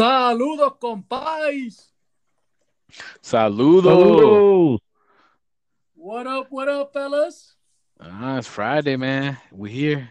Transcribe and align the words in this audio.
Saludos, 0.00 0.78
compais. 0.80 1.92
Saludos. 3.20 3.84
Saludos. 3.84 4.78
What 5.94 6.26
up, 6.26 6.46
what 6.48 6.68
up, 6.70 6.90
fellas? 6.94 7.54
Ah, 8.00 8.38
it's 8.38 8.46
Friday, 8.46 8.96
man. 8.96 9.36
We 9.52 9.70
here. 9.70 10.08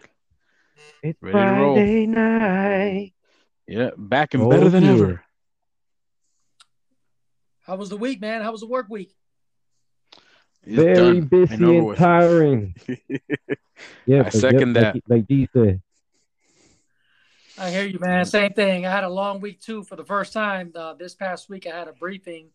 It's 1.02 1.17
Ready 1.24 1.39
to 1.39 1.60
roll. 1.60 1.75
Friday 1.78 2.06
night. 2.06 3.13
Yeah, 3.65 3.89
back 3.97 4.35
and 4.35 4.44
Oh, 4.44 4.49
better 4.52 4.70
than 4.70 4.83
yeah. 4.83 4.92
ever. 4.92 5.24
How 7.63 7.76
was 7.76 7.90
the 7.90 7.97
week, 7.97 8.21
man? 8.21 8.44
How 8.44 8.51
was 8.51 8.62
the 8.62 8.67
work 8.67 8.90
week? 8.90 9.15
It's 10.65 10.76
Very 10.76 10.94
done 10.94 11.21
busy 11.21 11.65
over 11.65 11.90
and 11.94 11.97
tiring. 11.97 12.76
Yeah, 14.06 14.19
I 14.19 14.24
but 14.24 14.33
second 14.33 14.76
yep, 14.76 14.83
that. 14.83 14.96
Like, 14.96 15.03
like 15.08 15.28
G 15.28 15.49
said. 15.51 15.81
I 17.59 17.72
hear 17.72 17.86
you, 17.86 17.99
man. 17.99 18.23
Same 18.23 18.54
thing. 18.54 18.86
I 18.86 18.91
had 18.91 19.04
a 19.04 19.09
long 19.09 19.41
week 19.41 19.59
too 19.59 19.84
for 19.84 19.98
the 19.98 20.05
first 20.05 20.31
time. 20.31 20.72
Uh, 20.73 20.94
this 20.94 21.13
past 21.13 21.49
week, 21.49 21.68
I 21.68 21.77
had 21.77 21.90
a 21.90 21.94
briefing 21.94 22.52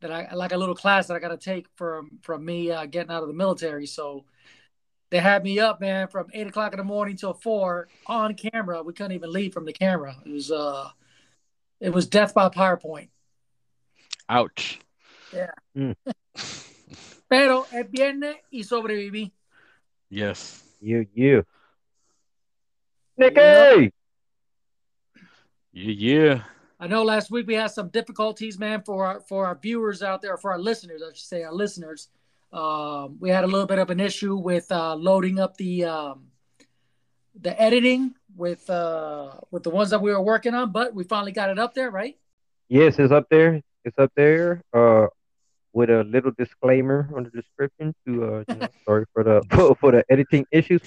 that 0.00 0.10
I 0.10 0.32
like 0.34 0.52
a 0.52 0.56
little 0.56 0.74
class 0.74 1.08
that 1.08 1.14
I 1.14 1.18
got 1.18 1.28
to 1.28 1.36
take 1.36 1.66
from 1.76 2.18
from 2.22 2.44
me 2.44 2.70
uh, 2.70 2.86
getting 2.86 3.12
out 3.12 3.22
of 3.22 3.28
the 3.28 3.34
military. 3.34 3.86
So 3.86 4.24
they 5.10 5.18
had 5.18 5.44
me 5.44 5.58
up, 5.58 5.80
man, 5.80 6.08
from 6.08 6.28
eight 6.32 6.46
o'clock 6.46 6.72
in 6.72 6.78
the 6.78 6.84
morning 6.84 7.16
till 7.16 7.34
four 7.34 7.88
on 8.06 8.34
camera. 8.34 8.82
We 8.82 8.94
couldn't 8.94 9.12
even 9.12 9.30
leave 9.30 9.52
from 9.52 9.66
the 9.66 9.74
camera. 9.74 10.16
It 10.24 10.32
was 10.32 10.50
uh, 10.50 10.88
it 11.78 11.90
was 11.90 12.06
death 12.06 12.32
by 12.32 12.48
PowerPoint. 12.48 13.08
Ouch. 14.30 14.80
Yeah. 15.34 15.50
Pero 17.28 17.66
es 17.72 17.86
viernes 17.90 18.36
y 18.50 18.62
sobreviví. 18.62 19.32
Yes. 20.08 20.64
You, 20.80 21.06
you. 21.14 21.44
Nicky! 23.18 23.40
Yep. 23.40 23.92
Yeah, 25.72 25.92
yeah. 25.92 26.42
I 26.78 26.86
know 26.86 27.02
last 27.02 27.30
week 27.30 27.46
we 27.46 27.54
had 27.54 27.70
some 27.70 27.88
difficulties, 27.88 28.58
man, 28.58 28.82
for 28.82 29.04
our 29.06 29.20
for 29.20 29.46
our 29.46 29.54
viewers 29.54 30.02
out 30.02 30.22
there, 30.22 30.36
for 30.36 30.52
our 30.52 30.58
listeners, 30.58 31.02
I 31.02 31.12
should 31.12 31.26
say, 31.26 31.42
our 31.42 31.52
listeners. 31.52 32.08
Um, 32.52 33.18
we 33.20 33.30
had 33.30 33.44
a 33.44 33.46
little 33.46 33.66
bit 33.66 33.78
of 33.78 33.90
an 33.90 34.00
issue 34.00 34.34
with 34.34 34.70
uh, 34.72 34.94
loading 34.96 35.38
up 35.38 35.56
the 35.56 35.84
um, 35.84 36.28
the 37.40 37.60
editing 37.60 38.14
with 38.36 38.68
uh, 38.70 39.32
with 39.50 39.62
the 39.62 39.70
ones 39.70 39.90
that 39.90 40.00
we 40.00 40.10
were 40.10 40.22
working 40.22 40.54
on, 40.54 40.72
but 40.72 40.94
we 40.94 41.04
finally 41.04 41.32
got 41.32 41.50
it 41.50 41.58
up 41.58 41.74
there, 41.74 41.90
right? 41.90 42.16
Yes, 42.68 42.98
it's 42.98 43.12
up 43.12 43.28
there. 43.30 43.60
It's 43.84 43.98
up 43.98 44.12
there. 44.16 44.62
Uh, 44.72 45.06
with 45.72 45.90
a 45.90 46.02
little 46.04 46.32
disclaimer 46.36 47.08
on 47.14 47.24
the 47.24 47.30
description 47.30 47.94
to 48.06 48.24
uh, 48.24 48.44
you 48.48 48.54
know, 48.56 48.68
sorry 48.84 49.04
for 49.12 49.22
the 49.22 49.42
for, 49.50 49.74
for 49.76 49.92
the 49.92 50.04
editing 50.10 50.46
issues. 50.50 50.82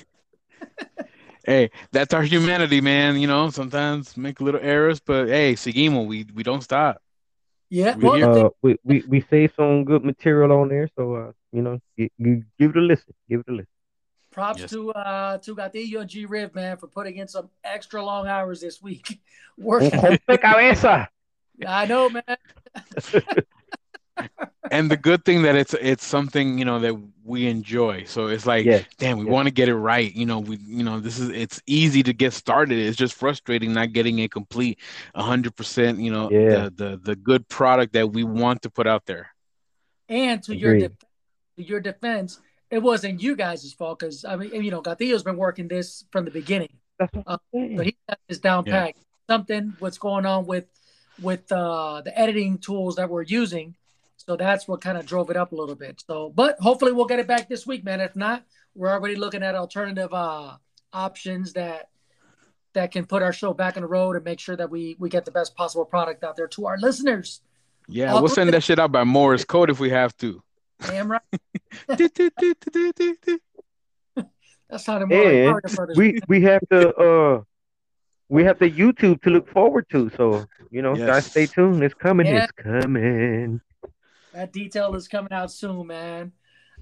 Hey, 1.45 1.71
that's 1.91 2.13
our 2.13 2.23
humanity, 2.23 2.79
man. 2.81 3.19
You 3.19 3.27
know, 3.27 3.49
sometimes 3.49 4.15
make 4.15 4.39
little 4.39 4.61
errors, 4.61 4.99
but 4.99 5.27
hey, 5.27 5.53
seguimos. 5.55 6.07
We 6.07 6.25
we 6.33 6.43
don't 6.43 6.61
stop. 6.61 7.01
Yeah. 7.69 7.95
We 7.95 8.03
Well, 8.03 8.15
here. 8.15 8.29
Uh, 8.29 8.49
we, 8.61 8.77
we 8.83 9.03
we 9.07 9.21
saved 9.29 9.55
some 9.55 9.83
good 9.83 10.03
material 10.05 10.51
on 10.53 10.69
there, 10.69 10.89
so 10.95 11.15
uh, 11.15 11.31
you 11.51 11.61
know, 11.61 11.79
you, 11.97 12.09
you 12.17 12.43
give 12.59 12.71
it 12.71 12.77
a 12.77 12.81
listen. 12.81 13.13
Give 13.29 13.41
it 13.41 13.49
a 13.49 13.51
listen. 13.51 13.67
props 14.31 14.61
Yes. 14.61 14.69
to 14.71 14.91
uh, 14.91 15.37
to 15.39 15.55
Gatillo 15.55 16.01
and 16.01 16.09
G 16.09 16.25
Riv, 16.25 16.55
man, 16.55 16.77
for 16.77 16.87
putting 16.87 17.17
in 17.17 17.27
some 17.27 17.49
extra 17.63 18.03
long 18.03 18.27
hours 18.27 18.61
this 18.61 18.81
week. 18.81 19.19
Working. 19.57 19.91
Rompecabezas. 19.99 21.07
I 21.67 21.85
know, 21.85 22.09
man. 22.09 22.23
And 24.71 24.89
the 24.89 24.97
good 24.97 25.25
thing 25.25 25.41
that 25.43 25.55
it's 25.55 25.73
it's 25.73 26.05
something, 26.05 26.57
you 26.57 26.65
know, 26.65 26.79
that 26.79 26.95
we 27.23 27.47
enjoy. 27.47 28.05
So 28.05 28.27
it's 28.27 28.45
like, 28.45 28.65
Yes. 28.65 28.85
damn, 28.97 29.17
we 29.17 29.25
yes. 29.25 29.31
want 29.31 29.47
to 29.47 29.53
get 29.53 29.69
it 29.69 29.75
right. 29.75 30.13
You 30.13 30.25
know, 30.25 30.39
we 30.39 30.57
you 30.57 30.83
know, 30.83 30.99
this 30.99 31.19
is 31.19 31.29
it's 31.29 31.61
easy 31.67 32.01
to 32.03 32.13
get 32.13 32.33
started. 32.33 32.79
It's 32.79 32.97
just 32.97 33.13
frustrating 33.13 33.73
not 33.73 33.91
getting 33.93 34.19
a 34.21 34.27
complete 34.27 34.79
hundred 35.15 35.55
percent, 35.55 35.99
you 35.99 36.11
know, 36.11 36.29
Yeah. 36.31 36.69
the, 36.69 36.73
the 36.75 36.97
the 37.03 37.15
good 37.15 37.47
product 37.49 37.93
that 37.93 38.11
we 38.13 38.23
want 38.23 38.61
to 38.63 38.69
put 38.69 38.87
out 38.87 39.05
there. 39.05 39.29
And 40.09 40.41
to 40.43 40.55
your 40.55 40.71
Agreed. 40.75 40.89
def- 40.89 41.09
to 41.57 41.63
your 41.63 41.79
defense, 41.79 42.39
it 42.71 42.79
wasn't 42.79 43.21
you 43.21 43.35
guys' 43.35 43.73
fault 43.73 43.99
because 43.99 44.25
I 44.25 44.35
mean, 44.35 44.63
you 44.63 44.71
know, 44.71 44.81
Gatillo's 44.81 45.23
been 45.23 45.37
working 45.37 45.67
this 45.67 46.05
from 46.11 46.25
the 46.25 46.31
beginning, 46.31 46.69
That's 46.99 47.13
what 47.13 47.23
Uh, 47.27 47.37
so 47.53 47.83
he 47.83 47.95
got 48.07 48.19
this 48.27 48.39
down 48.39 48.63
Yeah. 48.65 48.85
pat. 48.85 48.95
Something 49.29 49.73
what's 49.79 49.97
going 49.97 50.25
on 50.25 50.45
with 50.45 50.65
with 51.21 51.51
uh, 51.51 52.01
the 52.01 52.17
editing 52.17 52.57
tools 52.57 52.95
that 52.95 53.07
we're 53.09 53.21
using, 53.23 53.75
so 54.25 54.35
that's 54.35 54.67
what 54.67 54.81
kind 54.81 54.97
of 54.97 55.05
drove 55.05 55.29
it 55.29 55.37
up 55.37 55.51
a 55.51 55.55
little 55.55 55.75
bit. 55.75 56.03
So, 56.07 56.29
but 56.33 56.57
hopefully 56.59 56.91
we'll 56.91 57.05
get 57.05 57.19
it 57.19 57.27
back 57.27 57.49
this 57.49 57.65
week, 57.67 57.83
man. 57.83 57.99
If 58.01 58.15
not, 58.15 58.43
we're 58.75 58.89
already 58.91 59.15
looking 59.15 59.43
at 59.43 59.55
alternative 59.55 60.13
uh, 60.13 60.53
options 60.93 61.53
that 61.53 61.89
that 62.73 62.91
can 62.91 63.05
put 63.05 63.21
our 63.21 63.33
show 63.33 63.53
back 63.53 63.75
on 63.77 63.83
the 63.83 63.87
road 63.87 64.15
and 64.15 64.25
make 64.25 64.39
sure 64.39 64.55
that 64.55 64.69
we 64.69 64.95
we 64.99 65.09
get 65.09 65.25
the 65.25 65.31
best 65.31 65.55
possible 65.55 65.85
product 65.85 66.23
out 66.23 66.35
there 66.35 66.47
to 66.47 66.65
our 66.67 66.77
listeners. 66.77 67.41
Yeah, 67.87 68.09
I'll 68.09 68.21
we'll 68.21 68.29
put 68.29 68.35
send 68.35 68.49
it- 68.49 68.53
that 68.53 68.63
shit 68.63 68.79
out 68.79 68.91
by 68.91 69.03
Morse 69.03 69.43
code 69.45 69.69
if 69.69 69.79
we 69.79 69.89
have 69.89 70.15
to. 70.17 70.41
Damn 70.87 71.11
right. 71.11 71.21
That 74.69 74.81
sounded 74.81 75.07
more 75.07 75.17
like 75.23 75.27
And 75.33 75.45
Mario 75.51 75.75
Brothers. 75.75 75.97
we 75.97 76.19
we 76.27 76.41
have 76.43 76.61
to 76.71 76.95
uh 76.95 77.41
we 78.29 78.43
have 78.45 78.57
the 78.57 78.71
YouTube 78.71 79.21
to 79.21 79.29
look 79.29 79.47
forward 79.49 79.85
to. 79.91 80.09
So 80.17 80.45
you 80.71 80.81
know, 80.81 80.95
Yes. 80.95 81.05
guys, 81.07 81.25
stay 81.27 81.45
tuned. 81.45 81.83
It's 81.83 81.93
coming. 81.93 82.25
Yeah. 82.25 82.43
It's 82.45 82.51
coming. 82.53 83.61
That 84.33 84.51
detail 84.51 84.95
is 84.95 85.07
coming 85.07 85.31
out 85.31 85.51
soon, 85.51 85.87
man. 85.87 86.31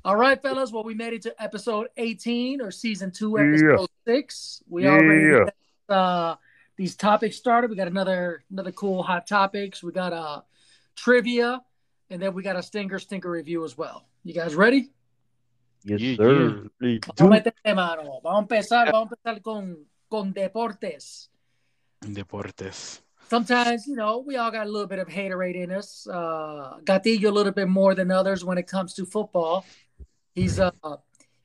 All 0.04 0.16
right, 0.16 0.42
fellas. 0.42 0.72
Well, 0.72 0.84
we 0.84 0.94
made 0.96 1.14
it 1.14 1.22
to 1.24 1.42
episode 1.42 1.88
18 1.98 2.62
or 2.62 2.72
season 2.72 3.12
two, 3.12 3.36
Yeah. 3.38 3.74
episode 3.74 3.90
six. 4.06 4.64
We 4.68 4.84
Yeah. 4.84 4.92
already 4.92 5.46
got, 5.88 5.96
uh, 5.96 6.36
these 6.78 6.96
topics 6.96 7.36
started. 7.36 7.70
We 7.70 7.76
got 7.76 7.88
another 7.88 8.44
another 8.50 8.72
cool 8.72 9.04
hot 9.04 9.28
topics. 9.28 9.84
We 9.84 9.92
got 9.92 10.14
uh 10.14 10.42
trivia, 10.96 11.62
and 12.10 12.22
then 12.22 12.34
we 12.34 12.42
got 12.42 12.56
a 12.56 12.64
stinker 12.64 12.98
stinker 13.00 13.30
review 13.30 13.64
as 13.64 13.78
well. 13.78 14.08
You 14.24 14.34
guys 14.34 14.56
ready? 14.56 14.92
Yes, 15.84 16.18
sir. 16.18 16.70
Vamos 16.80 17.20
a 17.20 17.24
meterle 17.26 17.76
mano. 17.76 18.22
Vamos 18.24 18.40
a 18.40 18.42
empezar. 18.44 18.92
Vamos 18.92 19.12
a 19.12 19.16
empezar 19.16 19.42
con 19.44 19.86
con 20.10 20.34
deportes. 20.34 21.30
Deportes. 22.02 23.04
Sometimes 23.32 23.88
you 23.88 23.96
know 23.96 24.18
we 24.28 24.36
all 24.36 24.52
got 24.52 24.68
a 24.68 24.70
little 24.70 24.88
bit 24.94 25.00
of 25.00 25.08
haterade 25.08 25.56
in 25.56 25.72
us 25.72 26.06
uh 26.12 26.78
gatillo 26.84 27.30
a 27.30 27.36
little 27.40 27.54
bit 27.54 27.70
more 27.70 27.96
than 27.96 28.12
others 28.12 28.44
when 28.44 28.58
it 28.58 28.68
comes 28.68 28.94
to 28.94 29.06
football 29.06 29.66
he's 30.36 30.60
uh 30.60 30.72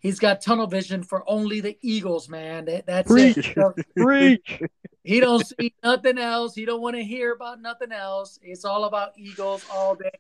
he's 0.01 0.19
got 0.19 0.41
tunnel 0.41 0.67
vision 0.67 1.01
for 1.05 1.23
only 1.31 1.61
the 1.61 1.79
eagles 1.83 2.29
man 2.29 2.65
that, 2.65 2.87
that's 2.87 3.09
Preach. 3.13 3.39
it 3.39 3.55
So 3.55 3.73
Preach. 3.97 4.61
he 5.05 5.21
don't 5.21 5.47
see 5.47 5.73
nothing 5.85 6.19
else 6.19 6.57
he 6.57 6.65
don't 6.65 6.83
want 6.83 6.97
to 6.97 7.05
hear 7.05 7.33
about 7.33 7.63
nothing 7.63 7.93
else 7.93 8.41
it's 8.43 8.65
all 8.65 8.83
about 8.85 9.13
eagles 9.17 9.65
all 9.73 9.95
day 9.95 10.11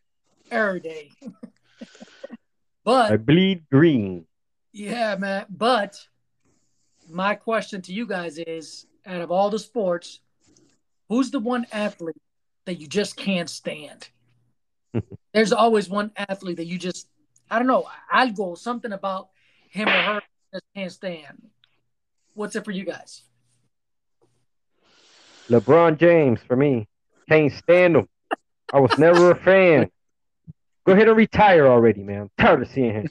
every 0.53 0.78
day 0.78 1.10
but 2.84 3.10
I 3.10 3.16
bleed 3.16 3.65
green. 3.72 4.25
yeah, 4.72 5.16
man. 5.16 5.47
But 5.50 5.98
my 7.10 7.34
question 7.34 7.83
to 7.83 7.93
you 7.93 8.06
guys 8.06 8.38
is 8.38 8.87
out 9.04 9.21
of 9.21 9.33
all 9.33 9.50
the 9.50 9.59
sports, 9.59 10.21
who's 11.08 11.30
the 11.30 11.40
one 11.40 11.66
athlete 11.72 12.16
that 12.64 12.80
you 12.80 12.86
just 12.86 13.16
can't 13.16 13.50
stand? 13.50 14.08
There's 15.34 15.52
always 15.52 15.88
one 15.88 16.12
athlete 16.16 16.56
that 16.56 16.66
you 16.66 16.78
just, 16.78 17.08
I 17.50 17.58
don't 17.58 17.68
know, 17.68 17.86
algo, 18.12 18.56
something 18.56 18.92
about 18.92 19.28
him 19.70 19.88
or 19.88 20.02
her 20.02 20.20
just 20.52 20.64
can't 20.74 20.92
stand. 20.92 21.48
What's 22.34 22.56
it 22.56 22.64
for 22.64 22.70
you 22.70 22.84
guys? 22.84 23.22
LeBron 25.50 25.98
James 25.98 26.40
for 26.46 26.56
me. 26.56 26.88
Can't 27.28 27.52
stand 27.52 27.96
him. 27.96 28.08
I 28.72 28.80
was 28.80 28.96
never 28.98 29.30
a 29.30 29.36
fan. 29.36 29.90
Go 30.86 30.92
ahead 30.92 31.08
and 31.08 31.16
retire 31.16 31.66
already, 31.66 32.02
man. 32.02 32.22
I'm 32.22 32.30
tired 32.38 32.62
of 32.62 32.68
seeing 32.68 32.92
him. 32.92 33.08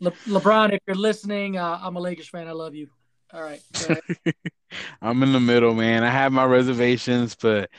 Le- 0.00 0.10
LeBron, 0.26 0.72
if 0.72 0.80
you're 0.86 0.96
listening, 0.96 1.56
uh, 1.56 1.78
I'm 1.82 1.96
a 1.96 2.00
Lakers 2.00 2.28
fan. 2.28 2.48
I 2.48 2.52
love 2.52 2.74
you. 2.74 2.88
All 3.32 3.42
right. 3.42 3.62
I'm 5.02 5.22
in 5.22 5.32
the 5.32 5.40
middle, 5.40 5.74
man. 5.74 6.04
I 6.04 6.10
have 6.10 6.32
my 6.32 6.44
reservations, 6.44 7.34
but 7.34 7.70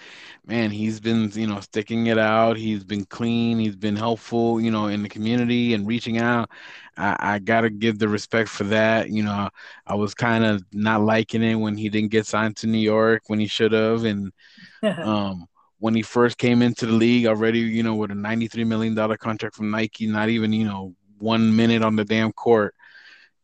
man, 0.45 0.71
he's 0.71 0.99
been, 0.99 1.31
you 1.33 1.47
know, 1.47 1.59
sticking 1.59 2.07
it 2.07 2.17
out. 2.17 2.57
He's 2.57 2.83
been 2.83 3.05
clean. 3.05 3.59
He's 3.59 3.75
been 3.75 3.95
helpful, 3.95 4.61
you 4.61 4.71
know, 4.71 4.87
in 4.87 5.03
the 5.03 5.09
community 5.09 5.73
and 5.73 5.87
reaching 5.87 6.17
out. 6.17 6.49
I, 6.97 7.15
I 7.19 7.39
gotta 7.39 7.69
give 7.69 7.99
the 7.99 8.07
respect 8.07 8.49
for 8.49 8.65
that. 8.65 9.09
You 9.09 9.23
know, 9.23 9.49
I 9.87 9.95
was 9.95 10.13
kind 10.13 10.43
of 10.43 10.63
not 10.71 11.01
liking 11.01 11.43
it 11.43 11.55
when 11.55 11.77
he 11.77 11.89
didn't 11.89 12.11
get 12.11 12.25
signed 12.27 12.57
to 12.57 12.67
New 12.67 12.77
York 12.79 13.23
when 13.27 13.39
he 13.39 13.47
should 13.47 13.71
have, 13.71 14.03
and 14.05 14.31
um, 14.83 15.47
when 15.79 15.93
he 15.95 16.01
first 16.01 16.37
came 16.37 16.61
into 16.61 16.85
the 16.85 16.93
league 16.93 17.27
already, 17.27 17.59
you 17.59 17.83
know, 17.83 17.95
with 17.95 18.11
a 18.11 18.15
$93 18.15 18.65
million 18.65 18.95
contract 19.17 19.55
from 19.55 19.71
Nike, 19.71 20.07
not 20.07 20.29
even, 20.29 20.53
you 20.53 20.65
know, 20.65 20.95
one 21.19 21.55
minute 21.55 21.81
on 21.83 21.95
the 21.95 22.05
damn 22.05 22.31
court. 22.31 22.75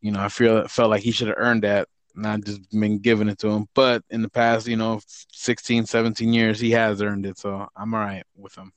You 0.02 0.12
know, 0.12 0.20
I 0.20 0.30
feel 0.30 0.68
felt 0.68 0.90
like 0.90 1.04
he 1.04 1.12
should 1.12 1.28
have 1.28 1.38
earned 1.38 1.64
that, 1.64 1.88
not 2.16 2.44
just 2.44 2.70
been 2.72 3.00
giving 3.00 3.30
it 3.30 3.40
to 3.40 3.50
him. 3.50 3.68
But 3.74 4.04
in 4.10 4.22
the 4.22 4.30
past, 4.30 4.68
you 4.68 4.78
know, 4.78 5.00
16, 5.06 5.86
17 5.86 6.34
years, 6.34 6.60
he 6.60 6.72
has 6.72 7.02
earned 7.02 7.26
it. 7.26 7.38
So 7.38 7.68
I'm 7.76 7.94
all 7.94 8.00
right 8.00 8.24
with 8.36 8.56
him. 8.56 8.72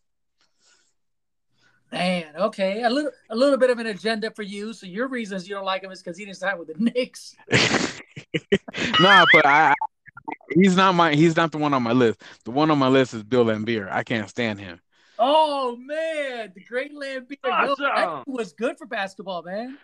Man, 1.93 2.25
okay, 2.37 2.83
a 2.83 2.91
little, 2.91 3.13
a 3.31 3.37
little 3.37 3.57
bit 3.57 3.71
of 3.71 3.79
an 3.79 3.87
agenda 3.87 4.31
for 4.33 4.43
you. 4.43 4.73
So 4.73 4.87
your 4.87 5.07
reasons 5.07 5.49
you 5.49 5.55
don't 5.55 5.65
like 5.65 5.85
him 5.85 5.93
is 5.93 6.03
because 6.03 6.19
he 6.19 6.25
didn't 6.25 6.39
sign 6.39 6.59
with 6.59 6.69
the 6.69 6.75
Knicks. 6.77 7.37
nah, 9.01 9.25
but 9.33 9.47
I 9.47 9.75
he's 10.51 10.77
not 10.77 10.95
my 10.95 11.15
he's 11.15 11.37
not 11.37 11.53
the 11.53 11.59
one 11.59 11.75
on 11.75 11.83
my 11.83 11.93
list. 11.93 12.21
The 12.45 12.51
one 12.51 12.71
on 12.71 12.79
my 12.79 12.89
list 12.89 13.15
is 13.15 13.23
Bill 13.23 13.45
Laimbeer. 13.45 13.91
I 13.91 14.03
can't 14.03 14.29
stand 14.29 14.61
him. 14.61 14.81
Oh 15.19 15.77
man, 15.77 16.53
the 16.55 16.61
great 16.65 16.93
Laimbeer 16.93 17.37
Yo, 17.45 17.75
that 17.77 18.09
Awesome. 18.09 18.25
was 18.27 18.53
good 18.53 18.77
for 18.79 18.87
basketball, 18.87 19.43
man. 19.43 19.79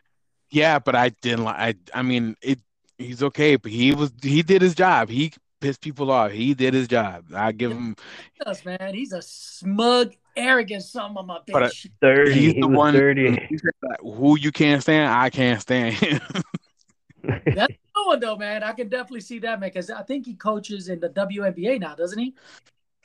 Yeah, 0.50 0.80
but 0.80 0.96
I 0.96 1.10
didn't 1.22 1.44
like. 1.44 1.56
I 1.94 2.00
I 2.00 2.02
mean, 2.02 2.36
it. 2.42 2.58
He's 3.00 3.22
okay, 3.22 3.56
but 3.56 3.72
he 3.72 3.92
was 3.94 4.12
he 4.22 4.42
did 4.42 4.60
his 4.62 4.74
job. 4.74 5.08
He 5.08 5.32
pissed 5.60 5.80
people 5.80 6.10
off. 6.10 6.32
He 6.32 6.52
did 6.54 6.74
his 6.74 6.86
job. 6.86 7.24
I 7.34 7.52
give 7.52 7.72
him. 7.72 7.96
He 8.34 8.44
does, 8.44 8.64
man. 8.64 8.92
He's 8.94 9.12
a 9.12 9.22
smug, 9.22 10.12
arrogant 10.36 10.82
son 10.82 11.16
of 11.16 11.28
a 11.28 11.40
But 11.50 11.62
I- 11.62 11.66
bitch. 11.68 11.90
Dirty. 12.02 12.32
He's 12.32 12.52
he 12.54 12.60
the 12.60 12.68
was 12.68 12.76
one 12.76 12.94
dirty. 12.94 13.30
he 13.48 13.58
said 13.58 13.70
that, 13.82 13.98
who 14.02 14.38
you 14.38 14.52
can't 14.52 14.82
stand. 14.82 15.10
I 15.12 15.30
can't 15.30 15.60
stand 15.60 15.94
him. 15.94 16.20
That's 17.24 17.74
no 17.96 18.04
one 18.06 18.20
though, 18.20 18.36
man. 18.36 18.62
I 18.62 18.72
can 18.72 18.88
definitely 18.88 19.20
see 19.20 19.38
that, 19.40 19.58
man, 19.60 19.70
because 19.70 19.90
I 19.90 20.02
think 20.02 20.26
he 20.26 20.34
coaches 20.34 20.88
in 20.88 21.00
the 21.00 21.08
WNBA 21.08 21.80
now, 21.80 21.94
doesn't 21.94 22.18
he? 22.18 22.34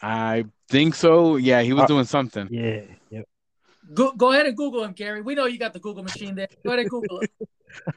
I 0.01 0.45
think 0.69 0.95
so. 0.95 1.37
Yeah, 1.37 1.61
he 1.61 1.71
was 1.73 1.83
Uh, 1.83 1.87
doing 1.87 2.05
something. 2.05 2.47
yeah. 2.51 2.81
Yep. 3.11 3.25
Go, 3.93 4.11
go 4.13 4.31
ahead 4.33 4.45
and 4.45 4.57
Google 4.57 4.83
him, 4.83 4.93
Gary. 4.93 5.21
We 5.21 5.35
know 5.35 5.45
you 5.45 5.57
got 5.59 5.71
the 5.73 5.79
Google 5.79 6.03
machine 6.03 6.35
there. 6.35 6.47
Go 6.63 6.71
ahead 6.71 6.79
and 6.79 6.89
Google 6.89 7.19
it. 7.21 7.31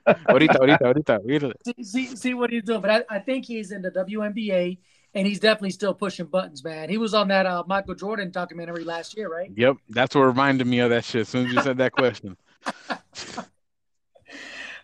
Ahorita, 0.07 0.59
ahorita, 0.59 1.21
ahorita. 1.21 1.53
See, 1.65 1.83
see, 1.85 2.17
see 2.17 2.35
what 2.35 2.51
he's 2.51 2.63
doing. 2.63 2.81
But 2.81 2.91
I, 2.91 3.17
I 3.17 3.19
think 3.19 3.45
he's 3.45 3.73
in 3.73 3.83
the 3.83 3.91
WNBA, 3.91 4.79
and 5.15 5.27
he's 5.27 5.41
definitely 5.41 5.71
still 5.71 5.95
pushing 5.95 6.27
buttons, 6.27 6.63
man. 6.65 6.89
He 6.89 6.99
was 6.99 7.15
on 7.15 7.29
that 7.29 7.47
uh, 7.47 7.65
Michael 7.67 7.95
Jordan 7.95 8.31
documentary 8.31 8.85
last 8.85 9.17
year, 9.17 9.29
right? 9.31 9.51
Yep, 9.55 9.77
that's 9.89 10.15
what 10.15 10.23
reminded 10.23 10.67
me 10.67 10.81
of 10.81 10.91
that 10.91 11.05
shit. 11.05 11.23
As 11.23 11.29
soon 11.29 11.47
as 11.47 11.53
you 11.53 11.63
said 11.63 11.79
that 11.79 11.93
question. 11.93 12.37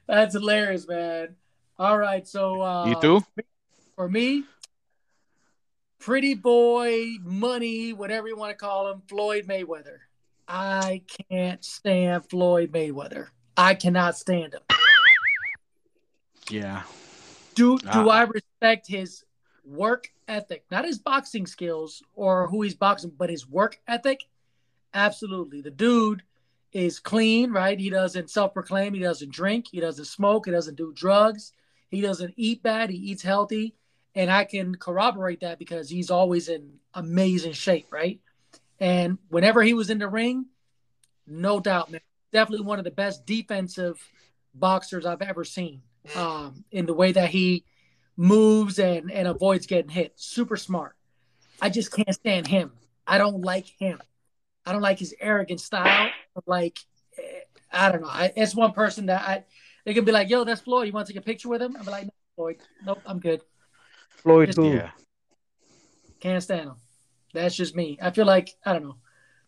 That's 0.06 0.35
hilarious, 0.35 0.87
man. 0.87 1.37
All 1.79 1.99
right, 1.99 2.26
so 2.26 2.61
uh, 2.61 2.87
You 2.87 3.00
too? 3.00 3.25
for 3.97 4.08
me, 4.08 4.44
pretty 5.99 6.35
boy, 6.35 7.14
money, 7.23 7.93
whatever 7.93 8.29
you 8.29 8.37
want 8.37 8.50
to 8.50 8.56
call 8.56 8.90
him, 8.90 9.02
Floyd 9.08 9.47
Mayweather. 9.49 9.99
I 10.47 11.02
can't 11.31 11.64
stand 11.64 12.29
Floyd 12.29 12.70
Mayweather. 12.70 13.29
I 13.56 13.75
cannot 13.75 14.17
stand 14.17 14.55
him. 14.55 14.61
Yeah. 16.50 16.82
Do 17.55 17.79
do 17.79 17.88
Ah. 17.88 18.08
I 18.08 18.23
respect 18.23 18.87
his 18.87 19.25
work 19.64 20.11
ethic, 20.29 20.64
not 20.70 20.85
his 20.85 20.99
boxing 20.99 21.46
skills 21.46 22.02
or 22.14 22.49
who 22.49 22.62
he's 22.62 22.75
boxing, 22.75 23.12
but 23.17 23.31
his 23.31 23.49
work 23.49 23.81
ethic? 23.87 24.25
Absolutely. 24.93 25.61
The 25.61 25.70
dude 25.70 26.23
is 26.73 26.99
clean, 26.99 27.52
right? 27.52 27.79
He 27.79 27.88
doesn't 27.88 28.31
self-proclaim. 28.31 28.94
He 28.94 29.00
doesn't 29.00 29.32
drink. 29.32 29.67
He 29.70 29.81
doesn't 29.81 30.06
smoke. 30.06 30.46
He 30.46 30.52
doesn't 30.52 30.76
do 30.76 30.93
drugs. 30.93 31.52
He 31.88 32.00
doesn't 32.00 32.35
eat 32.37 32.62
bad. 32.62 32.90
He 32.90 32.97
eats 32.97 33.23
healthy, 33.23 33.76
and 34.14 34.31
I 34.31 34.44
can 34.44 34.75
corroborate 34.75 35.40
that 35.40 35.58
because 35.58 35.88
he's 35.88 36.11
always 36.11 36.49
in 36.49 36.79
amazing 36.94 37.52
shape, 37.52 37.87
right? 37.93 38.20
And 38.81 39.19
whenever 39.29 39.62
he 39.62 39.75
was 39.75 39.90
in 39.90 39.99
the 39.99 40.08
ring, 40.08 40.47
no 41.26 41.61
doubt, 41.61 41.93
man, 41.93 42.00
definitely 42.32 42.67
one 42.67 42.79
of 42.81 42.85
the 42.85 42.90
best 42.90 43.25
defensive 43.25 44.02
boxers 44.52 45.06
I've 45.06 45.23
ever 45.23 45.44
seen. 45.44 45.82
Um, 46.15 46.65
in 46.71 46.87
the 46.87 46.95
way 46.95 47.12
that 47.12 47.31
he 47.31 47.65
moves 48.17 48.79
and 48.79 49.11
and 49.11 49.27
avoids 49.27 49.67
getting 49.67 49.91
hit, 49.91 50.12
super 50.17 50.56
smart. 50.56 50.97
I 51.61 51.71
just 51.71 51.93
can't 51.93 52.12
stand 52.15 52.47
him. 52.47 52.73
I 53.06 53.19
don't 53.19 53.41
like 53.43 53.67
him. 53.79 54.01
I 54.67 54.73
don't 54.73 54.83
like 54.83 54.99
his 54.99 55.15
arrogant 55.21 55.61
style. 55.61 56.11
Like, 56.47 56.79
eh, 57.19 57.41
I 57.71 57.93
don't 57.93 58.03
know. 58.03 58.09
I, 58.09 58.33
it's 58.37 58.55
one 58.55 58.73
person 58.73 59.06
that 59.06 59.23
I 59.23 59.45
they 59.85 59.95
can 59.95 60.05
be 60.05 60.12
like, 60.12 60.31
"Yo, 60.31 60.45
that's 60.45 60.61
Floyd. 60.62 60.87
You 60.87 60.93
want 60.93 61.06
to 61.06 61.12
take 61.12 61.23
a 61.23 61.25
picture 61.25 61.49
with 61.49 61.62
him?" 61.62 61.77
I'm 61.79 61.87
like, 61.87 62.05
"No, 62.05 62.11
Floyd. 62.37 62.57
Nope, 62.85 63.00
I'm 63.07 63.21
good. 63.21 63.43
Floyd 64.11 64.47
Just- 64.49 64.59
who? 64.59 64.73
Yeah. 64.73 64.91
Can't 66.21 66.43
stand 66.43 66.69
him." 66.69 66.77
That's 67.35 67.55
just 67.55 67.75
me. 67.77 67.99
I 68.00 68.11
feel 68.11 68.27
like 68.27 68.50
I 68.65 68.73
don't 68.73 68.85
know. 68.85 68.97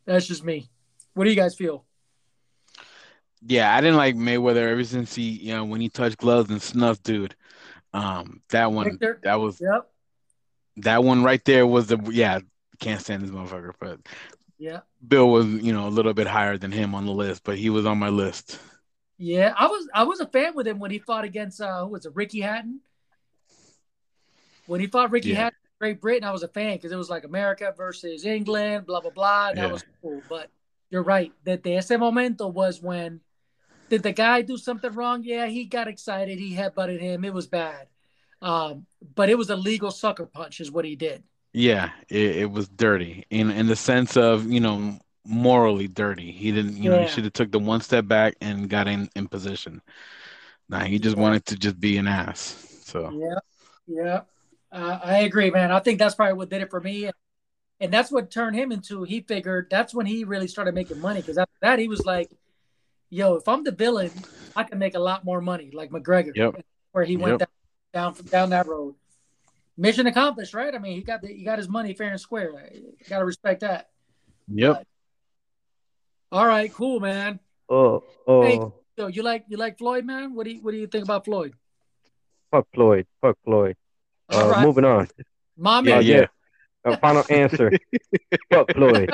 That's 0.05 0.26
just 0.26 0.44
me. 0.44 0.69
What 1.14 1.25
do 1.25 1.31
you 1.31 1.37
guys 1.37 1.55
feel? 1.55 1.86
Yeah, 3.48 3.75
I 3.75 3.81
didn't 3.81 3.96
like 3.96 4.16
Mayweather 4.16 4.69
ever 4.69 4.84
since 4.84 5.14
he, 5.14 5.22
you 5.31 5.54
know, 5.54 5.64
when 5.64 5.81
he 5.81 5.88
touched 5.88 6.19
gloves 6.19 6.50
and 6.50 6.60
snuff, 6.60 7.02
dude. 7.02 7.37
Um, 7.93 8.43
that 8.50 8.72
one, 8.72 8.90
Victor? 8.90 9.20
that 9.22 9.37
was 9.37 9.60
Yep. 9.60 9.88
that 10.78 11.02
one 11.04 11.22
right 11.22 11.44
there 11.44 11.66
was 11.66 11.87
the 11.87 11.98
yeah. 12.12 12.40
Can't 12.78 13.00
stand 13.00 13.22
this 13.22 13.31
motherfucker, 13.31 13.72
but 13.81 14.00
Yeah. 14.58 14.81
Bill 15.06 15.31
was, 15.31 15.46
you 15.46 15.72
know, 15.72 15.87
a 15.87 15.90
little 15.90 16.12
bit 16.12 16.26
higher 16.26 16.58
than 16.58 16.72
him 16.72 16.94
on 16.94 17.06
the 17.06 17.12
list, 17.12 17.43
but 17.44 17.56
he 17.56 17.70
was 17.70 17.87
on 17.87 17.98
my 17.98 18.10
list. 18.10 18.58
Yeah. 19.19 19.54
I 19.56 19.66
was 19.69 19.88
I 19.94 20.02
was 20.02 20.20
a 20.20 20.26
fan 20.26 20.54
with 20.54 20.66
him 20.66 20.78
when 20.78 20.90
he 20.90 20.99
fought 20.99 21.25
against 21.25 21.60
uh 21.60 21.82
who 21.84 21.88
was 21.92 22.04
it, 22.04 22.14
Ricky 22.14 22.40
Hatton? 22.40 22.81
When 24.66 24.81
he 24.81 24.88
fought 24.88 25.10
Ricky 25.10 25.31
Yeah. 25.31 25.37
Hatton 25.44 25.58
in 25.64 25.70
Great 25.78 26.00
Britain, 26.00 26.25
I 26.28 26.32
was 26.32 26.42
a 26.42 26.49
fan 26.49 26.76
because 26.76 26.92
it 26.92 26.96
was 26.96 27.08
like 27.08 27.25
America 27.25 27.72
versus 27.76 28.25
England, 28.26 28.87
blah 28.87 29.00
blah 29.00 29.10
blah. 29.10 29.52
That 29.54 29.56
Yeah. 29.56 29.72
was 29.72 29.84
cool. 30.02 30.22
But 30.28 30.50
you're 30.90 31.02
right. 31.04 31.32
That 31.44 31.62
the 31.62 31.76
ese 31.76 31.90
momento 31.92 32.49
was 32.49 32.82
when 32.82 33.20
did 33.88 34.03
the 34.03 34.12
guy 34.12 34.43
do 34.43 34.56
something 34.56 34.93
wrong? 34.93 35.23
Yeah, 35.25 35.47
he 35.47 35.65
got 35.65 35.88
excited. 35.88 36.38
He 36.38 36.55
headbutted 36.55 37.00
him. 37.00 37.25
It 37.25 37.35
was 37.35 37.47
bad. 37.47 37.88
Um, 38.43 38.87
but 39.15 39.29
it 39.29 39.38
was 39.38 39.50
a 39.50 39.56
legal 39.56 39.91
sucker 39.91 40.27
punch, 40.27 40.61
is 40.61 40.71
what 40.71 40.85
he 40.85 40.97
did. 40.97 41.23
Yeah, 41.53 41.91
it, 42.09 42.37
it 42.37 42.50
was 42.50 42.69
dirty 42.69 43.25
in 43.31 43.50
in 43.50 43.67
the 43.67 43.77
sense 43.77 44.17
of, 44.17 44.50
you 44.50 44.61
know, 44.61 44.99
morally 45.25 45.88
dirty. 45.88 46.31
He 46.31 46.53
didn't, 46.53 46.77
you 46.77 46.91
know, 46.91 46.97
Yeah. 46.97 47.00
he 47.00 47.06
should 47.06 47.25
have 47.25 47.33
took 47.33 47.50
the 47.50 47.59
one 47.59 47.81
step 47.81 48.06
back 48.06 48.35
and 48.41 48.69
got 48.69 48.88
in 48.88 49.09
in 49.17 49.27
position. 49.29 49.81
Nah, 50.69 50.85
he 50.85 50.99
just 50.99 51.17
Yeah. 51.17 51.23
wanted 51.23 51.47
to 51.47 51.56
just 51.56 51.81
be 51.81 51.99
an 51.99 52.09
ass. 52.09 52.81
So 52.85 53.15
Yeah, 53.15 53.38
yeah, 53.87 54.21
uh, 54.73 55.00
I 55.03 55.19
agree, 55.21 55.50
man. 55.50 55.71
I 55.73 55.81
think 55.81 55.99
that's 55.99 56.15
probably 56.15 56.35
what 56.35 56.50
did 56.50 56.62
it 56.62 56.71
for 56.71 56.81
me, 56.81 57.11
and 57.81 57.93
that's 57.93 58.11
what 58.12 58.31
turned 58.31 58.56
him 58.56 58.73
into. 58.73 59.05
He 59.05 59.21
figured 59.23 59.69
that's 59.71 59.94
when 59.94 60.06
he 60.06 60.25
really 60.25 60.49
started 60.49 60.75
making 60.75 61.00
money 61.00 61.23
because 61.23 61.38
after 61.38 61.55
that 61.62 61.79
he 61.79 61.88
was 61.88 62.06
like, 62.06 62.31
"Yo, 63.11 63.35
if 63.37 63.47
I'm 63.49 63.64
the 63.64 63.73
villain, 63.73 64.11
I 64.55 64.64
can 64.64 64.79
make 64.79 64.94
a 64.94 64.99
lot 65.00 65.25
more 65.25 65.41
money." 65.41 65.70
Like 65.73 65.91
McGregor, 65.91 66.32
Yep. 66.35 66.64
where 66.93 67.05
he 67.05 67.17
went 67.17 67.41
Yep. 67.41 67.50
down, 67.93 68.12
down 68.14 68.25
down 68.26 68.50
that 68.50 68.67
road. 68.67 68.94
Mission 69.79 70.06
accomplished, 70.06 70.55
right? 70.55 70.75
I 70.75 70.79
mean, 70.79 70.97
he 70.97 71.03
got 71.03 71.20
the, 71.20 71.29
he 71.29 71.44
got 71.44 71.58
his 71.58 71.69
money 71.69 71.93
fair 71.93 72.11
and 72.11 72.20
square. 72.20 72.53
Got 73.08 73.19
to 73.19 73.25
respect 73.25 73.61
that. 73.61 73.91
Yep. 74.49 74.87
All 76.32 76.47
right, 76.47 76.73
cool, 76.73 77.00
man. 77.00 77.41
Oh, 77.69 78.03
oh, 78.26 78.43
Hey. 78.43 78.61
So 78.99 79.09
you 79.09 79.23
like 79.23 79.44
you 79.49 79.59
like 79.59 79.76
Floyd, 79.76 80.06
man? 80.06 80.35
What 80.35 80.47
do 80.47 80.52
you 80.52 80.62
what 80.62 80.70
do 80.70 80.79
you 80.79 80.87
think 80.87 81.05
about 81.05 81.25
Floyd? 81.26 81.52
fuck 82.50 82.67
Floyd, 82.73 83.06
fuck 83.20 83.37
Floyd. 83.44 83.76
Uh, 84.32 84.49
right, 84.49 84.64
moving 84.64 84.85
on. 84.85 85.09
Mommy. 85.59 85.92
Uh, 85.92 85.97
man. 85.97 86.04
Yeah. 86.04 86.26
A 86.85 86.97
final 86.97 87.25
answer. 87.28 87.71
fuck 88.52 88.73
Floyd. 88.73 89.11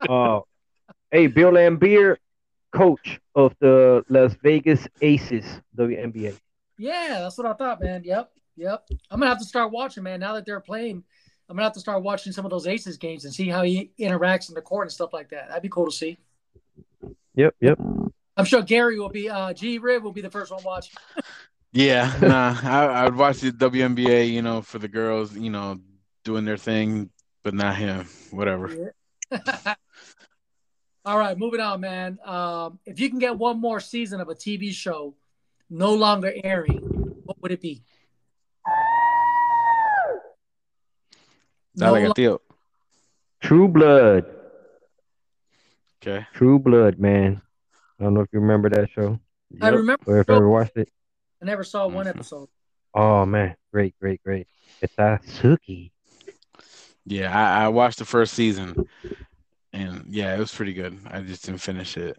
Uh, 0.00 0.40
hey, 1.12 1.28
Bill 1.28 1.52
Laimbeer, 1.52 2.16
coach 2.72 3.20
of 3.34 3.54
the 3.60 4.04
Las 4.08 4.34
Vegas 4.42 4.86
Aces, 5.00 5.44
WNBA. 5.76 6.36
Yeah, 6.78 7.20
that's 7.22 7.36
what 7.36 7.46
I 7.46 7.52
thought, 7.54 7.82
man. 7.82 8.02
Yep, 8.04 8.30
yep. 8.56 8.88
I'm 9.10 9.20
gonna 9.20 9.30
have 9.30 9.38
to 9.38 9.44
start 9.44 9.72
watching, 9.72 10.02
man. 10.02 10.20
Now 10.20 10.34
that 10.34 10.46
they're 10.46 10.60
playing, 10.60 11.04
I'm 11.48 11.56
gonna 11.56 11.64
have 11.64 11.74
to 11.74 11.80
start 11.80 12.02
watching 12.02 12.32
some 12.32 12.44
of 12.44 12.50
those 12.50 12.66
Aces 12.66 12.96
games 12.96 13.24
and 13.24 13.34
see 13.34 13.48
how 13.48 13.62
he 13.62 13.90
interacts 13.98 14.48
in 14.48 14.54
the 14.54 14.62
court 14.62 14.86
and 14.86 14.92
stuff 14.92 15.12
like 15.12 15.30
that. 15.30 15.48
That'd 15.48 15.62
be 15.62 15.68
cool 15.68 15.86
to 15.86 15.92
see. 15.92 16.18
Yep, 17.34 17.54
yep. 17.60 17.78
I'm 18.36 18.44
sure 18.44 18.62
Gary 18.62 18.98
will 18.98 19.08
be, 19.08 19.28
uh, 19.28 19.52
G 19.52 19.78
Rib 19.78 20.02
will 20.02 20.12
be 20.12 20.22
the 20.22 20.30
first 20.30 20.52
one 20.52 20.62
watching. 20.64 20.94
Yeah, 21.72 22.12
nah, 22.22 22.56
I, 22.62 23.04
I'd 23.06 23.14
watch 23.14 23.40
the 23.40 23.52
WNBA, 23.52 24.30
you 24.30 24.42
know, 24.42 24.62
for 24.62 24.78
the 24.78 24.88
girls, 24.88 25.36
you 25.36 25.50
know, 25.50 25.78
doing 26.24 26.44
their 26.44 26.56
thing, 26.56 27.10
but 27.42 27.54
not 27.54 27.76
him. 27.76 28.06
Whatever. 28.30 28.92
Yeah. 29.30 29.74
All 31.04 31.18
right, 31.18 31.36
moving 31.38 31.60
on, 31.60 31.80
man. 31.80 32.18
Um, 32.24 32.78
if 32.84 33.00
you 33.00 33.08
can 33.08 33.18
get 33.18 33.36
one 33.38 33.58
more 33.60 33.80
season 33.80 34.20
of 34.20 34.28
a 34.28 34.34
TV 34.34 34.72
show 34.72 35.14
no 35.70 35.94
longer 35.94 36.32
airing, 36.44 36.78
what 37.24 37.40
would 37.42 37.52
it 37.52 37.60
be? 37.60 37.82
Dale, 41.76 41.94
No 42.12 42.12
lo- 42.28 42.40
True 43.40 43.68
Blood. 43.68 44.26
Okay. 46.02 46.26
True 46.34 46.58
Blood, 46.58 46.98
man. 46.98 47.40
I 47.98 48.04
don't 48.04 48.14
know 48.14 48.20
if 48.20 48.28
you 48.32 48.40
remember 48.40 48.68
that 48.70 48.90
show 48.90 49.18
I 49.60 49.66
Yep. 49.66 49.74
remember. 49.74 50.02
or 50.06 50.20
if 50.20 50.28
you 50.28 50.34
ever 50.34 50.48
watched 50.48 50.76
it. 50.76 50.90
I 51.42 51.46
never 51.46 51.64
saw 51.64 51.86
one 51.88 52.06
Mhm. 52.06 52.10
episode. 52.10 52.48
Oh 52.92 53.24
man, 53.24 53.56
great, 53.72 53.94
great, 54.00 54.22
great. 54.22 54.46
It's 54.82 54.94
Sookie. 54.96 55.92
Yeah, 57.06 57.32
I, 57.34 57.64
I 57.64 57.68
watched 57.68 57.98
the 57.98 58.04
first 58.04 58.34
season, 58.34 58.88
and 59.72 60.04
yeah, 60.08 60.34
it 60.34 60.38
was 60.38 60.54
pretty 60.54 60.72
good. 60.72 60.98
I 61.10 61.20
just 61.20 61.44
didn't 61.44 61.60
finish 61.60 61.96
it. 61.96 62.16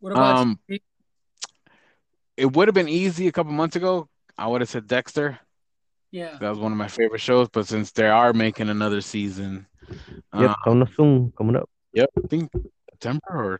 What 0.00 0.12
about 0.12 0.36
Um, 0.38 0.58
you? 0.68 0.78
It 2.36 2.52
would 2.52 2.68
have 2.68 2.74
been 2.74 2.88
easy 2.88 3.28
a 3.28 3.32
couple 3.32 3.52
months 3.52 3.76
ago. 3.76 4.08
I 4.36 4.46
would 4.46 4.60
have 4.60 4.68
said 4.68 4.86
Dexter. 4.86 5.38
Yeah. 6.10 6.36
That 6.38 6.50
was 6.50 6.58
one 6.58 6.70
of 6.72 6.78
my 6.78 6.88
favorite 6.88 7.20
shows. 7.20 7.48
But 7.48 7.66
since 7.66 7.92
they 7.92 8.06
are 8.08 8.32
making 8.32 8.68
another 8.68 9.00
season, 9.00 9.66
Yep, 10.34 10.50
uh, 10.50 10.54
coming 10.64 10.88
soon, 10.96 11.32
coming 11.36 11.56
up. 11.56 11.68
yep, 11.92 12.10
I 12.22 12.26
think 12.28 12.50
September 12.90 13.22
or 13.30 13.58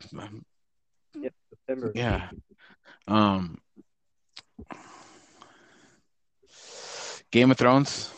Yep, 1.15 1.33
September. 1.51 1.93
yeah. 1.95 2.31
Um, 3.09 3.59
Game 7.31 7.51
of 7.51 7.57
Thrones. 7.59 8.13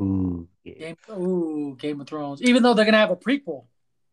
Ooh, 0.00 0.48
yeah. 0.76 0.86
Game, 0.88 0.96
ooh, 1.10 1.76
Game 1.76 2.00
of 2.00 2.06
Thrones. 2.06 2.42
Even 2.42 2.62
though 2.62 2.74
they're 2.74 2.84
gonna 2.84 2.96
have 2.98 3.10
a 3.10 3.16
prequel. 3.16 3.64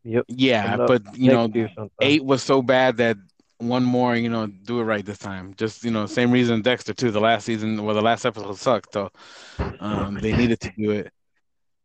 Yep. 0.03 0.25
Yeah, 0.27 0.63
Coming 0.63 0.81
up 0.81 0.88
but 0.88 1.17
you 1.17 1.31
know, 1.31 1.45
next 1.47 1.55
year 1.55 1.69
sometime. 1.69 1.89
eight 2.01 2.24
was 2.24 2.43
so 2.43 2.62
bad 2.62 2.97
that 2.97 3.17
one 3.57 3.83
more, 3.83 4.15
you 4.15 4.29
know, 4.29 4.47
do 4.47 4.79
it 4.79 4.83
right 4.83 5.05
this 5.05 5.17
time. 5.17 5.53
Just 5.57 5.83
you 5.83 5.91
know, 5.91 6.05
same 6.05 6.31
reason 6.31 6.62
Dexter 6.62 6.93
too. 6.93 7.12
The 7.12 7.19
last 7.19 7.45
season, 7.45 7.83
well, 7.83 7.95
the 7.95 8.01
last 8.01 8.25
episode 8.25 8.57
sucked, 8.57 8.93
so 8.93 9.09
um, 9.79 10.15
they 10.15 10.33
needed 10.38 10.59
to 10.62 10.71
do 10.77 10.91
it. 10.91 11.12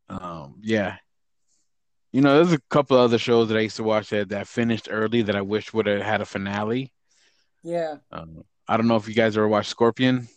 Um, 0.08 0.56
yeah, 0.60 0.96
you 2.12 2.20
know, 2.20 2.36
there's 2.36 2.52
a 2.52 2.60
couple 2.68 2.96
other 2.98 3.18
shows 3.18 3.48
that 3.48 3.56
I 3.56 3.60
used 3.60 3.76
to 3.76 3.84
watch 3.84 4.10
that 4.10 4.30
that 4.30 4.48
finished 4.48 4.88
early 4.90 5.22
that 5.22 5.36
I 5.36 5.42
wish 5.42 5.72
would 5.72 5.86
have 5.86 6.02
had 6.02 6.20
a 6.20 6.24
finale. 6.26 6.92
Yeah. 7.62 7.96
Um, 8.10 8.44
I 8.66 8.76
don't 8.76 8.88
know 8.88 8.96
if 8.96 9.08
you 9.08 9.14
guys 9.14 9.36
ever 9.36 9.46
watched 9.48 9.70
Scorpion. 9.70 10.28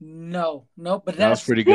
No, 0.00 0.66
no, 0.76 0.98
but 0.98 1.16
That 1.16 1.28
was 1.28 1.40
that's 1.40 1.46
pretty 1.46 1.64
good. 1.64 1.74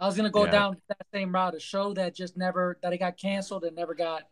I 0.00 0.06
was 0.06 0.16
going 0.16 0.24
with. 0.24 0.34
I 0.36 0.38
was 0.38 0.46
gonna 0.46 0.46
go 0.46 0.46
Yeah. 0.46 0.50
down 0.50 0.76
that 0.88 1.06
same 1.12 1.34
route, 1.34 1.54
a 1.54 1.60
show 1.60 1.94
that 1.94 2.14
just 2.14 2.36
never 2.36 2.78
that 2.82 2.92
it 2.92 2.98
got 2.98 3.16
canceled 3.16 3.64
and 3.64 3.76
never 3.76 3.94
got 3.94 4.22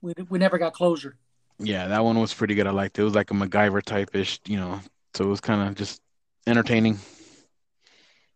we 0.00 0.14
we 0.28 0.38
never 0.38 0.58
got 0.58 0.72
closure. 0.72 1.16
Yeah, 1.58 1.88
that 1.88 2.04
one 2.04 2.18
was 2.20 2.34
pretty 2.34 2.54
good. 2.54 2.66
I 2.66 2.70
liked 2.70 2.98
it. 2.98 3.02
It 3.02 3.04
was 3.04 3.14
like 3.14 3.30
a 3.30 3.34
MacGyver 3.34 3.82
type 3.82 4.14
ish, 4.14 4.40
you 4.46 4.58
know, 4.58 4.80
so 5.14 5.24
it 5.24 5.28
was 5.28 5.40
kind 5.40 5.66
of 5.66 5.74
just 5.74 6.02
entertaining. 6.46 6.98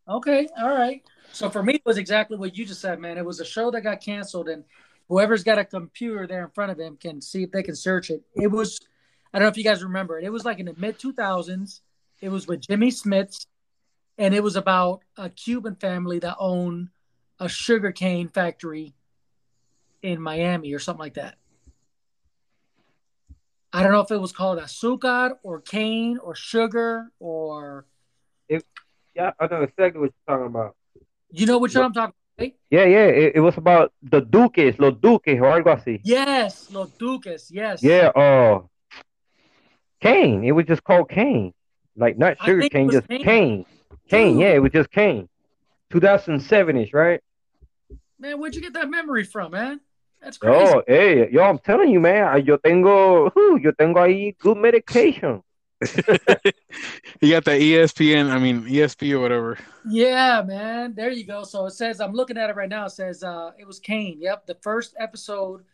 Okay, 0.09 0.49
all 0.59 0.71
right. 0.75 1.03
So 1.33 1.49
for 1.51 1.63
me, 1.63 1.75
it 1.75 1.83
was 1.85 1.99
exactly 1.99 2.37
what 2.37 2.57
you 2.57 2.65
just 2.65 2.81
said, 2.81 2.99
man. 2.99 3.19
It 3.19 3.25
was 3.25 3.39
a 3.41 3.45
show 3.45 3.71
that 3.71 3.83
got 3.83 4.01
canceled, 4.01 4.49
and 4.49 4.65
whoever's 5.09 5.45
got 5.45 5.59
a 5.59 5.65
computer 5.65 6.27
there 6.27 6.45
in 6.45 6.51
front 6.51 6.73
of 6.73 6.79
him 6.81 6.97
can 6.97 7.21
see 7.21 7.43
if 7.45 7.53
they 7.53 7.63
can 7.63 7.77
search 7.77 8.11
it. 8.11 8.23
It 8.35 8.51
was, 8.51 8.81
I 9.33 9.39
don't 9.39 9.47
know 9.47 9.51
if 9.51 9.57
you 9.57 9.63
guys 9.65 9.85
remember 9.85 10.19
it. 10.19 10.25
It 10.25 10.31
was 10.31 10.45
like 10.45 10.59
in 10.59 10.67
the 10.67 10.75
mid 10.79 10.99
2000s. 10.99 11.81
It 12.21 12.31
was 12.31 12.47
with 12.47 12.61
Jimmy 12.63 12.91
Smits, 12.91 13.47
and 14.21 14.35
it 14.35 14.43
was 14.43 14.55
about 14.55 15.01
a 15.17 15.31
Cuban 15.31 15.75
family 15.77 16.19
that 16.19 16.37
owned 16.39 16.91
a 17.41 17.49
sugarcane 17.49 18.29
factory 18.29 18.95
in 20.03 20.21
Miami 20.21 20.75
or 20.75 20.79
something 20.79 21.01
like 21.01 21.15
that. 21.15 21.37
I 23.73 23.83
don't 23.83 23.93
know 23.93 24.01
if 24.01 24.11
it 24.11 24.19
was 24.21 24.33
called 24.33 24.59
azúcar 24.59 25.37
or 25.43 25.63
cane 25.63 26.19
or 26.19 26.35
sugar 26.35 27.11
or 27.19 27.87
Yeah, 28.49 29.33
I 29.41 29.47
know 29.47 29.63
exactly 29.63 30.01
what 30.01 30.13
you're 30.13 30.37
talking 30.37 30.47
about. 30.47 30.77
you 31.31 31.47
know 31.47 31.59
which 31.59 31.75
one 31.75 31.85
I'm 31.87 31.93
talking. 31.93 32.15
About, 32.37 32.45
right? 32.45 32.55
Yeah, 32.71 32.85
yeah. 32.85 33.07
It, 33.07 33.37
it 33.37 33.41
was 33.41 33.57
about 33.57 33.93
the 34.03 34.21
Duques, 34.21 34.79
los 34.79 34.95
Duques, 34.95 35.41
or 35.41 35.63
algo 35.63 35.77
así. 35.77 36.01
Yes, 36.05 36.71
Los 36.71 36.91
Duques. 36.91 37.49
Yes. 37.51 37.83
Yeah, 37.83 38.09
uh, 38.09 38.61
Cane. 40.01 40.45
It 40.45 40.53
was 40.53 40.67
just 40.67 40.85
called 40.85 41.09
Cane. 41.09 41.55
Like 41.97 42.19
not 42.19 42.37
sugar 42.45 42.69
cane, 42.69 42.91
just 42.91 43.09
Cane. 43.09 43.25
Cane. 43.25 43.67
Cane, 44.11 44.33
Dude. 44.35 44.43
yeah, 44.43 44.49
it 44.55 44.59
was 44.63 44.73
just 44.73 44.91
Cane. 44.91 45.29
2007 45.91 46.77
ish, 46.77 46.93
right? 46.93 47.21
Man, 48.19 48.39
where'd 48.39 48.55
you 48.55 48.61
get 48.61 48.75
that 48.75 48.91
memory 48.91 49.25
from, 49.25 49.53
man? 49.53 49.81
That's 50.23 50.37
crazy. 50.37 50.73
Oh, 50.75 50.83
hey, 50.87 51.31
yo, 51.31 51.43
I'm 51.43 51.59
telling 51.59 51.91
you, 51.91 52.01
man. 52.01 52.25
I- 52.25 52.37
Yo 52.39 52.57
tengo, 52.59 53.27
uh, 53.29 53.55
yo 53.57 53.73
tengo 53.73 54.01
ahí 54.01 54.37
good 54.39 54.59
medication. 54.59 55.43
You 57.23 57.31
got 57.33 57.45
the 57.45 57.53
ESPN, 57.53 58.31
I 58.31 58.39
mean 58.39 58.63
ESP 58.63 59.13
or 59.13 59.21
whatever. 59.21 59.59
Yeah, 59.89 60.43
man. 60.47 60.95
There 60.95 61.11
you 61.11 61.25
go. 61.25 61.45
So 61.45 61.67
it 61.67 61.73
says 61.73 62.01
I'm 62.01 62.13
looking 62.13 62.37
at 62.39 62.49
it 62.51 62.57
right 62.57 62.69
now. 62.69 62.87
It 62.87 62.91
says 62.91 63.23
uh 63.23 63.53
it 63.59 63.67
was 63.67 63.79
Cane. 63.79 64.19
Yep, 64.21 64.47
the 64.47 64.55
first 64.63 64.95
episode, 64.99 65.65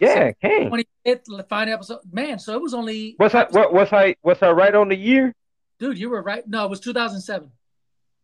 Yeah, 0.00 0.32
Cane. 0.32 0.70
25th 0.70 1.48
final 1.48 1.74
episode. 1.74 2.00
Man, 2.12 2.38
so 2.38 2.54
it 2.54 2.60
was 2.62 2.74
only 2.74 3.16
Was 3.18 3.34
I 3.34 3.44
what 3.50 3.72
was 3.72 3.92
I 3.92 4.14
was 4.22 4.38
I 4.42 4.50
right 4.50 4.74
on 4.74 4.88
the 4.88 4.96
year? 4.96 5.32
dude, 5.78 5.98
you 5.98 6.10
were 6.10 6.22
right. 6.22 6.46
No, 6.48 6.64
it 6.64 6.70
was 6.70 6.80
2007. 6.80 7.50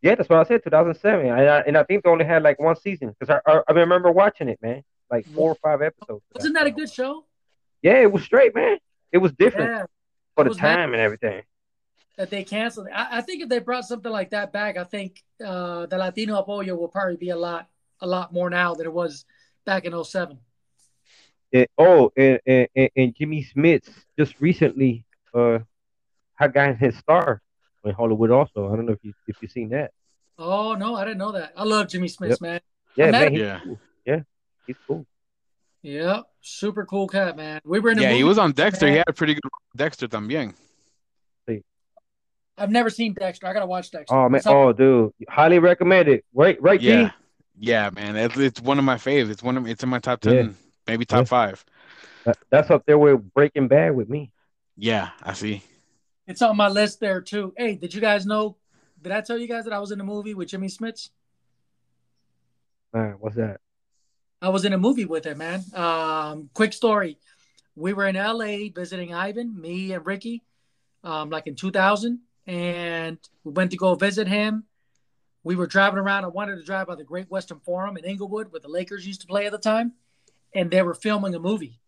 Yeah, 0.02 0.16
that's 0.16 0.28
what 0.28 0.40
I 0.40 0.44
said, 0.44 0.62
2007. 0.64 1.26
And 1.26 1.32
I, 1.48 1.60
and 1.60 1.78
I 1.78 1.84
think 1.84 2.02
they 2.02 2.10
only 2.10 2.24
had 2.24 2.42
like 2.42 2.58
one 2.60 2.74
season 2.76 3.14
because 3.18 3.40
I, 3.46 3.50
I 3.50 3.62
I 3.68 3.72
remember 3.72 4.10
watching 4.10 4.48
it, 4.48 4.58
man. 4.60 4.82
Like 5.10 5.26
four 5.26 5.52
or 5.52 5.54
five 5.56 5.80
episodes. 5.82 6.24
Wasn't 6.34 6.54
that 6.54 6.66
a 6.66 6.70
good 6.70 6.90
show? 6.90 7.24
Yeah, 7.82 7.98
it 8.00 8.10
was 8.10 8.22
straight, 8.24 8.54
man. 8.54 8.78
It 9.12 9.18
was 9.18 9.32
different 9.32 9.70
Yeah. 9.70 9.84
for 10.34 10.44
the 10.44 10.50
mad. 10.50 10.58
time 10.58 10.92
and 10.94 11.00
everything. 11.02 11.42
That 12.16 12.30
they 12.30 12.44
canceled. 12.44 12.88
I, 12.92 13.18
I 13.18 13.20
think 13.20 13.42
if 13.42 13.48
they 13.48 13.58
brought 13.58 13.84
something 13.84 14.10
like 14.10 14.30
that 14.30 14.52
back, 14.52 14.76
I 14.76 14.84
think 14.84 15.22
uh 15.44 15.86
the 15.86 15.98
Latino 15.98 16.42
apoyo 16.42 16.76
will 16.76 16.88
probably 16.88 17.16
be 17.16 17.30
a 17.30 17.36
lot 17.36 17.68
a 18.00 18.06
lot 18.06 18.32
more 18.32 18.50
now 18.50 18.74
than 18.74 18.86
it 18.86 18.92
was 18.92 19.24
back 19.64 19.84
in 19.84 19.92
07. 20.04 20.38
And- 21.52 21.66
oh, 21.78 22.10
and, 22.16 22.40
and, 22.46 22.68
and- 22.74 22.90
and 22.96 23.14
Jimmy 23.14 23.44
Smits 23.54 23.88
just 24.18 24.34
recently 24.40 25.04
uh 25.34 25.60
had 26.34 26.52
gotten 26.54 26.76
his 26.76 26.96
star 26.96 27.40
in 27.84 27.92
Hollywood 27.92 28.30
also. 28.30 28.72
I 28.72 28.76
don't 28.76 28.86
know 28.86 28.92
if 28.92 28.98
you 29.02 29.12
if 29.26 29.36
you've 29.40 29.50
seen 29.50 29.70
that. 29.70 29.92
Oh 30.38 30.74
no, 30.74 30.94
I 30.94 31.04
didn't 31.04 31.18
know 31.18 31.32
that. 31.32 31.52
I 31.56 31.64
love 31.64 31.88
Jimmy 31.88 32.08
Smits, 32.08 32.30
Yep. 32.30 32.40
man. 32.40 32.60
Yeah, 32.96 33.10
man, 33.10 33.32
he's 33.32 33.40
Yeah. 33.40 33.60
cool. 33.64 33.78
Yeah, 34.06 34.20
he's 34.66 34.76
cool. 34.86 35.06
Yep, 35.82 36.24
super 36.40 36.86
cool 36.86 37.08
cat, 37.08 37.36
man. 37.36 37.60
We 37.64 37.80
were 37.80 37.90
in 37.90 37.98
a 37.98 38.02
Yeah, 38.02 38.12
he 38.12 38.24
was 38.24 38.38
on 38.38 38.52
Dexter. 38.52 38.88
He 38.88 38.96
had 38.96 39.08
a 39.08 39.12
pretty 39.12 39.34
good 39.34 39.42
Dexter 39.76 40.08
también. 40.08 40.54
I've 42.58 42.70
never 42.70 42.90
seen 42.90 43.14
Dexter. 43.14 43.46
I 43.46 43.54
gotta 43.54 43.66
watch 43.66 43.90
Dexter. 43.90 44.14
Oh 44.14 44.28
man, 44.28 44.42
oh 44.46 44.72
dude, 44.72 45.12
highly 45.28 45.58
recommend 45.58 46.08
it. 46.08 46.24
Right, 46.34 46.60
right, 46.60 46.78
G? 46.78 46.88
Yeah. 46.88 47.10
Yeah, 47.58 47.90
man. 47.90 48.14
It's, 48.16 48.36
it's 48.36 48.60
one 48.60 48.78
of 48.78 48.84
my 48.84 48.96
faves. 48.96 49.30
It's 49.30 49.42
one 49.42 49.56
of 49.56 49.66
it's 49.66 49.82
in 49.82 49.88
my 49.88 49.98
top 49.98 50.20
ten, 50.20 50.34
Yeah. 50.34 50.48
maybe 50.86 51.04
top 51.06 51.20
Yeah. 51.20 51.24
five. 51.24 51.64
That's 52.50 52.70
up 52.70 52.84
there 52.86 52.98
with 52.98 53.32
Breaking 53.34 53.68
Bad 53.68 53.96
with 53.96 54.08
me. 54.08 54.32
Yeah, 54.76 55.10
I 55.22 55.32
see. 55.32 55.62
It's 56.26 56.42
on 56.42 56.56
my 56.56 56.68
list 56.68 57.00
there 57.00 57.20
too. 57.20 57.52
Hey, 57.56 57.74
did 57.74 57.94
you 57.94 58.00
guys 58.00 58.26
know? 58.26 58.56
Did 59.02 59.12
I 59.12 59.20
tell 59.20 59.38
you 59.38 59.48
guys 59.48 59.64
that 59.64 59.72
I 59.72 59.80
was 59.80 59.90
in 59.90 60.00
a 60.00 60.04
movie 60.04 60.34
with 60.34 60.48
Jimmy 60.48 60.68
Smits? 60.68 61.10
Man, 62.92 63.16
what's 63.18 63.36
that? 63.36 63.60
I 64.40 64.48
was 64.48 64.64
in 64.64 64.72
a 64.72 64.78
movie 64.78 65.04
with 65.04 65.24
him, 65.24 65.38
man. 65.38 65.62
Um, 65.74 66.50
quick 66.54 66.72
story. 66.72 67.18
We 67.74 67.92
were 67.92 68.06
in 68.06 68.16
LA 68.16 68.68
visiting 68.74 69.14
Ivan, 69.14 69.60
me 69.60 69.92
and 69.92 70.04
Ricky, 70.04 70.42
um, 71.02 71.30
like 71.30 71.46
in 71.46 71.54
2000, 71.54 72.20
and 72.46 73.18
we 73.44 73.52
went 73.52 73.70
to 73.70 73.76
go 73.76 73.94
visit 73.94 74.28
him. 74.28 74.64
We 75.44 75.56
were 75.56 75.66
driving 75.66 75.98
around. 75.98 76.24
I 76.24 76.28
wanted 76.28 76.56
to 76.56 76.64
drive 76.64 76.86
by 76.86 76.96
the 76.96 77.04
Great 77.04 77.30
Western 77.30 77.60
Forum 77.60 77.96
in 77.96 78.04
Inglewood, 78.04 78.52
where 78.52 78.60
the 78.60 78.68
Lakers 78.68 79.06
used 79.06 79.22
to 79.22 79.26
play 79.26 79.46
at 79.46 79.52
the 79.52 79.58
time, 79.58 79.92
and 80.54 80.70
they 80.70 80.82
were 80.82 80.94
filming 80.94 81.34
a 81.34 81.40
movie. 81.40 81.80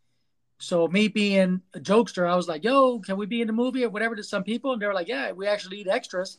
So 0.58 0.88
me 0.88 1.08
being 1.08 1.62
a 1.74 1.80
jokester, 1.80 2.28
I 2.28 2.36
was 2.36 2.48
like, 2.48 2.64
"Yo, 2.64 3.00
can 3.00 3.16
we 3.16 3.26
be 3.26 3.40
in 3.40 3.46
the 3.46 3.52
movie 3.52 3.84
or 3.84 3.90
whatever?" 3.90 4.14
To 4.16 4.22
some 4.22 4.44
people, 4.44 4.72
and 4.72 4.80
they 4.80 4.86
were 4.86 4.94
like, 4.94 5.08
"Yeah, 5.08 5.32
we 5.32 5.46
actually 5.46 5.78
need 5.78 5.88
extras." 5.88 6.38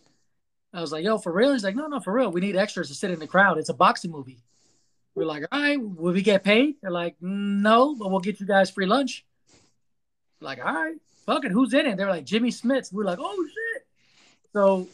I 0.73 0.81
was 0.81 0.91
like, 0.91 1.03
"Yo, 1.03 1.17
for 1.17 1.31
real?" 1.31 1.53
He's 1.53 1.63
like, 1.63 1.75
"No, 1.75 1.87
no, 1.87 1.99
for 1.99 2.13
real. 2.13 2.31
We 2.31 2.41
need 2.41 2.55
extras 2.55 2.87
to 2.89 2.95
sit 2.95 3.11
in 3.11 3.19
the 3.19 3.27
crowd. 3.27 3.57
It's 3.57 3.69
a 3.69 3.73
boxing 3.73 4.11
movie." 4.11 4.39
We're 5.13 5.25
like, 5.25 5.45
"All 5.51 5.61
right, 5.61 5.79
will 5.79 6.13
we 6.13 6.21
get 6.21 6.43
paid?" 6.43 6.75
They're 6.81 6.91
like, 6.91 7.15
"No, 7.21 7.95
but 7.95 8.09
we'll 8.09 8.19
get 8.19 8.39
you 8.39 8.45
guys 8.45 8.69
free 8.69 8.85
lunch." 8.85 9.25
Like, 10.41 10.59
all 10.59 10.73
right, 10.73 10.95
fuck 11.25 11.45
it. 11.45 11.51
Who's 11.51 11.73
in 11.73 11.85
it? 11.85 11.97
They're 11.97 12.09
like 12.09 12.25
Jimmy 12.25 12.49
Smits. 12.49 12.91
We're 12.91 13.05
like, 13.05 13.19
"Oh 13.21 13.47
shit!" 13.47 13.87
So 14.53 14.87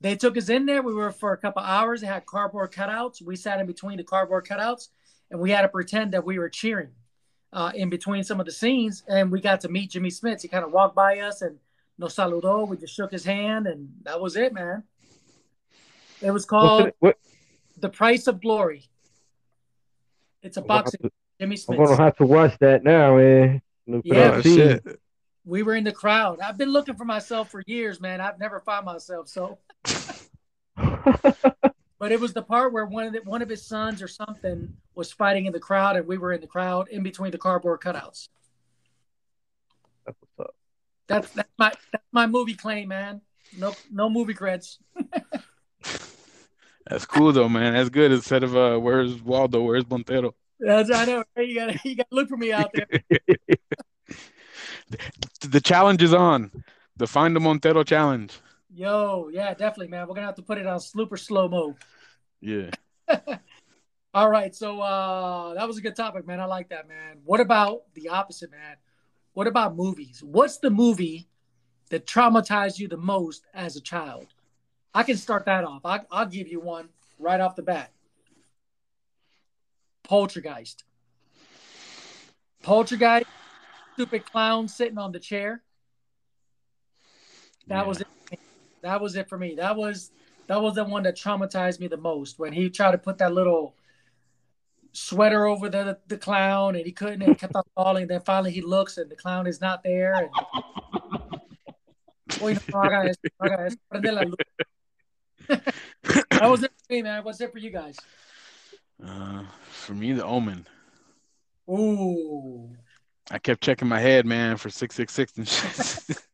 they 0.00 0.16
took 0.16 0.36
us 0.36 0.48
in 0.48 0.66
there. 0.66 0.82
We 0.82 0.94
were 0.94 1.12
for 1.12 1.32
a 1.32 1.38
couple 1.38 1.62
hours. 1.62 2.00
They 2.00 2.06
had 2.06 2.26
cardboard 2.26 2.72
cutouts. 2.72 3.22
We 3.22 3.36
sat 3.36 3.60
in 3.60 3.66
between 3.66 3.98
the 3.98 4.04
cardboard 4.04 4.46
cutouts, 4.46 4.88
and 5.30 5.40
we 5.40 5.50
had 5.50 5.62
to 5.62 5.68
pretend 5.68 6.12
that 6.12 6.24
we 6.24 6.38
were 6.38 6.48
cheering 6.48 6.90
uh, 7.52 7.72
in 7.74 7.90
between 7.90 8.24
some 8.24 8.40
of 8.40 8.46
the 8.46 8.52
scenes. 8.52 9.02
And 9.08 9.30
we 9.30 9.40
got 9.40 9.60
to 9.62 9.68
meet 9.68 9.90
Jimmy 9.90 10.10
Smits. 10.10 10.42
He 10.42 10.48
kind 10.48 10.64
of 10.64 10.72
walked 10.72 10.94
by 10.94 11.18
us 11.18 11.42
and 11.42 11.58
nos 11.98 12.16
saludó. 12.16 12.66
We 12.66 12.76
just 12.76 12.94
shook 12.94 13.12
his 13.12 13.24
hand, 13.24 13.66
and 13.66 13.92
that 14.02 14.20
was 14.20 14.36
it, 14.36 14.52
man. 14.52 14.84
It 16.20 16.30
was 16.30 16.44
called 16.44 16.88
it, 16.88 16.96
what, 17.00 17.18
The 17.78 17.88
Price 17.88 18.26
of 18.26 18.40
Glory. 18.40 18.88
It's 20.42 20.56
a 20.56 20.60
I'm, 20.60 20.66
gonna 20.66 20.78
have 20.78 20.84
boxing. 20.84 21.00
to, 21.02 21.10
Jimmy 21.40 21.56
Smits. 21.56 21.78
I'm 21.78 21.84
gonna 21.84 22.02
have 22.02 22.16
to 22.16 22.26
watch 22.26 22.56
that 22.60 22.84
now, 22.84 23.16
man. 23.16 23.62
Look 23.86 24.02
Yeah, 24.04 24.32
that 24.32 24.44
scene. 24.44 24.56
shit. 24.56 25.00
We 25.44 25.64
were 25.64 25.74
in 25.74 25.82
the 25.82 25.92
crowd. 25.92 26.38
I've 26.40 26.56
been 26.56 26.70
looking 26.70 26.94
for 26.94 27.04
myself 27.04 27.50
for 27.50 27.64
years, 27.66 28.00
man. 28.00 28.20
I've 28.20 28.38
never 28.38 28.60
found 28.60 28.86
myself. 28.86 29.28
So, 29.28 29.58
but 32.02 32.10
it 32.10 32.18
was 32.18 32.32
the 32.32 32.42
part 32.42 32.72
where 32.72 32.84
one 32.84 33.06
of 33.06 33.12
the, 33.12 33.20
one 33.20 33.42
of 33.42 33.48
his 33.48 33.64
sons 33.64 34.02
or 34.02 34.08
something 34.08 34.74
was 34.96 35.12
fighting 35.12 35.46
in 35.46 35.52
the 35.52 35.60
crowd, 35.60 35.94
and 35.94 36.04
we 36.04 36.18
were 36.18 36.32
in 36.32 36.40
the 36.40 36.48
crowd 36.48 36.88
in 36.88 37.04
between 37.04 37.30
the 37.30 37.38
cardboard 37.38 37.80
cutouts. 37.80 38.28
That's 40.04 40.18
what's 40.18 40.40
up. 40.40 40.56
That's 41.06 41.30
that's 41.30 41.52
my 41.56 41.72
that's 41.92 42.04
my 42.10 42.26
movie 42.26 42.54
claim, 42.54 42.88
man. 42.88 43.20
No 43.56 43.72
no 43.88 44.10
movie 44.10 44.34
creds. 44.34 44.78
That's 46.90 47.06
cool 47.06 47.30
though, 47.30 47.48
man. 47.48 47.74
That's 47.74 47.88
good. 47.88 48.10
Instead 48.10 48.42
of 48.42 48.56
uh, 48.56 48.78
where's 48.78 49.22
Waldo? 49.22 49.62
Where's 49.62 49.88
Montero? 49.88 50.34
That's 50.58 50.90
I 50.90 51.04
know. 51.04 51.22
right? 51.36 51.48
You 51.48 51.54
gotta 51.54 51.78
you 51.84 51.94
gotta 51.94 52.08
look 52.10 52.28
for 52.28 52.36
me 52.36 52.52
out 52.52 52.72
there. 52.74 52.88
The 55.40 55.60
challenge 55.60 56.02
is 56.02 56.12
on. 56.12 56.64
The 56.96 57.06
Find 57.06 57.34
the 57.34 57.40
Montero 57.40 57.84
challenge. 57.84 58.38
Yo, 58.74 59.28
yeah, 59.30 59.52
definitely, 59.52 59.88
man. 59.88 60.08
We're 60.08 60.14
gonna 60.14 60.26
have 60.26 60.36
to 60.36 60.42
put 60.42 60.58
it 60.58 60.66
on 60.66 60.80
super 60.80 61.16
slow 61.16 61.48
mo. 61.48 61.76
Yeah. 62.40 62.70
All 64.14 64.30
right, 64.30 64.54
so 64.54 64.80
uh 64.80 65.54
that 65.54 65.66
was 65.68 65.76
a 65.78 65.82
good 65.82 65.96
topic, 65.96 66.26
man. 66.26 66.40
I 66.40 66.46
like 66.46 66.70
that, 66.70 66.88
man. 66.88 67.18
What 67.24 67.40
about 67.40 67.82
the 67.94 68.08
opposite, 68.08 68.50
man? 68.50 68.76
What 69.34 69.46
about 69.46 69.76
movies? 69.76 70.22
What's 70.24 70.58
the 70.58 70.70
movie 70.70 71.28
that 71.90 72.06
traumatized 72.06 72.78
you 72.78 72.88
the 72.88 72.96
most 72.96 73.44
as 73.52 73.76
a 73.76 73.80
child? 73.80 74.26
I 74.94 75.02
can 75.02 75.16
start 75.16 75.44
that 75.46 75.64
off. 75.64 75.84
I, 75.84 76.00
I'll 76.10 76.26
give 76.26 76.48
you 76.48 76.60
one 76.60 76.88
right 77.18 77.40
off 77.40 77.56
the 77.56 77.62
bat. 77.62 77.92
Poltergeist. 80.02 80.84
Poltergeist, 82.62 83.26
stupid 83.94 84.24
clown 84.24 84.68
sitting 84.68 84.98
on 84.98 85.12
the 85.12 85.18
chair. 85.20 85.62
That 87.68 87.80
Yeah. 87.80 87.82
was 87.84 88.00
it. 88.00 88.06
That 88.82 89.00
was 89.00 89.16
it 89.16 89.28
for 89.28 89.38
me. 89.38 89.54
That 89.56 89.76
was 89.76 90.10
that 90.48 90.60
was 90.60 90.74
the 90.74 90.84
one 90.84 91.04
that 91.04 91.16
traumatized 91.16 91.80
me 91.80 91.88
the 91.88 91.96
most 91.96 92.38
when 92.38 92.52
he 92.52 92.68
tried 92.68 92.92
to 92.92 92.98
put 92.98 93.18
that 93.18 93.32
little 93.32 93.74
sweater 94.92 95.46
over 95.46 95.68
the 95.68 95.98
the 96.08 96.18
clown 96.18 96.74
and 96.74 96.84
he 96.84 96.92
couldn't 96.92 97.22
and 97.22 97.38
kept 97.38 97.54
on 97.54 97.62
falling. 97.74 98.06
Then 98.06 98.20
finally 98.20 98.50
he 98.50 98.60
looks 98.60 98.98
and 98.98 99.10
the 99.10 99.16
clown 99.16 99.46
is 99.46 99.60
not 99.60 99.82
there. 99.82 100.14
And, 100.14 100.30
Uy, 102.40 102.54
no, 102.72 102.80
haga 102.80 103.10
eso, 103.10 103.18
haga 103.40 103.66
eso, 103.66 103.76
prende 103.92 104.12
la 104.12 104.22
luz. 104.22 104.36
that 106.30 106.50
was 106.50 106.62
it 106.62 106.72
for 106.76 106.92
me, 106.92 107.02
man. 107.02 107.24
What's 107.24 107.40
it 107.40 107.52
for 107.52 107.58
you 107.58 107.70
guys? 107.70 107.96
Uh, 109.04 109.44
for 109.70 109.94
me, 109.94 110.12
the 110.12 110.24
Omen. 110.24 110.66
Ooh. 111.68 112.70
I 113.30 113.38
kept 113.38 113.62
checking 113.62 113.88
my 113.88 114.00
head, 114.00 114.26
man, 114.26 114.56
for 114.56 114.70
six 114.70 114.94
six 114.94 115.12
six 115.12 115.36
and 115.36 115.48
shit. 115.48 116.18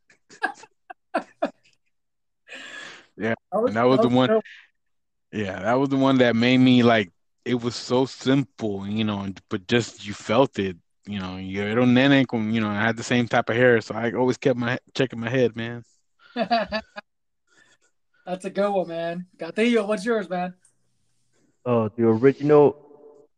That 3.19 3.39
And 3.53 3.77
that 3.77 3.85
was 3.85 4.01
the 4.01 4.09
one- 4.09 4.29
dope. 4.29 4.45
yeah, 5.33 5.61
that 5.61 5.75
was 5.75 5.89
the 5.89 5.97
one 5.97 6.19
that 6.19 6.37
made 6.37 6.59
me 6.59 6.83
like. 6.83 7.11
It 7.45 7.63
was 7.63 7.75
so 7.75 8.05
simple, 8.05 8.87
you 8.87 9.05
know, 9.05 9.27
but 9.49 9.67
just 9.67 10.07
you 10.07 10.13
felt 10.15 10.59
it. 10.59 10.77
You 11.07 11.19
know, 11.19 11.39
yo 11.39 11.63
era 11.65 11.83
un 11.83 11.95
nene 11.95 12.27
you 12.53 12.61
know, 12.61 12.69
I 12.69 12.83
had 12.83 12.99
the 12.99 13.03
same 13.03 13.27
type 13.27 13.49
of 13.49 13.57
hair, 13.57 13.81
so 13.81 13.95
I 13.95 14.13
always 14.13 14.37
kept 14.37 14.59
my 14.59 14.79
checking 14.95 15.19
my 15.21 15.31
head, 15.31 15.57
man. 15.57 15.83
That's 16.35 16.85
a 18.45 18.51
good 18.51 18.71
one, 18.71 18.89
man. 18.89 19.27
Gatillo, 19.39 19.89
what's 19.89 20.05
yours, 20.05 20.29
man? 20.29 20.55
Uh, 21.65 21.89
the 21.97 22.07
original 22.07 22.77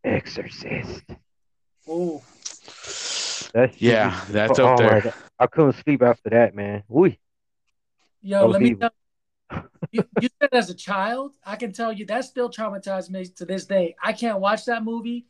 Exorcist. 0.03 1.05
Oh. 1.89 2.23
That's 3.55 3.81
Yeah, 3.81 4.21
that's 4.29 4.59
oh, 4.59 4.67
up 4.67 4.81
my 4.81 5.01
there. 5.01 5.15
I 5.39 5.47
couldn't 5.47 5.77
sleep 5.85 6.03
after 6.03 6.31
that, 6.31 6.55
man. 6.55 6.83
Ooh. 6.91 7.13
Yo, 8.23 8.41
That 8.41 8.47
was 8.47 8.53
let 8.55 8.63
me 8.63 8.75
tell 8.75 8.91
you, 9.93 10.05
you 10.21 10.29
said 10.41 10.51
as 10.53 10.71
a 10.71 10.75
child, 10.75 11.33
I 11.45 11.57
can 11.57 11.73
tell 11.73 11.93
you 11.93 12.05
that 12.07 12.25
still 12.25 12.51
traumatized 12.51 13.11
me 13.11 13.27
to 13.27 13.45
this 13.45 13.67
day. 13.67 13.97
I 14.03 14.13
can't 14.13 14.41
watch 14.41 14.65
that 14.67 14.85
movie. 14.85 15.27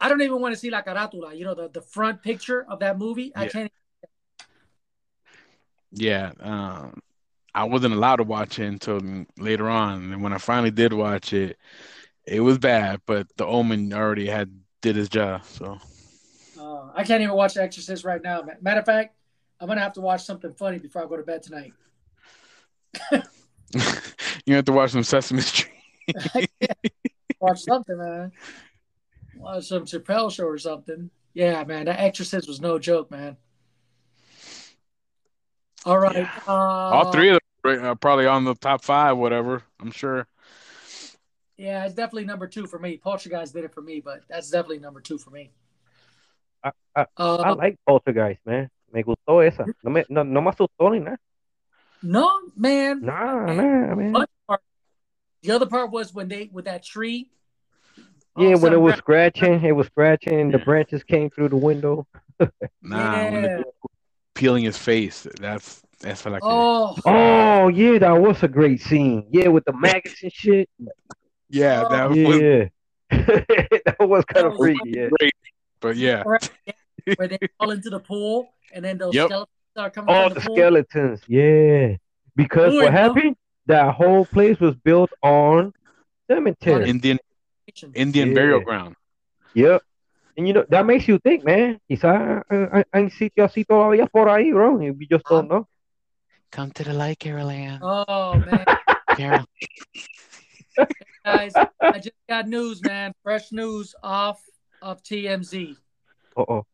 I 0.00 0.08
don't 0.08 0.22
even 0.22 0.40
want 0.40 0.54
to 0.54 0.60
see 0.60 0.70
La 0.70 0.82
Carátula, 0.82 1.36
you 1.36 1.44
know, 1.44 1.54
the, 1.54 1.68
the 1.68 1.80
front 1.80 2.22
picture 2.22 2.64
of 2.68 2.80
that 2.80 2.98
movie. 2.98 3.32
I 3.34 3.46
can't. 3.48 3.72
Yeah, 5.92 6.32
um, 6.40 7.00
I 7.54 7.64
wasn't 7.64 7.94
allowed 7.94 8.16
to 8.16 8.24
watch 8.24 8.58
it 8.58 8.66
until 8.66 9.00
later 9.38 9.68
on, 9.68 10.12
and 10.12 10.22
when 10.22 10.32
I 10.32 10.38
finally 10.38 10.72
did 10.72 10.92
watch 10.92 11.32
it, 11.32 11.56
it 12.26 12.40
was 12.40 12.58
bad. 12.58 13.00
But 13.06 13.28
The 13.36 13.46
Omen 13.46 13.92
already 13.92 14.26
had 14.26 14.50
did 14.82 14.96
his 14.96 15.08
job, 15.08 15.44
so 15.44 15.78
Uh, 16.58 16.90
I 16.94 17.04
can't 17.04 17.22
even 17.22 17.34
watch 17.34 17.54
The 17.54 17.62
Exorcist 17.62 18.04
right 18.04 18.22
now. 18.22 18.42
Matter 18.60 18.80
of 18.80 18.86
fact, 18.86 19.14
I'm 19.60 19.68
gonna 19.68 19.80
have 19.80 19.92
to 19.94 20.00
watch 20.00 20.24
something 20.24 20.52
funny 20.54 20.78
before 20.78 21.04
I 21.04 21.06
go 21.06 21.16
to 21.16 21.22
bed 21.22 21.42
tonight. 21.42 21.72
you 24.46 24.54
have 24.56 24.64
to 24.66 24.72
watch 24.72 24.90
some 24.92 25.02
Sesame 25.04 25.40
Street. 25.40 25.72
Watch 27.40 27.60
something, 27.60 27.98
man. 27.98 28.32
Watch 29.36 29.66
some 29.66 29.84
Chappelle 29.84 30.30
show 30.32 30.44
or 30.46 30.58
something. 30.58 31.10
Yeah, 31.34 31.62
man, 31.64 31.86
that 31.86 31.98
Exorcist 32.00 32.48
was 32.48 32.60
no 32.60 32.78
joke, 32.78 33.10
man. 33.10 33.36
All 35.84 35.98
right. 35.98 36.16
Yeah. 36.16 36.30
Uh, 36.46 36.52
All 36.52 37.12
three 37.12 37.30
of 37.30 37.40
them 37.64 37.84
are 37.84 37.96
probably 37.96 38.26
on 38.26 38.44
the 38.44 38.54
top 38.54 38.82
five, 38.84 39.16
whatever. 39.18 39.62
I'm 39.80 39.90
sure. 39.90 40.26
Yeah, 41.56 41.84
it's 41.84 41.94
definitely 41.94 42.24
number 42.24 42.46
two 42.48 42.66
for 42.66 42.78
me. 42.78 42.96
Poltergeist 42.96 43.52
did 43.54 43.64
it 43.64 43.74
for 43.74 43.82
me, 43.82 44.00
but 44.00 44.22
that's 44.28 44.50
definitely 44.50 44.78
number 44.78 45.00
two 45.00 45.18
for 45.18 45.30
me. 45.30 45.50
I- 46.62 46.72
I- 46.96 47.06
uh, 47.16 47.42
I 47.44 47.50
like 47.50 47.78
Poltergeist, 47.86 48.40
man. 48.46 48.70
Me 48.92 49.02
gustó 49.02 49.44
esa. 49.46 49.66
No 49.82 49.90
me, 49.90 50.04
no, 50.08 50.22
no 50.22 50.40
me 50.40 50.50
asustó 50.50 50.90
ni 50.92 51.00
nada. 51.00 51.18
No, 52.04 52.30
man. 52.56 53.00
Nah, 53.02 53.46
nah, 53.46 53.94
man. 53.94 54.12
One 54.12 54.26
part- 54.46 54.60
The 55.42 55.50
other 55.50 55.66
part 55.66 55.90
was 55.90 56.14
when 56.14 56.28
they 56.28 56.48
with 56.52 56.66
that 56.66 56.84
tree. 56.84 57.30
Yeah, 58.36 58.54
when 58.56 58.72
um, 58.72 58.74
it 58.74 58.80
was 58.82 58.96
scratching, 58.96 59.64
it 59.64 59.72
was 59.72 59.86
scratching. 59.86 60.50
The 60.50 60.58
Yeah. 60.58 60.64
branches 60.64 61.04
came 61.04 61.30
through 61.30 61.48
the 61.50 61.56
window. 61.56 62.06
Nah, 62.82 63.30
when 63.30 63.42
the 63.42 63.48
Yeah. 63.48 63.62
peeling 64.34 64.64
his 64.64 64.76
face, 64.76 65.26
that's 65.40 65.82
that's 66.00 66.20
for 66.20 66.30
like 66.30 66.42
a- 66.42 66.46
Oh, 66.46 66.96
Oh 67.04 67.68
yeah, 67.68 67.98
that 67.98 68.20
was 68.20 68.42
a 68.42 68.48
great 68.48 68.80
scene. 68.82 69.28
Yeah, 69.30 69.48
with 69.48 69.64
the 69.64 69.72
maggots 69.72 70.22
and 70.22 70.32
shit. 70.32 70.68
yeah, 71.48 71.84
that 71.88 72.06
oh. 72.06 72.08
was 72.08 72.40
Yeah, 72.40 72.64
that 73.86 73.96
was 74.00 74.24
kind 74.24 74.44
That 74.44 74.46
of 74.46 74.52
was 74.52 74.58
freaky. 74.58 74.90
Yeah. 74.98 75.08
great. 75.18 75.32
But 75.80 75.96
yeah, 75.96 76.22
where 77.16 77.28
they 77.28 77.38
fall 77.58 77.70
into 77.70 77.90
the 77.90 78.00
pool 78.00 78.48
and 78.72 78.84
then 78.84 78.98
those 78.98 79.14
Yep. 79.14 79.26
skeletons 79.26 79.53
start 79.74 79.92
coming 79.92 80.14
Oh, 80.14 80.24
from 80.28 80.34
the 80.34 80.40
the, 80.40 80.46
pool. 80.46 80.56
skeletons. 80.56 81.20
Yeah, 81.26 81.96
because 82.36 82.72
Ooh, 82.72 82.82
what 82.82 82.92
happened? 82.92 83.36
That 83.66 83.94
whole 83.94 84.24
place 84.24 84.60
was 84.60 84.74
built 84.76 85.10
on 85.22 85.72
cemetery. 86.30 86.88
Indian 86.88 87.18
Indian 87.94 88.34
burial 88.34 88.60
ground. 88.60 88.94
Yep. 89.54 89.82
And 90.36 90.46
you 90.46 90.52
know 90.54 90.64
that 90.68 90.84
makes 90.86 91.08
you 91.08 91.18
think, 91.18 91.44
man. 91.44 91.80
Quizá 91.90 92.42
eh, 92.50 92.66
hay, 92.72 92.84
hay 92.92 93.10
sitio 93.10 93.44
así 93.44 93.64
todavía 93.64 94.06
por 94.10 94.28
ahí, 94.28 94.52
bro. 94.52 94.78
and 94.78 94.98
We 94.98 95.06
just 95.06 95.24
don't 95.26 95.48
know. 95.48 95.66
Come 96.52 96.70
to 96.72 96.84
the 96.84 96.92
light, 96.92 97.18
Carol 97.18 97.50
Anne. 97.50 97.80
Oh 97.82 98.34
man, 98.38 98.64
Carol. 99.16 99.44
guys, 101.24 101.52
I 101.80 101.98
just 101.98 102.12
got 102.28 102.46
news, 102.48 102.82
man. 102.82 103.12
Fresh 103.22 103.50
news 103.52 103.94
off 104.02 104.40
of 104.82 105.02
TMZ. 105.02 105.76
Uh 106.36 106.44
oh. 106.48 106.66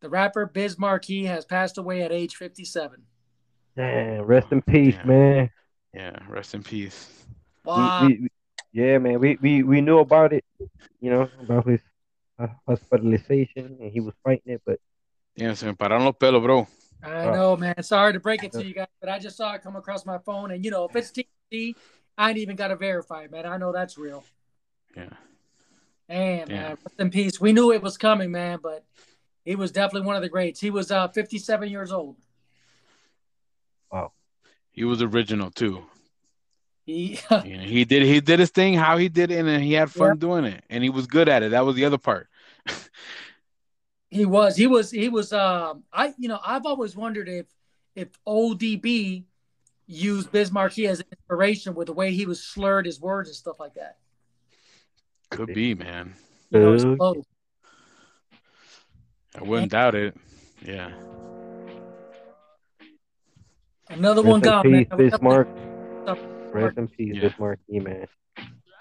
The 0.00 0.08
rapper 0.08 0.46
Biz 0.46 0.78
Markie 0.78 1.24
has 1.24 1.44
passed 1.44 1.78
away 1.78 2.02
at 2.02 2.12
age 2.12 2.36
57. 2.36 3.02
Damn. 3.76 4.22
Rest 4.22 4.52
in 4.52 4.62
peace, 4.62 4.94
Damn. 4.96 5.08
man. 5.08 5.50
Yeah, 5.94 6.18
rest 6.28 6.54
in 6.54 6.62
peace. 6.62 7.24
Wow. 7.64 8.06
we- 8.06 8.20
we- 8.22 8.28
yeah, 8.72 8.98
man. 8.98 9.18
We, 9.18 9.38
we 9.40 9.62
we 9.62 9.80
knew 9.80 9.98
about 9.98 10.32
it, 10.34 10.44
you 11.00 11.10
know, 11.10 11.28
about 11.40 11.66
his 11.66 11.80
uh, 12.38 12.48
hospitalization, 12.66 13.78
and 13.80 13.90
he 13.90 14.00
was 14.00 14.14
fighting 14.22 14.52
it, 14.54 14.62
but 14.64 14.78
Yeah, 15.36 15.54
se 15.54 15.66
me 15.66 15.72
pararon 15.72 16.04
los 16.04 16.14
pelos, 16.20 16.42
bro. 16.42 16.66
I 17.02 17.26
know, 17.30 17.56
man. 17.56 17.82
Sorry 17.82 18.12
to 18.12 18.20
break 18.20 18.44
it 18.44 18.52
to 18.52 18.64
you 18.64 18.74
guys, 18.74 18.88
but 19.00 19.08
I 19.08 19.18
just 19.18 19.36
saw 19.36 19.54
it 19.54 19.62
come 19.62 19.76
across 19.76 20.04
my 20.04 20.18
phone. 20.18 20.50
And, 20.50 20.64
you 20.64 20.70
know, 20.70 20.84
if 20.84 20.94
it's 20.96 21.10
TMZ, 21.12 21.74
I 22.18 22.28
ain't 22.30 22.38
even 22.38 22.56
got 22.56 22.68
to 22.68 22.76
verify 22.76 23.22
it, 23.22 23.30
man. 23.30 23.46
I 23.46 23.56
know 23.56 23.72
that's 23.72 23.96
real. 23.96 24.22
Yeah. 24.96 25.08
Man, 26.08 26.46
Yeah. 26.50 26.56
man, 26.56 26.68
rest 26.70 26.98
in 27.00 27.10
peace. 27.10 27.40
We 27.40 27.52
knew 27.52 27.72
it 27.72 27.82
was 27.82 27.96
coming, 27.96 28.30
man, 28.32 28.58
but 28.62 28.84
he 29.48 29.56
was 29.56 29.72
definitely 29.72 30.06
one 30.06 30.14
of 30.14 30.20
the 30.20 30.28
greats. 30.28 30.60
He 30.60 30.68
was 30.68 30.90
uh, 30.90 31.08
57 31.08 31.70
years 31.70 31.90
old. 31.90 32.16
Wow. 33.90 34.12
He 34.70 34.84
was 34.84 35.00
original 35.00 35.50
too. 35.50 35.84
He, 36.84 37.18
You 37.44 37.56
know, 37.56 37.64
he 37.64 37.86
did 37.86 38.02
he 38.02 38.20
did 38.20 38.40
his 38.40 38.50
thing 38.50 38.74
how 38.74 38.98
he 38.98 39.08
did 39.08 39.30
it, 39.30 39.46
and 39.46 39.64
he 39.64 39.72
had 39.72 39.90
fun 39.90 40.08
Yep. 40.10 40.18
doing 40.18 40.44
it, 40.44 40.64
and 40.68 40.84
he 40.84 40.90
was 40.90 41.06
good 41.06 41.30
at 41.30 41.42
it. 41.42 41.52
That 41.52 41.64
was 41.64 41.76
the 41.76 41.86
other 41.86 41.96
part. 41.96 42.28
he 44.10 44.26
was, 44.26 44.54
he 44.54 44.66
was, 44.66 44.90
he 44.90 45.08
was. 45.08 45.32
Um, 45.32 45.84
I, 45.90 46.12
you 46.18 46.28
know, 46.28 46.40
I've 46.44 46.66
always 46.66 46.94
wondered 46.94 47.30
if 47.30 47.46
if 47.94 48.08
ODB 48.26 49.24
used 49.86 50.30
Bismarck 50.30 50.72
Markie 50.72 50.88
as 50.88 51.02
inspiration 51.10 51.74
with 51.74 51.86
the 51.86 51.94
way 51.94 52.12
he 52.12 52.26
was 52.26 52.42
slurred 52.42 52.84
his 52.84 53.00
words 53.00 53.30
and 53.30 53.36
stuff 53.36 53.58
like 53.58 53.72
that. 53.76 53.96
Could 55.30 55.54
be, 55.54 55.74
man. 55.74 56.12
You 56.50 56.60
know, 56.60 56.72
his 56.74 56.84
flow. 56.84 57.24
I 59.38 59.42
wouldn't 59.44 59.70
doubt 59.70 59.94
it. 59.94 60.16
Yeah. 60.64 60.90
Another 63.88 64.22
rest 64.22 64.28
one 64.28 64.40
in 64.40 64.44
gone, 64.44 64.62
peace, 64.62 64.86
man. 64.90 64.98
Bismarck. 64.98 65.48
Stuff- 66.02 66.18
Rest 66.52 66.78
in 66.78 66.88
peace, 66.88 67.14
Yeah. 67.14 67.28
Bismarck, 67.28 67.60
man. 67.68 68.06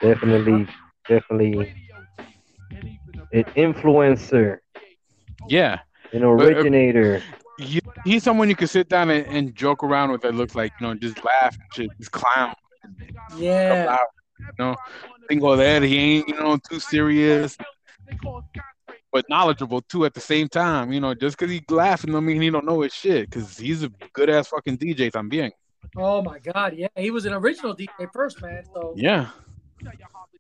Definitely, 0.01 0.67
definitely 1.07 1.75
an 3.33 3.43
influencer, 3.55 4.59
Yeah. 5.47 5.79
an 6.13 6.23
uh, 6.23 6.27
originator. 6.29 7.21
You, 7.59 7.81
he's 8.05 8.23
someone 8.23 8.49
you 8.49 8.55
could 8.55 8.69
sit 8.69 8.87
down 8.89 9.09
and, 9.09 9.25
and 9.27 9.55
joke 9.55 9.83
around 9.83 10.11
with 10.11 10.21
that 10.21 10.35
looks 10.35 10.55
like, 10.55 10.71
you 10.79 10.87
know, 10.87 10.93
just 10.95 11.23
laugh 11.23 11.55
and 11.55 11.63
shit, 11.73 11.89
just 11.97 12.11
clown. 12.11 12.53
Yeah. 13.37 13.87
Out, 13.89 14.07
you 14.39 14.45
know, 14.59 14.75
single 15.29 15.49
oh, 15.49 15.55
that 15.57 15.83
he 15.83 15.97
ain't, 15.97 16.27
you 16.29 16.35
know, 16.35 16.57
too 16.69 16.79
serious, 16.79 17.57
but 19.11 19.25
knowledgeable 19.29 19.81
too 19.81 20.05
at 20.05 20.13
the 20.13 20.19
same 20.21 20.47
time. 20.47 20.91
You 20.91 20.99
know, 20.99 21.13
just 21.13 21.37
because 21.37 21.51
he 21.51 21.63
laughing 21.69 22.11
don't 22.11 22.25
mean 22.25 22.41
he 22.41 22.49
don't 22.49 22.65
know 22.65 22.81
his 22.81 22.93
shit. 22.93 23.29
Because 23.29 23.57
he's 23.57 23.83
a 23.83 23.89
good 24.13 24.29
ass 24.29 24.47
fucking 24.47 24.77
DJ 24.77 25.11
I'm 25.15 25.29
being. 25.29 25.51
Oh 25.95 26.21
my 26.21 26.39
God, 26.39 26.75
yeah, 26.75 26.87
he 26.95 27.11
was 27.11 27.25
an 27.25 27.33
original 27.33 27.75
DJ 27.75 28.11
first, 28.13 28.41
man. 28.41 28.63
So 28.73 28.93
Yeah. 28.97 29.29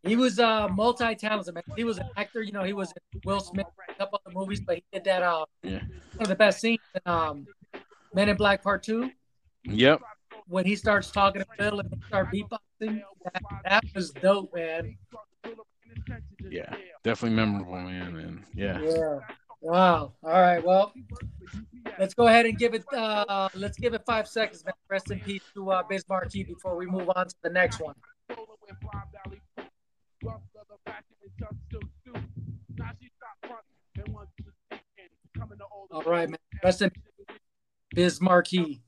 he 0.03 0.15
was 0.15 0.39
uh 0.39 0.67
multi-talented, 0.69 1.53
man. 1.53 1.63
He 1.75 1.83
was 1.83 1.97
an 1.97 2.09
actor, 2.17 2.41
you 2.41 2.51
know. 2.51 2.63
He 2.63 2.73
was 2.73 2.93
Will 3.23 3.39
Smith, 3.39 3.65
a 3.89 3.93
couple 3.95 4.19
other 4.25 4.35
movies, 4.35 4.59
but 4.61 4.75
he 4.75 4.83
did 4.91 5.03
that. 5.05 5.23
Uh, 5.23 5.45
Yeah. 5.63 5.79
one 5.79 6.21
of 6.21 6.27
the 6.27 6.35
best 6.35 6.59
scenes 6.59 6.79
in 6.93 7.01
um, 7.11 7.47
Men 8.13 8.29
in 8.29 8.35
Black 8.37 8.61
Part 8.63 8.83
Two. 8.83 9.11
Yep. 9.63 10.01
when 10.47 10.65
he 10.65 10.75
starts 10.77 11.11
talking 11.11 11.41
to 11.41 11.47
Bill 11.57 11.79
and 11.81 11.89
they 11.89 11.97
start 12.07 12.27
beatboxing, 12.33 13.01
that, 13.25 13.43
that 13.65 13.83
was 13.93 14.11
dope, 14.11 14.53
man. 14.55 14.97
Yeah, 16.49 16.73
definitely 17.03 17.35
memorable, 17.35 17.75
man. 17.75 18.15
And 18.15 18.43
yeah. 18.53 18.79
Yeah. 18.81 19.19
Wow. 19.61 20.13
All 20.23 20.31
right. 20.31 20.63
Well, 20.63 20.93
let's 21.99 22.13
go 22.13 22.27
ahead 22.27 22.45
and 22.45 22.57
give 22.57 22.73
it. 22.73 22.85
Uh, 22.93 23.49
let's 23.55 23.77
give 23.77 23.93
it 23.93 24.03
five 24.05 24.27
seconds, 24.27 24.63
man. 24.63 24.73
Rest 24.89 25.11
in 25.11 25.19
peace 25.19 25.41
to 25.55 25.71
uh, 25.71 25.83
Biz 25.89 26.05
Markie 26.07 26.43
before 26.43 26.75
we 26.75 26.85
move 26.85 27.09
on 27.15 27.27
to 27.27 27.35
the 27.41 27.49
next 27.49 27.79
one. 27.79 27.95
All 35.91 36.03
right, 36.03 36.29
man. 36.29 36.37
Rest 36.63 36.81
in 36.81 36.89
peace, 36.89 37.03
Biz 37.95 38.21
Markie. 38.21 38.81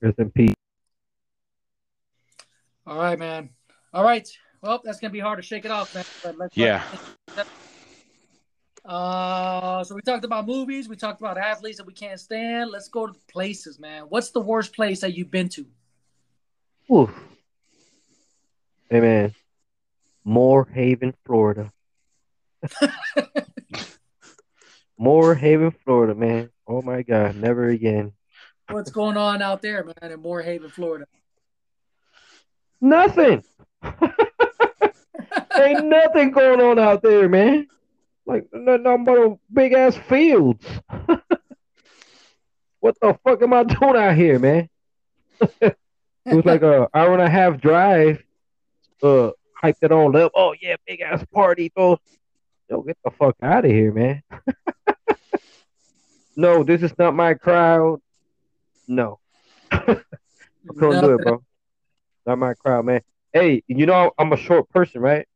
Rest 0.00 0.18
in 0.18 0.30
peace. 0.30 0.54
All 2.86 2.98
right, 2.98 3.18
man. 3.18 3.50
All 3.92 4.04
right. 4.04 4.28
Well, 4.66 4.80
that's 4.82 4.98
gonna 4.98 5.12
be 5.12 5.20
hard 5.20 5.36
to 5.38 5.42
shake 5.42 5.64
it 5.64 5.70
off, 5.70 5.94
man. 5.94 6.04
But 6.24 6.36
let's 6.36 6.56
Yeah. 6.56 6.82
Uh, 8.84 9.84
so 9.84 9.94
we 9.94 10.00
talked 10.00 10.24
about 10.24 10.46
movies. 10.46 10.88
We 10.88 10.96
talked 10.96 11.20
about 11.20 11.38
athletes 11.38 11.78
that 11.78 11.86
we 11.86 11.92
can't 11.92 12.18
stand. 12.18 12.70
Let's 12.70 12.88
go 12.88 13.06
to 13.06 13.14
places, 13.28 13.78
man. 13.78 14.04
What's 14.04 14.30
the 14.30 14.40
worst 14.40 14.74
place 14.74 15.00
that 15.00 15.14
you've 15.16 15.30
been 15.30 15.48
to? 15.50 15.66
Oof. 16.92 17.10
Hey 18.90 19.00
man, 19.00 19.34
Moore 20.24 20.68
Haven, 20.72 21.14
Florida. 21.24 21.72
Moore 24.98 25.34
Haven, 25.36 25.70
Florida, 25.84 26.14
man. 26.14 26.50
Oh 26.66 26.82
my 26.82 27.02
God, 27.02 27.36
never 27.36 27.68
again. 27.68 28.12
What's 28.68 28.90
going 28.90 29.16
on 29.16 29.42
out 29.42 29.62
there, 29.62 29.84
man, 29.84 30.10
in 30.10 30.20
Moore 30.20 30.42
Haven, 30.42 30.70
Florida? 30.70 31.06
Nothing. 32.80 33.44
Ain't 35.58 35.86
nothing 35.86 36.30
going 36.30 36.60
on 36.60 36.78
out 36.78 37.02
there, 37.02 37.28
man. 37.28 37.66
Like 38.26 38.48
no- 38.52 38.76
nothing 38.76 39.04
but 39.04 39.38
big 39.52 39.72
ass 39.72 39.96
fields. 39.96 40.64
what 42.80 42.96
the 43.00 43.18
fuck 43.24 43.42
am 43.42 43.52
I 43.52 43.64
doing 43.64 43.96
out 43.96 44.16
here, 44.16 44.38
man? 44.38 44.68
it 45.60 45.76
was 46.24 46.44
like 46.44 46.62
a 46.62 46.88
hour 46.94 47.12
and 47.12 47.22
a 47.22 47.30
half 47.30 47.60
drive. 47.60 48.22
Uh, 49.02 49.30
hyped 49.62 49.82
it 49.82 49.92
all 49.92 50.16
up. 50.16 50.32
Oh 50.34 50.54
yeah, 50.60 50.76
big 50.86 51.00
ass 51.00 51.24
party, 51.32 51.72
though. 51.76 51.98
Yo, 52.68 52.82
get 52.82 52.98
the 53.04 53.10
fuck 53.12 53.36
out 53.42 53.64
of 53.64 53.70
here, 53.70 53.92
man. 53.92 54.22
no, 56.36 56.64
this 56.64 56.82
is 56.82 56.92
not 56.98 57.14
my 57.14 57.34
crowd. 57.34 58.00
No, 58.88 59.20
I 59.70 60.00
couldn't 60.76 61.04
do 61.04 61.14
it, 61.14 61.22
bro. 61.22 61.42
Not 62.26 62.38
my 62.38 62.54
crowd, 62.54 62.84
man. 62.86 63.02
Hey, 63.32 63.62
you 63.68 63.86
know 63.86 64.10
I'm 64.18 64.32
a 64.32 64.36
short 64.36 64.68
person, 64.70 65.00
right? 65.00 65.28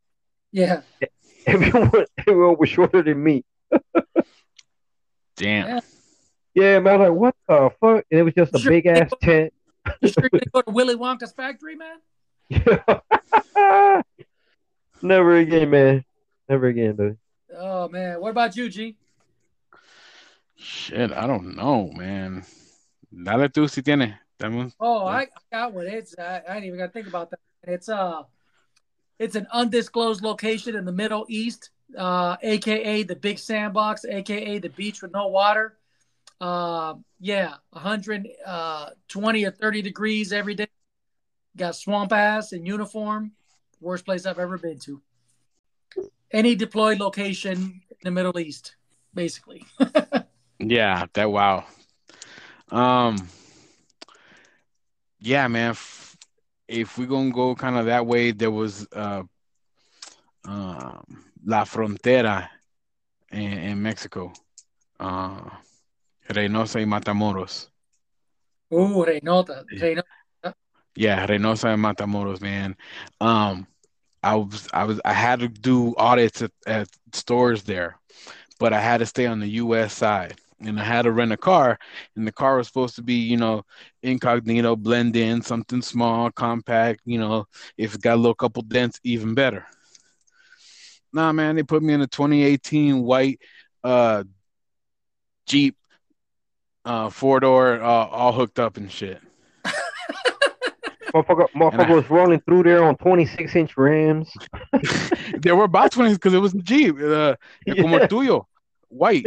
Yeah. 0.53 0.83
Everyone, 1.47 2.05
everyone 2.19 2.57
was 2.59 2.69
shorter 2.69 3.03
than 3.03 3.23
me. 3.23 3.45
Damn. 5.37 5.81
Yeah, 6.55 6.79
man. 6.81 6.95
I'm 6.95 7.01
like, 7.01 7.13
what 7.13 7.35
the 7.49 7.71
fuck? 7.81 8.05
And 8.11 8.21
it 8.21 8.23
was 8.25 8.35
just 8.35 8.55
a 8.55 8.59
Sure. 8.59 8.71
big 8.71 8.87
ass 8.87 9.11
tent. 9.23 9.53
You 10.03 10.09
sure 10.09 10.29
you 10.33 10.41
go 10.53 10.61
to 10.61 10.71
Willy 10.71 10.97
Wonka's 10.97 11.33
factory, 11.33 11.77
man? 11.77 11.97
Never 15.03 15.37
again, 15.37 15.71
man. 15.71 16.05
Never 16.49 16.67
again, 16.67 16.97
dude. 16.97 17.19
Oh 17.57 17.89
man. 17.89 18.21
What 18.21 18.31
about 18.31 18.55
you, 18.57 18.69
G? 18.69 18.97
Shit, 20.57 21.11
I 21.13 21.27
don't 21.27 21.57
know, 21.57 21.91
man. 21.95 22.45
Dale 23.11 23.49
tú 23.49 23.69
si 23.69 23.81
tienes. 23.83 24.15
Dame 24.39 24.59
un- 24.61 24.73
Oh, 24.79 25.07
I, 25.07 25.23
I 25.23 25.27
got 25.53 25.73
one. 25.73 25.87
It's 25.87 26.15
I, 26.19 26.43
I 26.49 26.57
ain't 26.57 26.67
even 26.67 26.79
gotta 26.79 26.93
think 26.93 27.07
about 27.07 27.31
that. 27.31 27.41
It's 27.63 27.89
uh 27.89 28.23
it's 29.21 29.37
an 29.37 29.47
undisclosed 29.53 30.23
location 30.23 30.75
in 30.75 30.87
the 30.87 30.93
Middle 30.93 31.27
East, 31.29 31.71
uh, 31.97 32.39
aka 32.43 33.03
the 33.03 33.15
big 33.15 33.39
sandbox, 33.39 34.07
aka 34.07 34.59
the 34.59 34.71
beach 34.71 35.03
with 35.03 35.13
no 35.13 35.29
water. 35.29 35.77
Uh, 36.41 36.95
yeah, 37.21 37.57
120 37.71 38.37
uh, 38.47 38.91
or 39.15 39.51
30 39.51 39.83
degrees 39.83 40.33
every 40.33 40.55
day. 40.55 40.69
Got 41.55 41.77
swamp 41.77 42.13
ass 42.13 42.53
in 42.53 42.65
uniform. 42.65 43.33
Worst 43.83 44.07
place 44.07 44.25
I've 44.25 44.39
ever 44.39 44.57
been 44.57 44.79
to. 44.81 45.03
Any 46.33 46.55
deployed 46.55 46.99
location 46.99 47.83
in 47.91 47.99
the 48.03 48.11
Middle 48.11 48.39
East, 48.41 48.75
basically. 49.15 49.65
Yeah, 50.63 51.07
that 51.15 51.31
wow. 51.31 51.65
Um 52.71 53.29
yeah, 55.19 55.49
man. 55.49 55.75
If 56.71 56.99
we're 56.99 57.07
gonna 57.07 57.31
go 57.33 57.55
kind 57.55 57.77
of 57.77 57.87
that 57.87 58.07
way, 58.07 58.31
there 58.31 58.51
was 58.51 58.87
uh 58.93 59.23
um 60.45 61.25
La 61.45 61.65
Frontera 61.65 62.49
in, 63.33 63.53
in 63.53 63.83
Mexico. 63.83 64.33
Uh 64.99 65.51
Reynosa 66.29 66.77
y 66.77 66.85
Matamoros. 66.85 67.69
Ooh, 68.73 69.05
Reynolda. 69.05 69.65
Reynolda. 69.75 70.55
Yeah, 70.95 71.27
Reynosa 71.27 71.75
and 71.75 71.83
Matamoros, 71.83 72.41
man. 72.41 72.77
Um, 73.21 73.67
I 74.23 74.37
was, 74.37 74.69
I 74.73 74.85
was, 74.85 75.01
I 75.05 75.13
had 75.13 75.41
to 75.41 75.49
do 75.49 75.95
audits 75.97 76.43
at, 76.43 76.53
at 76.67 76.89
stores 77.13 77.63
there, 77.65 77.99
but 78.59 78.73
I 78.73 78.81
had 78.81 78.99
to 78.99 79.07
stay 79.07 79.27
on 79.27 79.41
the 79.41 79.49
U.S. 79.49 79.93
side, 79.93 80.35
and 80.61 80.79
I 80.79 80.85
had 80.85 81.03
to 81.03 81.13
rent 81.13 81.33
a 81.33 81.37
car, 81.37 81.79
and 82.17 82.27
the 82.27 82.33
car 82.33 82.57
was 82.57 82.67
supposed 82.67 82.97
to 82.97 83.03
be, 83.03 83.15
you 83.15 83.37
know, 83.37 83.65
incognito, 84.03 84.77
blend 84.77 85.17
in, 85.17 85.43
something 85.43 85.83
small, 85.83 86.31
compact. 86.31 87.01
You 87.05 87.19
know, 87.19 87.47
if 87.77 87.95
it 87.95 88.03
got 88.03 88.15
a 88.15 88.17
little 88.17 88.35
couple 88.35 88.63
dents, 88.63 89.01
even 89.05 89.35
better. 89.35 89.67
Nah, 91.13 91.33
man, 91.33 91.57
they 91.57 91.63
put 91.63 91.83
me 91.83 91.93
in 91.93 92.03
a 92.03 92.07
2018 92.07 93.03
white 93.03 93.41
uh 93.83 94.25
Jeep, 95.47 95.77
uh 96.85 97.11
four 97.11 97.41
door, 97.41 97.83
uh, 97.83 98.07
all 98.07 98.33
hooked 98.33 98.59
up 98.59 98.77
and 98.77 98.91
shit. 98.91 99.21
Motherfucker, 101.15 101.47
motherfucker 101.57 101.95
was 101.97 102.09
rolling 102.09 102.41
through 102.43 102.63
there 102.63 102.85
on 102.85 102.97
26 102.97 103.57
inch 103.57 103.77
rims. 103.77 104.33
There 105.43 105.57
were 105.57 105.65
about 105.65 105.91
20 105.93 106.13
because 106.15 106.35
it 106.35 106.39
was 106.39 106.53
a 106.55 106.59
Jeep, 106.59 106.97
uh, 107.01 107.35
como 107.67 107.99
tuyo, 108.07 108.45
white. 108.89 109.25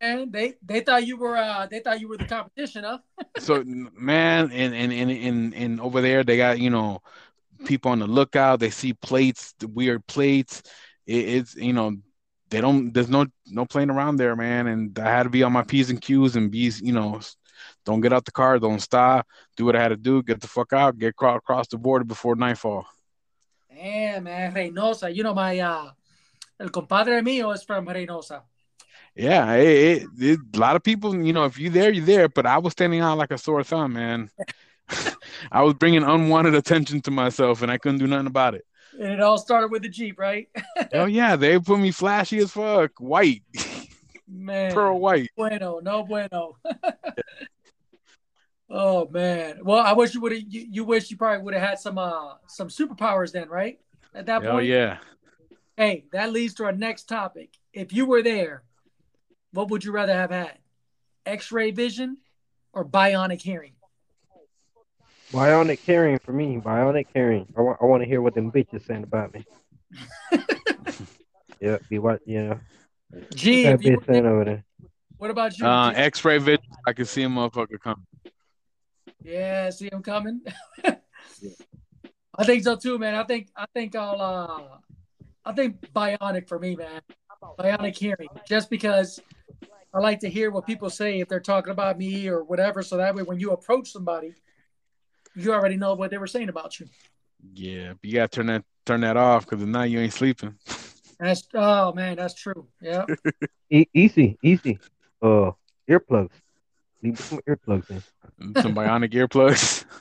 Man. 0.00 0.30
They 0.30 0.54
they 0.62 0.80
thought 0.80 1.06
you 1.06 1.16
were 1.16 1.36
uh 1.36 1.66
they 1.66 1.80
thought 1.80 2.00
you 2.00 2.08
were 2.08 2.16
the 2.16 2.26
competition, 2.26 2.84
huh? 2.84 2.98
So 3.38 3.62
man, 3.64 4.50
and 4.52 4.74
and 4.74 4.92
and 4.92 5.10
and 5.10 5.54
and 5.54 5.80
over 5.80 6.00
there 6.00 6.24
they 6.24 6.36
got 6.36 6.58
you 6.58 6.70
know 6.70 7.02
people 7.64 7.90
on 7.90 7.98
the 7.98 8.06
lookout. 8.06 8.60
They 8.60 8.70
see 8.70 8.94
plates, 8.94 9.54
the 9.58 9.68
weird 9.68 10.06
plates. 10.06 10.62
It, 11.06 11.28
it's 11.28 11.56
you 11.56 11.72
know 11.72 11.96
they 12.50 12.60
don't. 12.60 12.92
There's 12.92 13.08
no 13.08 13.26
no 13.46 13.64
playing 13.66 13.90
around 13.90 14.16
there, 14.16 14.36
man. 14.36 14.66
And 14.66 14.98
I 14.98 15.08
had 15.08 15.24
to 15.24 15.30
be 15.30 15.42
on 15.42 15.52
my 15.52 15.62
p's 15.62 15.90
and 15.90 16.00
q's 16.00 16.36
and 16.36 16.50
be 16.50 16.70
you 16.82 16.92
know. 16.92 17.20
Don't 17.84 18.00
get 18.00 18.12
out 18.12 18.24
the 18.24 18.32
car. 18.32 18.58
Don't 18.58 18.80
stop. 18.80 19.26
Do 19.56 19.64
what 19.64 19.74
I 19.74 19.82
had 19.82 19.88
to 19.88 19.96
do. 19.96 20.22
Get 20.22 20.40
the 20.40 20.46
fuck 20.46 20.72
out. 20.72 20.98
Get 20.98 21.16
cro- 21.16 21.36
across 21.36 21.68
the 21.68 21.78
border 21.78 22.04
before 22.04 22.36
nightfall. 22.36 22.86
Damn, 23.74 24.24
man, 24.24 24.54
Reynosa. 24.54 25.14
You 25.14 25.22
know 25.22 25.34
my 25.34 25.58
uh 25.58 25.90
el 26.60 26.68
compadre 26.70 27.20
mío 27.22 27.54
is 27.54 27.62
from 27.64 27.86
Reynosa. 27.86 28.42
Yeah, 29.18 29.52
it, 29.54 30.02
it, 30.02 30.08
it- 30.18 30.40
a 30.54 30.58
lot 30.58 30.76
of 30.76 30.82
people, 30.82 31.14
you 31.24 31.32
know, 31.32 31.44
if 31.44 31.58
you 31.58 31.70
there, 31.70 31.92
you're 31.92 32.04
there. 32.04 32.28
But 32.28 32.46
I 32.46 32.58
was 32.58 32.72
standing 32.72 33.00
out 33.00 33.18
like 33.18 33.30
a 33.32 33.38
sore 33.38 33.64
thumb, 33.64 33.94
man. 33.94 34.30
I 35.52 35.62
was 35.62 35.74
bringing 35.74 36.02
unwanted 36.04 36.54
attention 36.54 37.00
to 37.02 37.10
myself, 37.10 37.62
and 37.62 37.70
I 37.70 37.78
couldn't 37.78 37.98
do 37.98 38.06
nothing 38.06 38.26
about 38.28 38.54
it. 38.54 38.64
And 38.98 39.12
it 39.12 39.20
all 39.20 39.38
started 39.38 39.70
with 39.70 39.82
the 39.82 39.88
Jeep, 39.88 40.18
right? 40.18 40.48
Oh 40.94 41.04
yeah, 41.06 41.36
they 41.36 41.58
put 41.58 41.78
me 41.78 41.90
flashy 41.90 42.38
as 42.38 42.52
fuck, 42.52 42.92
white, 42.98 43.42
Man. 44.28 44.72
pearl 44.72 44.98
white. 44.98 45.30
Bueno, 45.36 45.80
no 45.82 46.04
bueno. 46.04 46.56
oh 48.70 49.08
man. 49.08 49.58
Well, 49.62 49.84
I 49.84 49.92
wish 49.92 50.14
you 50.14 50.20
would 50.20 50.32
have 50.32 50.42
you, 50.48 50.66
you 50.70 50.84
wish 50.84 51.10
you 51.10 51.16
probably 51.16 51.42
would 51.44 51.54
have 51.54 51.68
had 51.68 51.78
some 51.78 51.98
uh 51.98 52.34
some 52.46 52.68
superpowers 52.68 53.32
then, 53.32 53.48
right? 53.48 53.78
At 54.14 54.26
that 54.26 54.42
Oh 54.44 54.52
point. 54.52 54.54
Oh 54.54 54.58
yeah. 54.58 54.98
Hey, 55.76 56.04
that 56.12 56.32
leads 56.32 56.54
to 56.54 56.64
our 56.64 56.72
next 56.72 57.04
topic. 57.08 57.50
If 57.72 57.92
you 57.92 58.06
were 58.06 58.22
there, 58.22 58.62
what 59.52 59.70
would 59.70 59.84
you 59.84 59.92
rather 59.92 60.12
have 60.12 60.30
had? 60.30 60.58
X-ray 61.26 61.70
vision 61.70 62.18
or 62.72 62.84
bionic 62.84 63.40
hearing? 63.40 63.72
Bionic 65.32 65.84
carrying 65.84 66.18
for 66.18 66.32
me. 66.32 66.56
Bionic 66.56 67.06
carrying. 67.12 67.46
I 67.56 67.60
want. 67.60 67.78
I 67.82 67.84
want 67.84 68.02
to 68.02 68.08
hear 68.08 68.22
what 68.22 68.34
them 68.34 68.50
bitches 68.50 68.86
saying 68.86 69.02
about 69.02 69.34
me. 69.34 69.44
yeah, 71.60 71.76
be 71.90 71.98
what? 71.98 72.20
Yeah, 72.24 72.54
Gee, 73.34 73.64
that 73.64 73.74
if 73.74 73.84
you 73.84 73.98
bitch 73.98 74.06
saying 74.06 74.26
over 74.26 74.44
there. 74.44 74.64
what 75.18 75.30
about 75.30 75.58
you? 75.58 75.66
Uh, 75.66 75.90
G? 75.90 75.96
X-ray 75.96 76.38
vision. 76.38 76.64
I 76.86 76.94
can 76.94 77.04
see 77.04 77.24
a 77.24 77.28
motherfucker 77.28 77.78
coming. 77.78 78.06
Yeah, 79.22 79.68
see 79.70 79.90
him 79.92 80.02
coming. 80.02 80.40
I 82.38 82.44
think 82.44 82.62
so 82.62 82.76
too, 82.76 82.98
man. 82.98 83.14
I 83.14 83.24
think 83.24 83.48
I 83.56 83.66
think 83.74 83.96
I'll 83.96 84.20
uh 84.20 84.78
I 85.44 85.52
think 85.52 85.80
bionic 85.92 86.48
for 86.48 86.58
me, 86.58 86.76
man. 86.76 87.02
Bionic 87.58 87.96
hearing. 87.96 88.28
Just 88.46 88.70
because 88.70 89.20
I 89.94 90.00
like 90.00 90.20
to 90.20 90.28
hear 90.28 90.50
what 90.50 90.66
people 90.66 90.90
say 90.90 91.20
if 91.20 91.28
they're 91.28 91.40
talking 91.40 91.72
about 91.72 91.98
me 91.98 92.28
or 92.28 92.44
whatever. 92.44 92.82
So 92.82 92.96
that 92.98 93.14
way, 93.14 93.22
when 93.22 93.40
you 93.40 93.52
approach 93.52 93.90
somebody, 93.90 94.34
you 95.34 95.52
already 95.52 95.76
know 95.76 95.94
what 95.94 96.10
they 96.10 96.18
were 96.18 96.26
saying 96.26 96.48
about 96.48 96.78
you. 96.78 96.86
Yeah, 97.54 97.92
but 97.92 98.04
you 98.04 98.14
gotta 98.14 98.28
turn 98.28 98.46
that 98.46 98.64
turn 98.84 99.00
that 99.02 99.16
off 99.16 99.48
because 99.48 99.64
now 99.64 99.82
you 99.84 100.00
ain't 100.00 100.12
sleeping. 100.12 100.54
That's 101.20 101.42
oh 101.54 101.92
man, 101.94 102.16
that's 102.16 102.34
true. 102.34 102.68
Yeah. 102.80 103.04
E- 103.70 103.88
easy, 103.92 104.38
easy. 104.42 104.78
Uh, 105.20 105.50
earplugs. 105.90 106.30
Leave 107.02 107.18
some 107.18 107.40
earplugs 107.46 107.90
in. 107.90 108.02
Some 108.62 108.74
bionic 108.74 109.12
earplugs. 109.12 109.84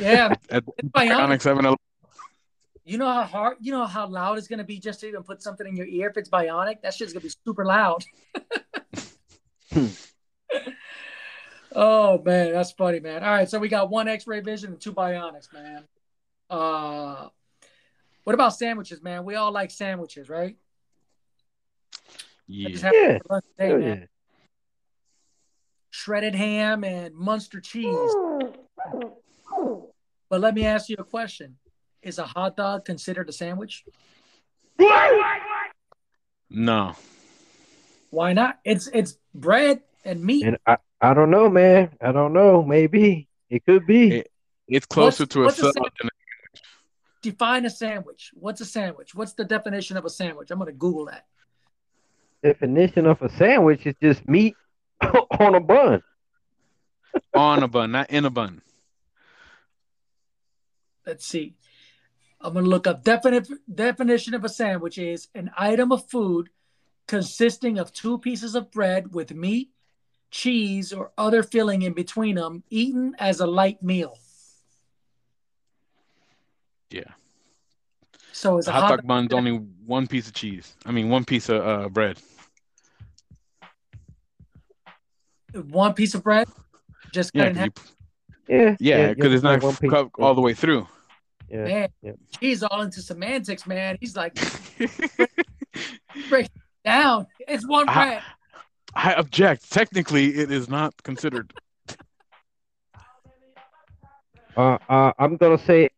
Yeah. 0.00 0.34
At 0.50 0.64
It's 0.78 0.88
bionic. 0.88 1.38
Bionic 1.38 1.42
7 1.42 1.76
You 2.84 2.98
know 2.98 3.06
how 3.06 3.22
hard, 3.24 3.56
you 3.60 3.72
know 3.72 3.84
how 3.84 4.06
loud 4.06 4.38
it's 4.38 4.48
gonna 4.48 4.64
be 4.64 4.78
just 4.78 5.00
to 5.00 5.08
even 5.08 5.24
put 5.24 5.42
something 5.42 5.66
in 5.66 5.76
your 5.76 5.86
ear 5.86 6.08
if 6.08 6.16
it's 6.16 6.30
bionic. 6.30 6.82
That 6.82 6.94
shit's 6.94 7.12
gonna 7.12 7.22
be 7.22 7.32
super 7.44 7.64
loud. 7.64 8.04
oh 11.74 12.22
man, 12.22 12.52
that's 12.52 12.72
funny, 12.72 13.00
man. 13.00 13.22
All 13.22 13.30
right, 13.30 13.48
so 13.48 13.58
we 13.58 13.68
got 13.68 13.90
one 13.90 14.08
X-ray 14.08 14.40
vision 14.40 14.72
and 14.72 14.80
two 14.80 14.92
bionics, 14.92 15.52
man. 15.52 15.84
Uh, 16.48 17.28
what 18.24 18.34
about 18.34 18.56
sandwiches, 18.56 19.02
man? 19.02 19.24
We 19.24 19.34
all 19.34 19.52
like 19.52 19.70
sandwiches, 19.70 20.28
right? 20.28 20.56
Yeah. 22.46 22.90
Yeah. 22.92 23.18
lunch 23.28 23.44
today, 23.58 23.76
man. 23.76 23.98
yeah. 23.98 24.04
Shredded 25.90 26.34
ham 26.34 26.84
and 26.84 27.14
Munster 27.14 27.60
cheese. 27.60 28.14
But 30.28 30.40
let 30.40 30.54
me 30.54 30.64
ask 30.64 30.88
you 30.88 30.96
a 30.98 31.04
question: 31.04 31.56
Is 32.02 32.18
a 32.18 32.26
hot 32.26 32.56
dog 32.56 32.84
considered 32.84 33.28
a 33.28 33.32
sandwich? 33.32 33.84
No. 36.50 36.94
Why 38.16 38.32
not? 38.32 38.58
It's 38.64 38.86
it's 38.94 39.18
bread 39.34 39.82
and 40.02 40.24
meat. 40.24 40.46
And 40.46 40.56
I, 40.66 40.78
I 41.02 41.12
don't 41.12 41.30
know, 41.30 41.50
man. 41.50 41.90
I 42.00 42.12
don't 42.12 42.32
know. 42.32 42.62
Maybe 42.62 43.28
it 43.50 43.66
could 43.66 43.86
be. 43.86 44.20
It- 44.20 44.30
It's 44.68 44.86
closer 44.86 45.24
What's- 45.24 45.34
to 45.34 45.40
a 45.42 45.44
what's 45.44 45.58
a 45.58 45.62
sub 45.64 45.74
sandwich? 45.74 45.92
than 46.00 46.10
Define 47.20 47.66
a 47.66 47.70
sandwich. 47.70 48.30
What's 48.32 48.62
a 48.62 48.64
sandwich? 48.64 49.14
What's 49.14 49.34
the 49.34 49.44
definition 49.44 49.98
of 49.98 50.06
a 50.06 50.08
sandwich? 50.08 50.50
I'm 50.50 50.58
gonna 50.58 50.72
Google 50.72 51.04
that. 51.12 51.26
Definition 52.42 53.04
of 53.04 53.20
a 53.20 53.28
sandwich 53.28 53.84
is 53.84 53.94
just 54.02 54.26
meat 54.26 54.56
on 55.38 55.54
a 55.54 55.60
bun. 55.60 56.02
on 57.34 57.62
a 57.62 57.68
bun, 57.68 57.92
not 57.92 58.08
in 58.08 58.24
a 58.24 58.30
bun. 58.30 58.62
Let's 61.06 61.26
see. 61.26 61.54
I'm 62.40 62.54
gonna 62.54 62.66
look 62.66 62.86
up 62.86 63.04
definite 63.04 63.46
definition 63.72 64.32
of 64.32 64.42
a 64.42 64.48
sandwich 64.48 64.96
is 64.96 65.28
an 65.34 65.50
item 65.58 65.92
of 65.92 66.08
food 66.08 66.48
consisting 67.06 67.78
of 67.78 67.92
two 67.92 68.18
pieces 68.18 68.54
of 68.54 68.70
bread 68.70 69.14
with 69.14 69.34
meat, 69.34 69.70
cheese, 70.30 70.92
or 70.92 71.12
other 71.16 71.42
filling 71.42 71.82
in 71.82 71.92
between 71.92 72.36
them, 72.36 72.62
eaten 72.70 73.14
as 73.18 73.40
a 73.40 73.46
light 73.46 73.82
meal. 73.82 74.18
Yeah. 76.90 77.10
So 78.32 78.58
is 78.58 78.68
a 78.68 78.72
hot 78.72 78.88
dog 78.88 79.06
bun's 79.06 79.32
only 79.32 79.52
one 79.86 80.06
piece 80.06 80.26
of 80.28 80.34
cheese. 80.34 80.76
I 80.84 80.92
mean, 80.92 81.08
one 81.08 81.24
piece 81.24 81.48
of 81.48 81.66
uh, 81.66 81.88
bread. 81.88 82.18
one 85.70 85.94
piece 85.94 86.14
of 86.14 86.22
bread, 86.22 86.46
just 87.12 87.32
cut 87.32 87.54
Yeah, 87.54 87.60
half. 87.60 87.68
you, 88.48 88.56
Yeah. 88.56 88.76
yeah, 88.78 89.14
because 89.14 89.32
it's 89.32 89.42
not 89.42 89.62
one 89.62 89.74
cut 89.74 90.10
all 90.18 90.34
the 90.34 90.42
way 90.42 90.52
through. 90.52 90.86
Yeah. 91.48 91.64
Man, 91.64 91.88
yeah. 92.02 92.12
he's 92.40 92.62
all 92.62 92.82
into 92.82 93.00
semantics, 93.00 93.66
man. 93.66 93.96
He's 94.00 94.16
like 94.16 94.34
break 96.28 96.46
it 96.46 96.52
down. 96.90 97.26
It's 97.40 97.66
one 97.66 97.86
I- 97.88 97.94
bread. 97.94 98.22
I 98.94 99.12
object. 99.14 99.70
Technically, 99.70 100.34
it 100.36 100.50
is 100.50 100.70
not 100.70 100.94
considered. 101.02 101.52
Uh, 104.56 104.78
uh, 104.88 105.12
I'm 105.18 105.36
gonna 105.36 105.58
say 105.58 105.90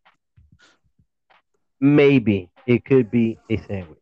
maybe 1.81 2.51
it 2.67 2.85
could 2.85 3.09
be 3.09 3.39
a 3.49 3.57
sandwich. 3.59 3.99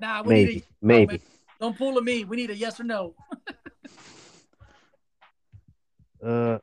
Nah, 0.00 0.22
we 0.22 0.34
need 0.34 0.46
Maybe, 0.46 0.58
a 0.58 0.62
maybe. 1.16 1.22
don't 1.60 1.76
pull 1.76 1.98
a 1.98 2.02
me. 2.02 2.24
We 2.24 2.36
need 2.38 2.48
a 2.50 2.56
yes 2.56 2.80
or 2.80 2.84
no. 2.84 3.14
Uh, 6.24 6.58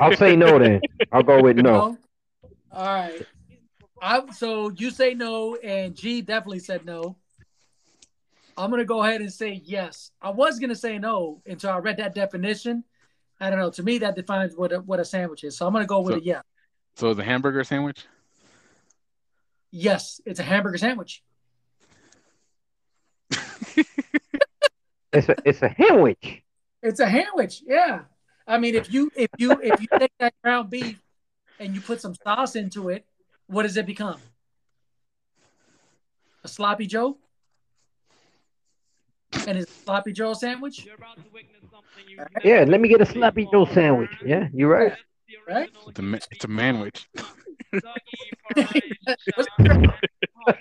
I'll 0.00 0.14
say 0.16 0.36
no 0.36 0.56
then. 0.58 0.80
I'll 1.10 1.24
go 1.24 1.42
with 1.42 1.56
no. 1.56 1.96
All 2.72 2.84
right. 2.86 3.26
I 4.04 4.20
so 4.32 4.68
you 4.70 4.90
say 4.90 5.14
no, 5.14 5.54
and 5.56 5.94
G 5.94 6.20
definitely 6.22 6.58
said 6.58 6.84
no. 6.84 7.16
I'm 8.58 8.68
gonna 8.70 8.84
go 8.84 9.02
ahead 9.02 9.20
and 9.20 9.32
say 9.32 9.62
yes. 9.64 10.10
I 10.20 10.30
was 10.30 10.58
gonna 10.58 10.74
say 10.74 10.98
no 10.98 11.40
until 11.46 11.70
I 11.70 11.78
read 11.78 11.98
that 11.98 12.14
definition. 12.14 12.82
I 13.40 13.48
don't 13.48 13.58
know. 13.60 13.70
To 13.70 13.82
me, 13.82 13.98
that 13.98 14.16
defines 14.16 14.54
what 14.56 14.72
a, 14.72 14.80
what 14.80 14.98
a 15.00 15.04
sandwich 15.04 15.44
is. 15.44 15.56
So 15.56 15.66
I'm 15.66 15.72
gonna 15.72 15.86
go 15.86 16.00
with 16.00 16.14
So- 16.14 16.20
a 16.20 16.22
yes. 16.24 16.42
so 16.96 17.10
it's 17.10 17.20
a 17.20 17.24
hamburger 17.24 17.62
sandwich. 17.64 18.04
Yes, 19.70 20.20
it's 20.26 20.40
a 20.40 20.42
hamburger 20.42 20.78
sandwich. 20.78 21.22
It's 25.14 25.28
a 25.28 25.36
it's 25.44 25.62
a 25.62 25.74
sandwich. 25.78 26.42
It's 26.82 26.98
a 26.98 27.04
sandwich. 27.06 27.62
Yeah. 27.66 28.00
I 28.46 28.56
mean, 28.56 28.74
if 28.74 28.90
you 28.92 29.10
if 29.14 29.28
you 29.36 29.52
if 29.62 29.78
you 29.82 29.86
take 29.98 30.12
that 30.20 30.32
ground 30.42 30.70
beef 30.70 30.98
and 31.60 31.74
you 31.74 31.82
put 31.82 32.00
some 32.00 32.14
sauce 32.14 32.56
into 32.56 32.88
it, 32.88 33.04
what 33.52 33.64
does 33.64 33.76
it 33.76 33.86
become? 33.86 34.18
A 36.42 36.48
sloppy 36.48 36.86
Joe? 36.86 37.18
And 39.46 39.58
is 39.58 39.66
sloppy 39.84 40.12
Joe 40.12 40.30
a 40.30 40.34
sandwich? 40.34 40.86
Yeah, 42.44 42.64
let 42.66 42.80
me 42.80 42.88
get 42.88 43.00
a 43.00 43.06
sloppy 43.06 43.46
Joe 43.52 43.66
sandwich. 43.66 44.10
Yeah, 44.24 44.48
you're 44.52 44.70
right. 44.70 44.94
Right? 45.48 45.70
It's 45.88 45.98
a 45.98 46.02
ma- 46.02 46.18
it's 46.30 46.44
a 46.44 46.48
manwich. 46.48 47.06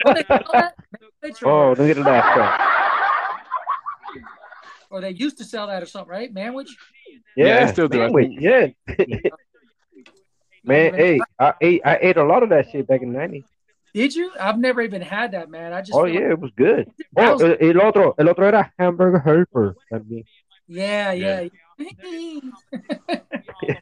What 0.04 0.15
they 0.15 0.23
call 0.23 0.43
that? 0.54 0.75
Manwich 1.23 1.43
Oh, 1.43 1.49
Or, 1.49 1.75
don't 1.75 1.88
get 1.88 1.97
the 1.97 2.04
last 2.04 2.34
part. 2.34 2.62
or 4.89 5.01
they 5.01 5.12
used 5.12 5.38
to 5.39 5.43
sell 5.43 5.67
that 5.67 5.84
or 5.84 5.86
something, 5.86 6.10
right? 6.10 6.34
Manwich? 6.34 6.69
Yeah, 7.36 7.47
Yeah, 7.47 7.65
they 7.65 7.71
still 7.71 7.88
do, 7.88 8.01
I 8.04 8.08
sandwich. 8.08 8.38
Yeah. 8.39 8.67
Man, 10.63 10.93
hey, 10.93 11.19
I 11.39 11.54
ate 11.62 11.82
I 11.86 12.00
ate 12.02 12.17
a 12.17 12.24
lot 12.24 12.43
of 12.43 12.50
that 12.50 12.69
shit 12.71 12.88
back 12.88 13.02
in 13.02 13.13
the 13.13 13.19
90s. 13.19 13.43
Did 13.93 14.15
you? 14.15 14.32
I've 14.39 14.58
never 14.60 14.82
even 14.82 15.02
had 15.02 15.32
that, 15.32 15.50
man. 15.50 15.74
I 15.74 15.82
just 15.82 15.93
Oh 15.93 16.06
yeah, 16.06 16.19
like- 16.21 16.30
it 16.32 16.39
was 16.39 16.52
good. 16.56 16.91
Oh, 17.17 17.34
was- 17.34 17.41
el, 17.41 17.58
el 17.60 17.82
otro, 17.82 18.13
el 18.17 18.30
otro 18.30 18.45
era 18.45 18.71
hamburger 18.78 19.19
helper. 19.19 19.76
También. 19.91 20.24
yeah, 20.67 21.12
yeah. 21.12 21.47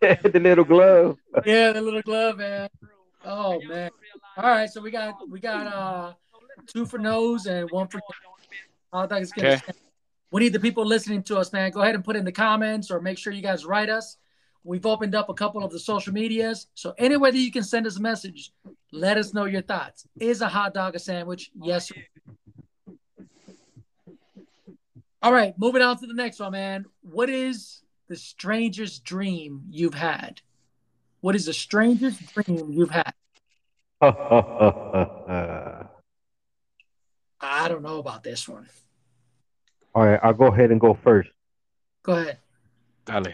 the 0.02 0.40
little 0.42 0.64
glove. 0.64 1.18
Yeah, 1.46 1.74
the 1.74 1.82
little 1.82 2.02
glove, 2.02 2.38
man. 2.38 2.70
Oh 3.26 3.60
man. 3.68 3.92
All 4.38 4.44
right, 4.44 4.70
so 4.70 4.82
we 4.82 4.90
got 4.90 5.30
we 5.30 5.40
got 5.40 5.68
uh 5.68 6.14
two 6.68 6.86
for 6.86 6.98
nose 6.98 7.46
and 7.46 7.70
one 7.70 7.88
for 7.88 8.00
I 8.94 9.06
think 9.06 9.22
it's 9.22 9.32
good. 9.32 9.46
Okay. 9.46 9.74
We 10.32 10.42
need 10.42 10.54
the 10.54 10.60
people 10.60 10.86
listening 10.86 11.24
to 11.24 11.38
us, 11.38 11.52
man. 11.52 11.72
Go 11.72 11.82
ahead 11.82 11.96
and 11.96 12.04
put 12.04 12.16
in 12.16 12.24
the 12.24 12.32
comments 12.32 12.90
or 12.92 13.02
make 13.02 13.18
sure 13.18 13.34
you 13.34 13.42
guys 13.42 13.66
write 13.66 13.90
us. 13.90 14.18
We've 14.64 14.86
opened 14.86 15.16
up 15.16 15.30
a 15.30 15.34
couple 15.34 15.64
of 15.64 15.72
the 15.72 15.80
social 15.80 16.14
medias. 16.14 16.68
So 16.74 16.94
anywhere 16.98 17.32
that 17.32 17.38
you 17.38 17.52
can 17.52 17.64
send 17.64 17.88
us 17.88 17.98
a 17.98 18.02
message, 18.02 18.52
let 18.92 19.18
us 19.18 19.34
know 19.34 19.46
your 19.46 19.62
thoughts. 19.62 20.06
Is 20.20 20.42
a 20.42 20.48
hot 20.48 20.74
dog 20.74 20.96
a 20.96 21.00
sandwich? 21.00 21.52
Yes. 21.62 21.92
All 25.22 25.34
right, 25.34 25.54
moving 25.58 25.82
on 25.82 25.98
to 25.98 26.08
the 26.08 26.14
next 26.14 26.40
one, 26.40 26.54
man. 26.54 26.86
What 27.02 27.30
is 27.30 27.82
the 28.08 28.16
strangest 28.16 29.04
dream 29.04 29.64
you've 29.70 29.94
had? 29.94 30.40
What 31.22 31.36
is 31.36 31.46
the 31.46 31.54
strangest 31.54 32.34
dream 32.34 32.72
you've 32.72 32.92
had? 32.92 33.14
I 34.02 35.88
don't 37.68 37.82
know 37.82 38.00
about 38.00 38.24
this 38.24 38.48
one. 38.48 38.68
All 39.94 40.06
right, 40.06 40.20
I'll 40.24 40.34
go 40.34 40.48
ahead 40.48 40.72
and 40.72 40.80
go 40.80 40.98
first 41.04 41.30
Go 42.04 42.14
ahead. 42.14 42.38
Dale. 43.06 43.34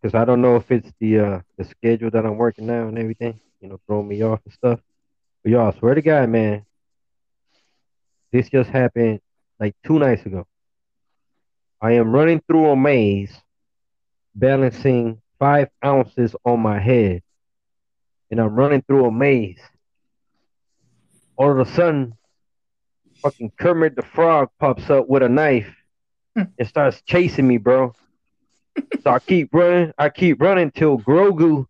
Because 0.00 0.14
I 0.14 0.24
don't 0.24 0.42
know 0.42 0.56
if 0.56 0.70
it's 0.70 0.90
the 1.00 1.18
uh 1.18 1.40
the 1.56 1.64
schedule 1.64 2.10
that 2.10 2.24
I'm 2.24 2.36
working 2.36 2.66
now 2.66 2.88
and 2.88 2.98
everything, 2.98 3.40
you 3.60 3.68
know, 3.68 3.80
throwing 3.86 4.08
me 4.08 4.22
off 4.22 4.40
and 4.44 4.52
stuff. 4.52 4.80
But 5.42 5.52
y'all, 5.52 5.72
I 5.74 5.78
swear 5.78 5.94
to 5.94 6.02
God, 6.02 6.28
man, 6.28 6.64
this 8.32 8.48
just 8.48 8.70
happened 8.70 9.20
like 9.60 9.74
two 9.86 9.98
nights 9.98 10.26
ago. 10.26 10.46
I 11.80 11.92
am 11.92 12.12
running 12.12 12.42
through 12.48 12.70
a 12.70 12.76
maze, 12.76 13.34
balancing 14.34 15.20
five 15.38 15.68
ounces 15.84 16.34
on 16.44 16.60
my 16.60 16.78
head, 16.78 17.22
and 18.30 18.40
I'm 18.40 18.54
running 18.54 18.82
through 18.82 19.06
a 19.06 19.12
maze. 19.12 19.60
All 21.36 21.50
of 21.50 21.58
a 21.58 21.70
sudden, 21.70 22.16
fucking 23.22 23.52
Kermit 23.58 23.96
the 23.96 24.02
Frog 24.02 24.50
pops 24.58 24.88
up 24.90 25.08
with 25.08 25.22
a 25.22 25.28
knife 25.28 25.74
and 26.36 26.68
starts 26.68 27.02
chasing 27.02 27.46
me, 27.46 27.58
bro. 27.58 27.94
So 28.76 29.10
I 29.10 29.18
keep 29.18 29.50
running, 29.52 29.92
I 29.98 30.08
keep 30.08 30.40
running 30.40 30.70
till 30.70 30.98
Grogu 30.98 31.66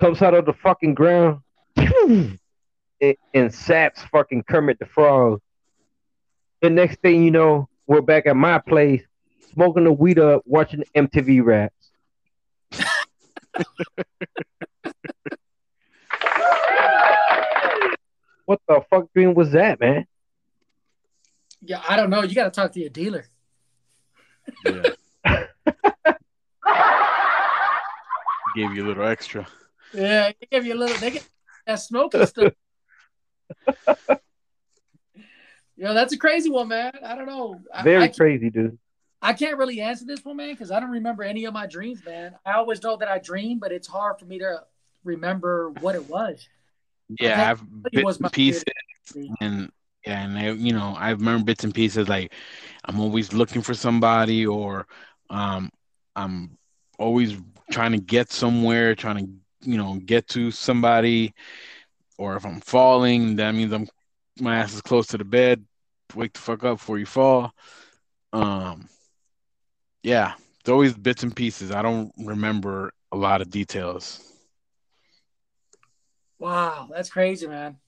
comes 0.00 0.20
out 0.22 0.34
of 0.34 0.44
the 0.44 0.52
fucking 0.52 0.94
ground 0.94 1.40
and, 1.76 3.16
and 3.32 3.54
saps 3.54 4.02
fucking 4.10 4.42
Kermit 4.44 4.78
the 4.80 4.86
Frog. 4.86 5.40
the 6.60 6.70
next 6.70 7.00
thing 7.00 7.22
you 7.22 7.30
know, 7.30 7.68
we're 7.86 8.00
back 8.00 8.26
at 8.26 8.34
my 8.36 8.58
place, 8.58 9.02
smoking 9.52 9.84
the 9.84 9.92
weed 9.92 10.18
up, 10.18 10.42
watching 10.44 10.82
MTV 10.96 11.44
raps. 11.44 11.74
what 18.46 18.60
the 18.66 18.80
fuck 18.90 19.12
dream 19.14 19.34
was 19.34 19.52
that, 19.52 19.78
man? 19.78 20.06
Yeah, 21.60 21.80
I 21.88 21.96
don't 21.96 22.10
know. 22.10 22.22
You 22.22 22.34
got 22.34 22.44
to 22.44 22.50
talk 22.50 22.72
to 22.72 22.80
your 22.80 22.90
dealer. 22.90 23.26
Yeah. 24.64 24.90
Gave 28.56 28.74
you 28.74 28.84
a 28.84 28.88
little 28.88 29.04
extra. 29.04 29.46
Yeah, 29.94 30.32
they 30.38 30.46
give 30.50 30.66
you 30.66 30.74
a 30.74 30.76
little. 30.76 30.96
They 30.98 31.10
get 31.12 31.26
that 31.66 31.76
smoking 31.76 32.26
stuff. 32.26 32.52
Yeah, 35.76 35.94
that's 35.94 36.12
a 36.12 36.18
crazy 36.18 36.48
one, 36.48 36.68
man. 36.68 36.92
I 37.04 37.16
don't 37.16 37.26
know. 37.26 37.60
Very 37.82 38.04
I, 38.04 38.08
crazy, 38.08 38.50
dude. 38.50 38.78
I 39.20 39.32
can't 39.32 39.56
really 39.56 39.80
answer 39.80 40.04
this 40.04 40.24
one, 40.24 40.36
man, 40.36 40.52
because 40.52 40.70
I 40.70 40.78
don't 40.78 40.90
remember 40.90 41.24
any 41.24 41.44
of 41.44 41.54
my 41.54 41.66
dreams, 41.66 42.04
man. 42.04 42.36
I 42.46 42.52
always 42.52 42.80
know 42.82 42.96
that 42.98 43.08
I 43.08 43.18
dream, 43.18 43.58
but 43.58 43.72
it's 43.72 43.88
hard 43.88 44.18
for 44.20 44.24
me 44.26 44.38
to 44.38 44.62
remember 45.02 45.70
what 45.80 45.96
it 45.96 46.08
was. 46.08 46.46
Yeah, 47.18 47.32
Okay. 47.32 47.42
I've 47.42 47.82
bits 47.90 48.04
was 48.04 48.20
and 48.20 48.32
pieces, 48.32 48.64
dream. 49.06 49.34
and 49.40 49.72
yeah, 50.06 50.24
and 50.24 50.38
I, 50.38 50.50
you 50.50 50.72
know, 50.72 50.94
I 50.96 51.10
remember 51.10 51.44
bits 51.46 51.64
and 51.64 51.74
pieces. 51.74 52.08
Like 52.08 52.32
I'm 52.84 53.00
always 53.00 53.32
looking 53.32 53.62
for 53.62 53.74
somebody, 53.74 54.46
or 54.46 54.86
um, 55.32 55.70
I'm 56.14 56.58
always 56.98 57.36
trying 57.70 57.92
to 57.92 57.98
get 57.98 58.30
somewhere, 58.30 58.94
trying 58.94 59.16
to 59.26 59.70
you 59.70 59.78
know 59.78 59.98
get 60.04 60.28
to 60.28 60.50
somebody, 60.50 61.34
or 62.18 62.36
if 62.36 62.44
I'm 62.44 62.60
falling, 62.60 63.36
that 63.36 63.54
means 63.54 63.72
I'm 63.72 63.88
my 64.38 64.56
ass 64.56 64.74
is 64.74 64.82
close 64.82 65.06
to 65.08 65.18
the 65.18 65.24
bed. 65.24 65.64
Wake 66.14 66.34
the 66.34 66.40
fuck 66.40 66.62
up 66.64 66.76
before 66.78 66.98
you 66.98 67.06
fall. 67.06 67.52
Um, 68.32 68.88
yeah, 70.02 70.34
it's 70.60 70.68
always 70.68 70.94
bits 70.94 71.22
and 71.22 71.34
pieces. 71.34 71.70
I 71.70 71.80
don't 71.80 72.12
remember 72.18 72.92
a 73.10 73.16
lot 73.16 73.40
of 73.40 73.50
details. 73.50 74.20
Wow, 76.38 76.88
that's 76.90 77.08
crazy, 77.08 77.46
man. 77.46 77.78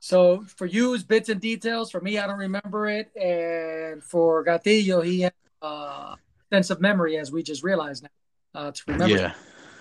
So 0.00 0.44
for 0.56 0.66
you, 0.66 0.94
it's 0.94 1.04
bits 1.04 1.28
and 1.28 1.40
details. 1.40 1.90
For 1.90 2.00
me, 2.00 2.18
I 2.18 2.26
don't 2.26 2.38
remember 2.38 2.88
it, 2.88 3.14
and 3.16 4.02
for 4.02 4.44
Gatillo, 4.44 5.04
he 5.04 5.20
has 5.22 5.32
uh, 5.62 6.16
sense 6.52 6.70
of 6.70 6.80
memory, 6.80 7.16
as 7.18 7.32
we 7.32 7.42
just 7.42 7.62
realized 7.62 8.04
now, 8.04 8.60
uh, 8.60 8.72
to 8.72 8.82
remember. 8.88 9.34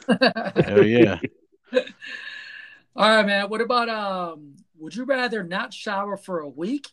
Yeah, 0.08 0.32
hell 0.64 0.84
yeah. 0.86 1.20
All 2.96 3.10
right, 3.10 3.26
man. 3.26 3.50
What 3.50 3.62
about 3.62 3.90
um? 3.90 4.56
Would 4.78 4.96
you 4.96 5.04
rather 5.06 5.44
not 5.44 5.74
shower 5.74 6.18
for 6.18 6.40
a 6.40 6.48
week 6.50 6.88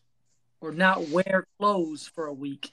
or 0.61 0.73
not 0.73 1.09
wear 1.09 1.47
clothes 1.59 2.11
for 2.15 2.27
a 2.27 2.33
week? 2.33 2.71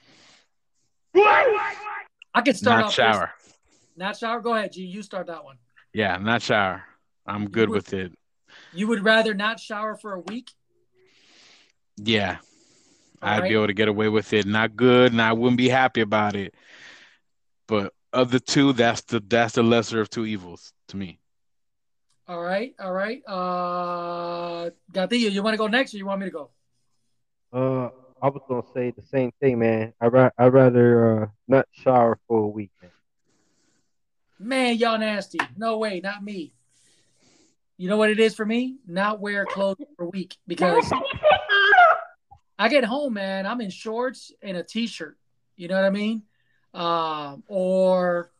I 1.15 2.41
could 2.43 2.55
start 2.55 2.79
Not 2.79 2.85
off 2.85 2.93
shower. 2.93 3.31
First. 3.39 3.55
Not 3.97 4.17
shower. 4.17 4.39
Go 4.39 4.53
ahead, 4.53 4.71
G. 4.73 4.83
You 4.83 5.01
start 5.01 5.27
that 5.27 5.43
one. 5.43 5.57
Yeah, 5.93 6.17
not 6.17 6.41
shower. 6.41 6.83
I'm 7.25 7.49
good 7.49 7.69
would- 7.69 7.75
with 7.75 7.93
it. 7.93 8.13
You 8.73 8.87
would 8.87 9.03
rather 9.03 9.33
not 9.35 9.59
shower 9.59 9.95
for 9.95 10.13
a 10.13 10.19
week? 10.21 10.49
Yeah. 11.97 12.37
All 13.21 13.29
I'd 13.29 13.39
right. 13.41 13.49
be 13.49 13.55
able 13.55 13.67
to 13.67 13.73
get 13.73 13.87
away 13.87 14.09
with 14.09 14.33
it. 14.33 14.45
Not 14.45 14.75
good, 14.75 15.11
and 15.11 15.21
I 15.21 15.33
wouldn't 15.33 15.57
be 15.57 15.69
happy 15.69 16.01
about 16.01 16.35
it. 16.35 16.53
But 17.67 17.93
of 18.13 18.31
the 18.31 18.39
two, 18.39 18.73
that's 18.73 19.01
the 19.01 19.19
that's 19.19 19.55
the 19.55 19.63
lesser 19.63 19.99
of 20.01 20.09
two 20.09 20.25
evils 20.25 20.73
to 20.89 20.97
me. 20.97 21.19
All 22.27 22.41
right, 22.41 22.75
all 22.79 22.93
right. 22.93 23.21
Uh, 23.27 24.69
Gatillo, 24.91 25.31
you 25.31 25.41
want 25.41 25.53
to 25.53 25.57
go 25.57 25.67
next, 25.67 25.93
or 25.93 25.97
you 25.97 26.05
want 26.05 26.19
me 26.21 26.27
to 26.27 26.31
go? 26.31 26.49
Uh, 27.51 27.89
I 28.21 28.29
was 28.29 28.41
gonna 28.47 28.63
say 28.73 28.91
the 28.91 29.01
same 29.01 29.31
thing, 29.39 29.59
man. 29.59 29.93
I 29.99 30.07
ra- 30.07 30.29
I 30.37 30.47
rather 30.47 31.23
uh 31.23 31.27
not 31.47 31.65
shower 31.71 32.19
for 32.27 32.43
a 32.43 32.47
week, 32.47 32.71
man. 32.81 32.91
Man, 34.39 34.77
y'all 34.77 34.97
nasty. 34.97 35.39
No 35.57 35.77
way, 35.77 35.99
not 36.01 36.23
me. 36.23 36.53
You 37.77 37.89
know 37.89 37.97
what 37.97 38.09
it 38.09 38.19
is 38.19 38.35
for 38.35 38.45
me? 38.45 38.77
Not 38.85 39.19
wear 39.19 39.45
clothes 39.45 39.77
for 39.95 40.05
a 40.05 40.09
week 40.09 40.37
because 40.47 40.91
I 42.59 42.67
get 42.67 42.83
home, 42.83 43.13
man. 43.13 43.47
I'm 43.47 43.61
in 43.61 43.69
shorts 43.69 44.33
and 44.43 44.57
a 44.57 44.63
t-shirt. 44.63 45.17
You 45.55 45.69
know 45.69 45.75
what 45.75 45.85
I 45.85 45.89
mean? 45.89 46.23
Um, 46.73 47.43
or 47.47 48.31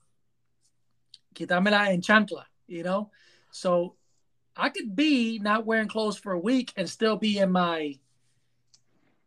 quitámela 1.34 1.88
en 1.88 2.02
chancla. 2.02 2.44
You 2.68 2.84
know, 2.84 3.10
so 3.50 3.96
I 4.56 4.70
could 4.70 4.96
be 4.96 5.40
not 5.40 5.66
wearing 5.66 5.88
clothes 5.88 6.18
for 6.18 6.34
a 6.34 6.40
week 6.40 6.72
and 6.76 6.88
still 6.88 7.16
be 7.16 7.40
in 7.40 7.52
my 7.52 7.98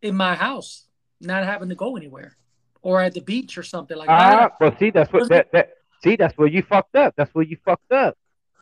in 0.03 0.15
my 0.15 0.35
house, 0.35 0.87
not 1.21 1.45
having 1.45 1.71
to 1.71 1.75
go 1.75 1.97
anywhere, 1.97 2.37
or 2.83 3.01
at 3.01 3.15
the 3.15 3.21
beach 3.21 3.57
or 3.59 3.63
something 3.63 3.97
like 3.97 4.11
Ah, 4.11 4.31
that. 4.31 4.53
well, 4.61 4.77
see, 4.79 4.91
that's 4.91 5.13
what 5.13 5.29
that 5.31 5.51
that 5.53 5.71
see, 6.05 6.17
that's 6.17 6.37
where 6.37 6.49
you 6.49 6.63
fucked 6.63 6.95
up. 6.95 7.15
That's 7.17 7.35
where 7.35 7.45
you 7.45 7.57
fucked 7.65 7.91
up. 7.91 8.17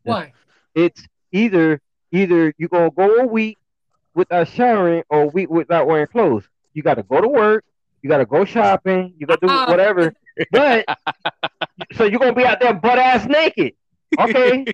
Why? 0.04 0.32
It's 0.74 1.06
either 1.32 1.82
either 2.12 2.54
you 2.56 2.68
gonna 2.68 2.90
go 2.90 3.16
a 3.16 3.26
week 3.26 3.58
without 4.14 4.48
showering 4.48 5.02
or 5.08 5.22
a 5.22 5.26
week 5.26 5.50
without 5.50 5.86
wearing 5.86 6.06
clothes. 6.06 6.44
You 6.74 6.82
got 6.82 6.94
to 6.94 7.02
go 7.02 7.20
to 7.20 7.28
work. 7.28 7.64
You 8.02 8.08
got 8.08 8.18
to 8.18 8.26
go 8.26 8.44
shopping. 8.44 9.14
You 9.18 9.26
got 9.26 9.40
to 9.40 9.46
do 9.46 9.52
Ah. 9.52 9.66
whatever. 9.68 10.12
But 10.50 10.84
so 11.94 12.04
you're 12.04 12.18
gonna 12.18 12.32
be 12.32 12.44
out 12.44 12.60
there 12.60 12.72
butt 12.72 12.98
ass 12.98 13.26
naked. 13.26 13.74
Okay, 14.18 14.64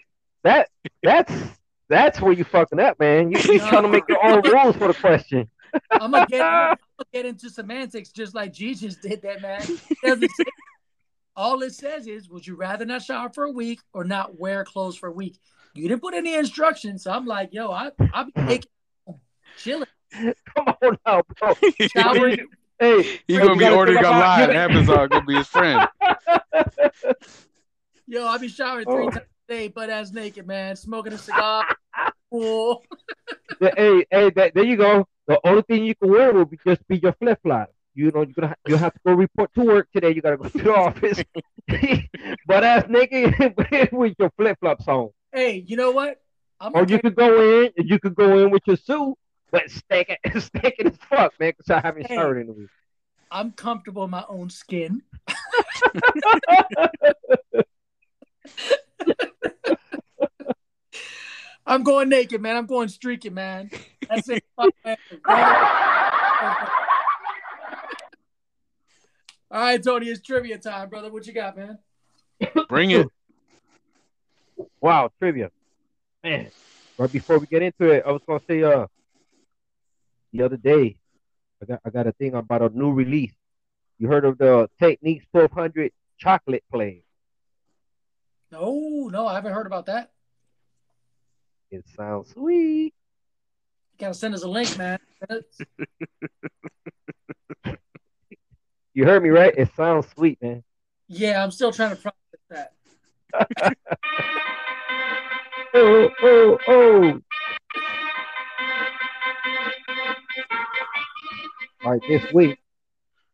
that 0.45 0.69
that's 1.03 1.33
that's 1.89 2.21
where 2.21 2.33
you 2.33 2.45
fucking 2.45 2.79
up, 2.79 2.99
man. 3.01 3.31
You 3.33 3.39
you 3.53 3.59
trying 3.59 3.83
to 3.83 3.89
make 3.89 4.05
your 4.09 4.25
own 4.25 4.43
rules 4.43 4.77
for 4.77 4.89
the 4.89 4.95
question. 4.95 5.49
I'm 5.91 6.13
gonna 6.13 6.27
get 6.27 6.41
I'm 6.43 6.77
gonna 6.99 7.09
get 7.13 7.27
into 7.27 7.51
semantics 7.51 8.11
just 8.11 8.35
like 8.35 8.53
Jesus 8.53 8.97
did 8.97 9.23
that, 9.23 9.43
man. 9.43 9.61
It 10.03 10.31
say- 10.31 10.45
all 11.39 11.61
it 11.63 11.75
says 11.75 12.07
is, 12.07 12.31
would 12.31 12.47
you 12.47 12.55
rather 12.57 12.87
not 12.87 13.03
shower 13.03 13.29
for 13.29 13.45
a 13.45 13.51
week 13.51 13.81
or 13.93 14.05
not 14.05 14.39
wear 14.39 14.65
clothes 14.65 14.97
for 14.97 15.09
a 15.09 15.13
week? 15.13 15.37
You 15.75 15.87
didn't 15.89 16.01
put 16.01 16.15
any 16.15 16.35
instructions, 16.35 17.03
so 17.03 17.11
I'm 17.11 17.27
like, 17.27 17.53
yo, 17.53 17.71
I 17.71 17.91
I'll 18.15 18.25
be 18.25 18.33
taking 18.47 18.71
chilling, 19.57 19.89
Come 20.13 20.35
on 20.83 20.99
now, 21.07 21.23
bro. 21.39 21.55
showering. 21.95 22.47
Hey, 22.79 23.21
He's 23.27 23.39
gonna 23.39 23.55
be 23.55 23.61
gotta 23.61 23.75
ordering 23.77 23.97
think 23.99 24.07
about- 24.07 24.41
online. 24.43 24.57
Amazon 24.57 25.09
gonna 25.09 25.25
be 25.25 25.35
his 25.37 25.47
friend. 25.49 25.89
Yo, 28.07 28.25
I'll 28.27 28.39
be 28.39 28.49
showering 28.49 28.85
three 28.85 28.95
Oh. 29.07 29.11
times 29.11 29.25
a 29.49 29.53
day, 29.53 29.69
butt 29.69 29.91
ass 29.91 30.13
naked, 30.13 30.47
man, 30.47 30.77
smoking 30.77 31.13
a 31.13 31.19
cigar. 31.19 31.65
Cool. 32.33 32.83
hey, 33.61 34.05
hey, 34.11 34.31
that, 34.31 34.53
there 34.53 34.65
you 34.65 34.77
go. 34.77 35.07
The 35.29 35.39
only 35.45 35.63
thing 35.63 35.85
you 35.85 35.95
can 35.95 36.11
wear 36.11 36.33
will 36.33 36.45
be 36.45 36.59
just 36.67 36.87
be 36.89 36.99
your 36.99 37.13
flip 37.13 37.39
flop. 37.41 37.71
You 37.95 38.11
know, 38.11 38.23
you're 38.23 38.35
gonna 38.35 38.55
you 38.67 38.75
have 38.77 38.93
to 38.95 39.01
go 39.07 39.13
report 39.13 39.55
to 39.55 39.63
work 39.63 39.89
today. 39.95 40.11
You 40.13 40.21
gotta 40.21 40.37
go 40.37 40.49
to 40.49 40.59
the 40.59 40.75
office, 40.75 41.23
butt 42.47 42.65
ass 42.65 42.85
naked 42.89 43.55
with 43.93 44.15
your 44.19 44.31
flip 44.37 44.59
flops 44.61 44.89
on. 44.89 45.11
Hey, 45.33 45.65
you 45.67 45.77
know 45.77 45.93
what? 45.93 46.21
I'm 46.61 46.73
Or 46.75 46.85
gonna 46.85 46.91
you 46.91 46.99
could 46.99 47.15
go 47.15 47.63
in, 47.63 47.71
you 47.77 47.99
could 48.01 48.17
go 48.17 48.39
in 48.41 48.51
with 48.51 48.63
your 48.67 48.77
suit, 48.77 49.15
but 49.51 49.71
stinking, 49.71 50.17
stinking 50.39 50.87
as 50.89 50.97
fuck, 51.09 51.33
man, 51.39 51.53
because 51.57 51.71
I 51.71 51.81
haven't 51.81 52.07
Hey. 52.07 52.17
showered 52.17 52.39
in 52.39 52.49
a 52.49 52.53
week. 52.53 52.69
I'm 53.31 53.53
comfortable 53.53 54.05
in 54.05 54.11
my 54.11 54.25
own 54.29 54.51
skin. 54.51 55.03
I'm 61.67 61.83
going 61.83 62.09
naked, 62.09 62.41
man. 62.41 62.57
I'm 62.57 62.67
going 62.67 62.89
streaking, 62.89 63.35
man. 63.35 63.71
That's 64.09 64.29
it. 64.29 64.45
Fuck, 64.55 64.73
man. 64.85 64.97
All 69.51 69.61
right, 69.61 69.83
Tony, 69.83 70.07
it's 70.07 70.21
trivia 70.23 70.59
time, 70.59 70.89
brother. 70.89 71.11
What 71.11 71.27
you 71.27 71.33
got, 71.33 71.57
man? 71.57 71.79
Bring 72.69 72.91
it. 72.91 73.09
Wow, 74.81 75.11
trivia. 75.19 75.51
Man, 76.23 76.51
right 76.99 77.11
before 77.11 77.39
we 77.39 77.47
get 77.47 77.63
into 77.63 77.91
it, 77.91 78.05
I 78.07 78.13
was 78.13 78.23
gonna 78.27 78.41
say 78.49 78.63
uh 78.63 78.87
the 80.33 80.43
other 80.43 80.57
day, 80.57 80.97
I 81.63 81.67
got 81.67 81.81
I 81.85 81.91
got 81.91 82.07
a 82.07 82.13
thing 82.13 82.35
about 82.35 82.63
a 82.63 82.69
new 82.77 82.93
release. 82.93 83.35
You 83.99 84.09
heard 84.09 84.25
of 84.25 84.39
the 84.39 84.69
Technics 84.79 85.25
1200 85.33 85.93
chocolate 86.19 86.65
play? 86.71 87.03
No, 88.53 89.09
no, 89.11 89.27
I 89.27 89.35
haven't 89.35 89.55
heard 89.55 89.67
about 89.67 89.87
that. 89.87 90.11
It 91.71 91.85
sounds 91.97 92.31
sweet. 92.31 92.95
You 93.95 93.99
gotta 93.99 94.15
send 94.15 94.35
us 94.35 94.43
a 94.43 94.49
link, 94.49 94.77
man. 94.79 94.99
You 98.95 99.05
heard 99.05 99.23
me 99.23 99.29
right? 99.29 99.53
It 99.55 99.69
sounds 99.77 100.07
sweet, 100.17 100.41
man. 100.41 100.65
Yeah, 101.07 101.45
I'm 101.45 101.51
still 101.51 101.71
trying 101.71 101.95
to 101.95 101.97
process 101.97 102.73
that. 103.61 103.77
Oh, 105.79 106.09
oh, 106.23 106.59
oh. 106.69 107.21
All 111.87 111.93
right, 111.93 112.03
this 112.09 112.33
week, 112.33 112.59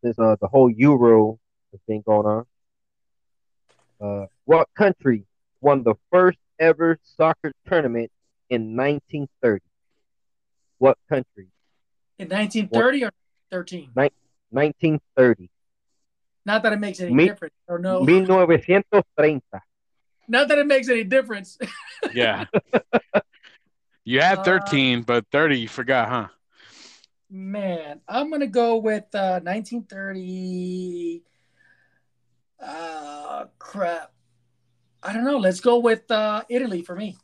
since 0.05 0.19
uh, 0.19 0.37
the 0.39 0.47
whole 0.47 0.69
Euro 0.69 1.39
has 1.71 1.81
been 1.89 2.03
going 2.03 2.27
on, 2.27 2.45
uh, 3.99 4.27
what 4.45 4.69
country 4.77 5.25
won 5.63 5.85
the 5.85 5.95
first 6.11 6.37
ever 6.59 6.99
soccer 7.17 7.55
tournament 7.67 8.11
in 8.51 8.77
1930? 8.77 9.65
What 10.77 10.99
country? 11.09 11.47
In 12.19 12.29
1930 12.29 13.05
or 13.05 13.13
13. 13.51 13.89
1930. 13.95 15.49
Not 16.45 16.63
that 16.65 16.75
it 16.75 16.79
makes 16.79 17.01
any 17.01 17.15
Mi- 17.15 17.29
difference. 17.29 17.55
Or 17.67 17.79
no. 17.79 18.01
1930. 18.01 19.41
Not 20.29 20.49
that 20.49 20.59
it 20.59 20.67
makes 20.67 20.91
any 20.91 21.05
difference. 21.05 21.57
Yeah. 22.13 22.45
you 24.05 24.21
had 24.21 24.39
Uh, 24.41 24.43
13, 24.45 25.05
but 25.05 25.25
30 25.33 25.59
you 25.61 25.69
forgot, 25.69 26.11
huh? 26.11 26.29
Man, 27.35 28.03
I'm 28.07 28.31
gonna 28.31 28.47
go 28.47 28.77
with 28.77 29.07
uh, 29.15 29.41
1930. 29.43 31.23
Uh, 32.63 33.47
crap. 33.59 34.13
I 35.03 35.15
don't 35.15 35.25
know. 35.25 35.39
Let's 35.39 35.61
go 35.61 35.79
with 35.79 36.11
uh, 36.11 36.43
Italy 36.51 36.83
for 36.83 36.95
me. 36.95 37.17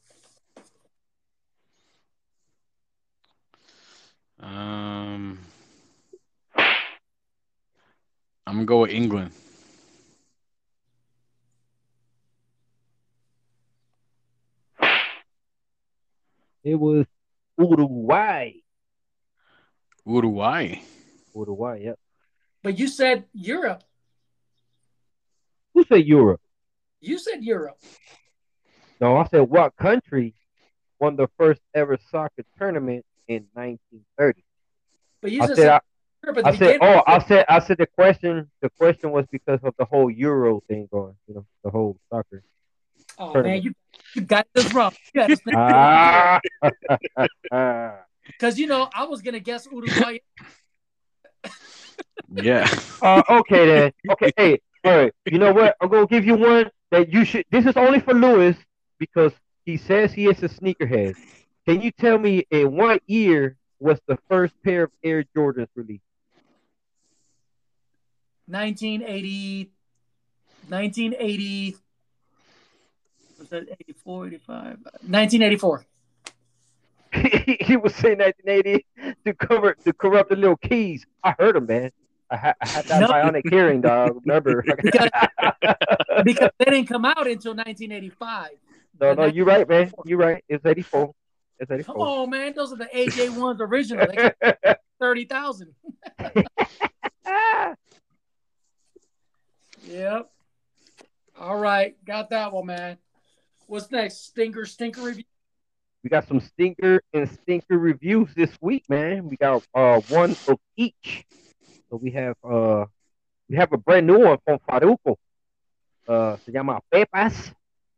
Um, 4.40 5.38
I'm 8.46 8.54
gonna 8.54 8.64
go 8.64 8.80
with 8.80 8.92
England. 8.92 9.32
It 16.64 16.76
was 16.76 17.04
Uruguay. 17.59 18.52
Uruguay. 20.09 20.80
Uruguay, 21.34 21.80
yep. 21.84 21.98
But 22.62 22.78
you 22.78 22.88
said 22.88 23.24
Europe. 23.34 23.82
Who 25.74 25.84
said 25.84 26.06
Europe? 26.06 26.40
You 27.00 27.18
said 27.18 27.44
Europe. 27.44 27.76
No, 29.00 29.18
I 29.18 29.26
said 29.28 29.42
what 29.42 29.76
country 29.76 30.34
won 30.98 31.16
the 31.16 31.28
first 31.38 31.61
ever 31.74 31.98
soccer 32.11 32.42
tournament 32.59 33.04
in 33.28 33.46
1930? 33.52 34.42
But 35.20 35.30
you 35.30 35.42
I 35.42 35.46
said, 35.46 35.56
said 35.56 35.68
I, 35.68 35.80
Europe 36.24 36.46
I 36.46 36.56
said, 36.56 36.78
oh, 36.80 37.02
I 37.06 37.18
said, 37.20 37.44
I 37.48 37.61
said 37.61 37.78
the 37.78 37.86
question. 37.86 38.50
The 38.61 38.70
question 38.70 39.12
was 39.12 39.24
because 39.30 39.61
of 39.62 39.74
the 39.78 39.84
whole 39.84 40.11
Euro 40.11 40.61
thing 40.66 40.88
going, 40.90 41.14
you 41.28 41.34
know, 41.34 41.46
the 41.62 41.70
whole 41.70 41.96
soccer. 42.11 42.42
oh 43.18 43.40
man, 43.42 43.62
you, 43.62 43.72
you 44.14 44.22
got 44.22 44.48
this 44.54 44.72
wrong. 44.74 44.92
Because 48.29 48.59
you 48.59 48.66
know, 48.66 48.89
I 48.95 49.05
was 49.05 49.22
gonna 49.22 49.41
guess 49.41 49.66
Uruguay. 49.70 50.18
Yeah. 52.31 52.68
uh, 53.01 53.22
okay 53.31 53.66
then. 53.66 53.93
Okay, 54.11 54.31
hey, 54.37 54.61
all 54.85 54.99
right. 54.99 55.12
You 55.24 55.39
know 55.39 55.53
what? 55.53 55.76
I'm 55.81 55.89
gonna 55.89 56.07
give 56.07 56.26
you 56.26 56.35
one 56.35 56.70
that 56.91 57.11
you 57.11 57.24
should. 57.24 57.45
This 57.51 57.64
is 57.64 57.76
only 57.76 58.01
for 58.01 58.12
Lewis 58.12 58.57
because 58.99 59.33
he 59.64 59.76
says 59.79 60.12
he 60.12 60.26
is 60.26 60.43
a 60.43 60.49
sneakerhead. 60.49 61.14
Can 61.66 61.81
you 61.81 61.91
tell 61.91 62.18
me 62.18 62.47
in 62.51 62.74
what 62.74 63.03
year 63.07 63.57
was 63.81 63.99
the 64.07 64.18
first 64.29 64.55
pair 64.62 64.85
of 64.85 64.91
Air 65.03 65.24
Jordans 65.37 65.68
released? 65.74 66.03
1980, 68.47 69.70
1980, 70.68 71.76
was 73.39 73.49
that 73.49 73.68
84, 73.81 74.26
85? 74.26 74.64
1984. 74.64 75.87
he 77.61 77.76
was 77.76 77.94
saying 77.94 78.18
1980 78.18 78.86
to 79.24 79.34
cover 79.34 79.74
to 79.84 79.92
corrupt 79.92 80.30
the 80.30 80.36
little 80.36 80.56
keys. 80.56 81.06
I 81.24 81.34
heard 81.38 81.56
him, 81.56 81.66
man. 81.66 81.90
I, 82.30 82.36
ha- 82.36 82.54
I 82.61 82.68
had 82.68 82.84
that 82.86 83.00
No. 83.00 83.09
bionic 83.09 83.42
hearing, 83.48 83.80
dog. 83.80 84.20
Remember? 84.24 84.62
Because, 84.82 85.11
because 86.24 86.50
they 86.59 86.64
didn't 86.66 86.86
come 86.88 87.04
out 87.04 87.26
until 87.26 87.54
1985. 87.54 88.50
no, 89.00 89.14
no, 89.14 89.24
you're 89.26 89.46
right, 89.46 89.68
man. 89.68 89.92
You're 90.04 90.18
right. 90.18 90.44
It's 90.48 90.64
84. 90.66 91.14
It's 91.61 91.70
84. 91.70 91.94
Come 91.94 92.02
84. 92.02 92.22
on, 92.22 92.30
man. 92.30 92.52
Those 92.54 92.72
are 92.72 92.76
the 92.76 92.86
AJ 92.94 93.36
ones 93.36 93.61
original. 93.61 94.06
30,000. 95.00 95.74
Yep. 99.86 100.30
All 101.40 101.56
right. 101.56 101.96
Got 102.04 102.30
that 102.30 102.52
one, 102.52 102.66
man. 102.66 102.98
What's 103.66 103.90
next? 103.90 104.26
Stinker, 104.26 104.66
stinker 104.66 105.02
review. 105.02 105.24
We 106.03 106.11
got 106.11 106.28
some 106.28 106.40
stinker 106.40 107.03
and 107.12 107.28
stinker 107.28 107.76
reviews 107.78 108.32
this 108.34 108.51
week, 108.61 108.84
man. 108.88 109.28
We 109.28 109.36
got 109.36 109.64
uh 109.74 110.01
one 110.09 110.36
of 110.46 110.59
each. 110.76 111.24
So 111.90 111.96
we 111.96 112.11
have 112.12 112.36
uh 112.44 112.86
we 113.49 113.57
have 113.57 113.72
a 113.72 113.78
brand 113.78 114.07
new 114.07 114.18
one 114.20 114.38
from 114.44 114.59
Farruko. 114.68 115.16
Uh 116.07 116.36
se 116.36 116.53
llama 116.53 116.80
Pepas. 116.92 117.53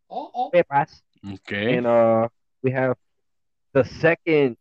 Oh, 0.09 0.31
oh. 0.35 0.51
Pepas. 0.51 1.03
Okay. 1.35 1.77
And 1.77 1.87
uh 1.87 2.29
we 2.63 2.71
have 2.71 2.97
the 3.73 3.85
second 3.85 4.57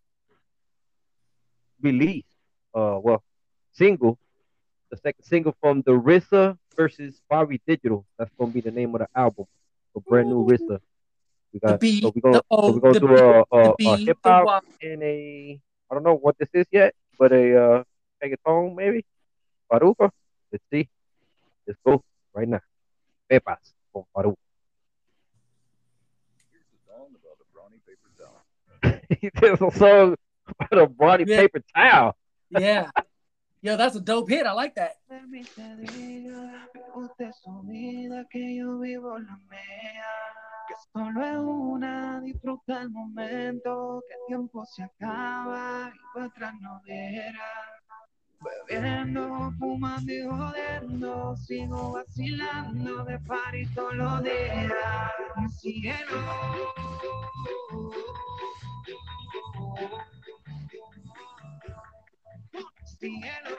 release, 1.82 2.26
uh 2.76 3.00
well, 3.02 3.24
single, 3.72 4.20
the 4.92 4.98
second 4.98 5.24
single 5.24 5.56
from 5.62 5.82
the 5.86 5.92
RZA 5.92 6.58
versus 6.76 7.22
Bobby 7.30 7.62
Digital. 7.66 8.06
That's 8.18 8.32
gonna 8.38 8.52
be 8.52 8.62
the 8.62 8.72
name 8.72 8.94
of 8.96 9.00
the 9.00 9.08
album. 9.16 9.46
A 9.96 10.02
brand 10.02 10.30
new 10.30 10.46
RZA. 10.46 10.80
We 11.54 11.60
The 11.60 11.78
B, 11.80 12.02
so 12.02 12.12
we 12.14 12.22
gonna 12.22 12.34
the 12.38 12.44
so 12.52 12.58
O, 12.58 12.72
we 12.74 12.80
gonna 12.80 12.94
the 12.94 13.00
do 13.00 13.08
B, 13.08 13.14
a, 13.14 13.40
a, 13.42 13.44
the 13.52 13.72
a 13.72 13.76
B, 13.76 14.06
hip 14.06 14.18
hop 14.24 14.46
Y. 14.46 14.60
and 14.84 15.04
a 15.04 15.60
I 15.90 15.94
don't 15.96 16.04
know 16.04 16.16
what 16.16 16.38
this 16.38 16.50
is 16.54 16.68
yet, 16.72 16.94
but 17.18 17.32
a 17.34 17.58
uh 17.58 17.84
reggaeton 18.24 18.76
maybe. 18.76 19.06
Farruko. 19.72 20.12
Let's 20.52 20.64
see. 20.72 20.90
Let's 21.66 21.80
go 21.86 22.04
right 22.34 22.48
now. 22.48 22.62
Pepas 23.32 23.74
from 23.92 24.04
Farruko. 24.16 24.38
There's 29.42 29.62
a 29.62 29.72
song 29.72 30.16
about 30.48 30.78
a 30.84 30.88
brawny 30.88 31.24
Yeah. 31.28 31.38
paper 31.42 31.62
towel. 31.76 32.16
Yeah. 32.50 32.90
Yo, 33.62 33.76
that's 33.76 33.96
a 33.96 34.00
dope 34.02 34.30
hit. 34.30 34.46
I 34.46 34.54
like 34.54 34.76
that. 34.76 34.98
Que 40.70 40.76
solo 40.94 41.26
es 41.26 41.38
una, 41.38 42.22
disfruta 42.22 42.84
el 42.84 42.92
momento, 42.92 44.04
que 44.08 44.14
el 44.14 44.20
tiempo 44.28 44.64
se 44.68 44.84
acaba 44.84 45.92
y 45.92 46.14
para 46.14 46.26
atrás 46.28 46.54
no. 46.62 46.80
Bebiendo, 48.68 49.52
fumando 49.58 50.14
y 50.14 50.22
jodiendo, 50.22 51.36
sigo 51.38 51.94
vacilando 51.94 53.04
de 53.04 53.18
party 53.22 53.66
todos 53.74 53.96
los 53.96 54.24
días. 54.24 55.12
Mi 55.38 55.50
cielo. 55.50 56.22
Cielo. 63.00 63.58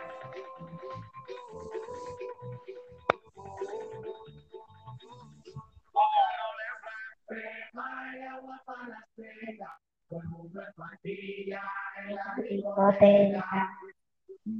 botella. 12.74 13.44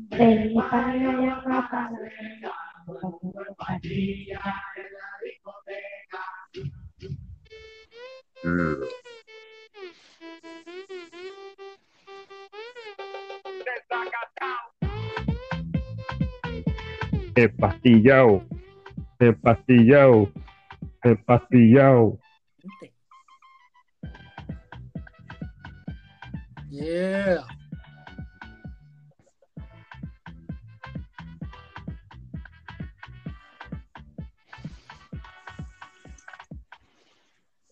Prepara 0.09 1.11
una 1.19 1.69
palabra 1.69 2.11
como 2.87 3.21
patilla 3.57 4.55
en 4.77 4.85
la 4.93 5.09
discoteca. 5.25 6.25
Empastillao, 17.37 18.43
empastillao, 19.19 20.29
empastillao. 21.03 22.19
Yeah. 26.71 27.43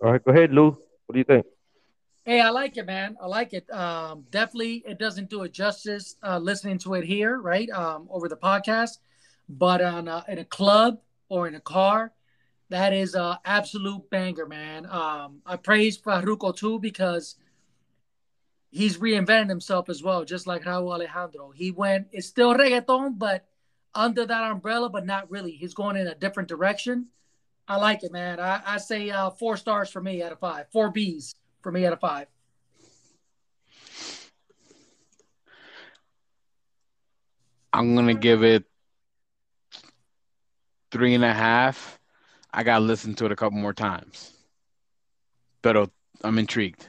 All 0.03 0.13
right, 0.13 0.25
go 0.25 0.33
ahead, 0.33 0.53
Lou. 0.53 0.77
What 1.07 1.13
do 1.13 1.19
you 1.19 1.25
think? 1.25 1.47
Hey, 2.25 2.41
I 2.41 2.51
like 2.51 2.77
it, 2.77 2.87
man. 2.87 3.17
I 3.23 3.27
like 3.27 3.55
it. 3.55 3.71
Um, 3.71 4.25
definitely, 4.31 4.83
it 4.87 4.99
doesn't 4.99 5.31
do 5.31 5.45
it 5.45 5.53
justice 5.53 6.17
uh, 6.23 6.39
listening 6.39 6.79
to 6.79 6.95
it 6.95 7.05
here, 7.05 7.39
right, 7.41 7.71
um, 7.71 8.09
over 8.11 8.29
the 8.29 8.37
podcast. 8.37 8.99
But 9.49 9.81
on 9.81 10.09
uh, 10.09 10.25
in 10.29 10.39
a 10.39 10.45
club 10.45 10.99
or 11.29 11.49
in 11.49 11.55
a 11.55 11.61
car, 11.61 12.13
that 12.69 12.93
is 12.93 13.15
an 13.15 13.37
absolute 13.45 14.11
banger, 14.11 14.47
man. 14.47 14.87
Um, 14.87 15.41
I 15.47 15.57
praise 15.57 15.97
Farruko 15.99 16.55
too 16.55 16.79
because 16.81 17.37
he's 18.71 18.99
reinvented 18.99 19.49
himself 19.49 19.89
as 19.89 20.03
well, 20.03 20.25
just 20.25 20.47
like 20.47 20.65
Rauw 20.65 20.93
Alejandro. 20.93 21.51
He 21.51 21.71
went, 21.71 22.09
it's 22.13 22.27
still 22.27 22.55
reggaeton, 22.55 23.19
but 23.19 23.47
under 23.95 24.27
that 24.27 24.51
umbrella, 24.51 24.89
but 24.89 25.07
not 25.07 25.31
really. 25.31 25.53
He's 25.53 25.75
going 25.75 25.97
in 25.97 26.07
a 26.07 26.15
different 26.15 26.49
direction. 26.49 27.07
I 27.67 27.77
like 27.77 28.03
it, 28.03 28.13
man. 28.13 28.41
I, 28.41 28.63
I 28.65 28.79
say 28.79 29.11
uh, 29.11 29.31
four 29.31 29.57
stars 29.57 29.91
for 29.91 30.01
me 30.01 30.23
out 30.23 30.33
of 30.33 30.39
five, 30.39 30.67
four 30.73 30.93
Bs 30.93 31.35
for 31.63 31.73
me 31.73 31.85
out 31.85 31.93
of 31.93 32.01
five. 32.01 32.29
I'm 37.73 37.95
gonna 37.95 38.15
give 38.15 38.43
it 38.43 38.65
three 40.91 41.15
and 41.15 41.25
a 41.25 41.33
half. 41.33 41.99
I 42.53 42.63
gotta 42.63 42.85
listen 42.85 43.15
to 43.17 43.27
it 43.27 43.33
a 43.33 43.37
couple 43.37 43.59
more 43.59 43.75
times. 43.75 44.33
But 45.61 45.91
I'm 46.25 46.39
intrigued. 46.39 46.87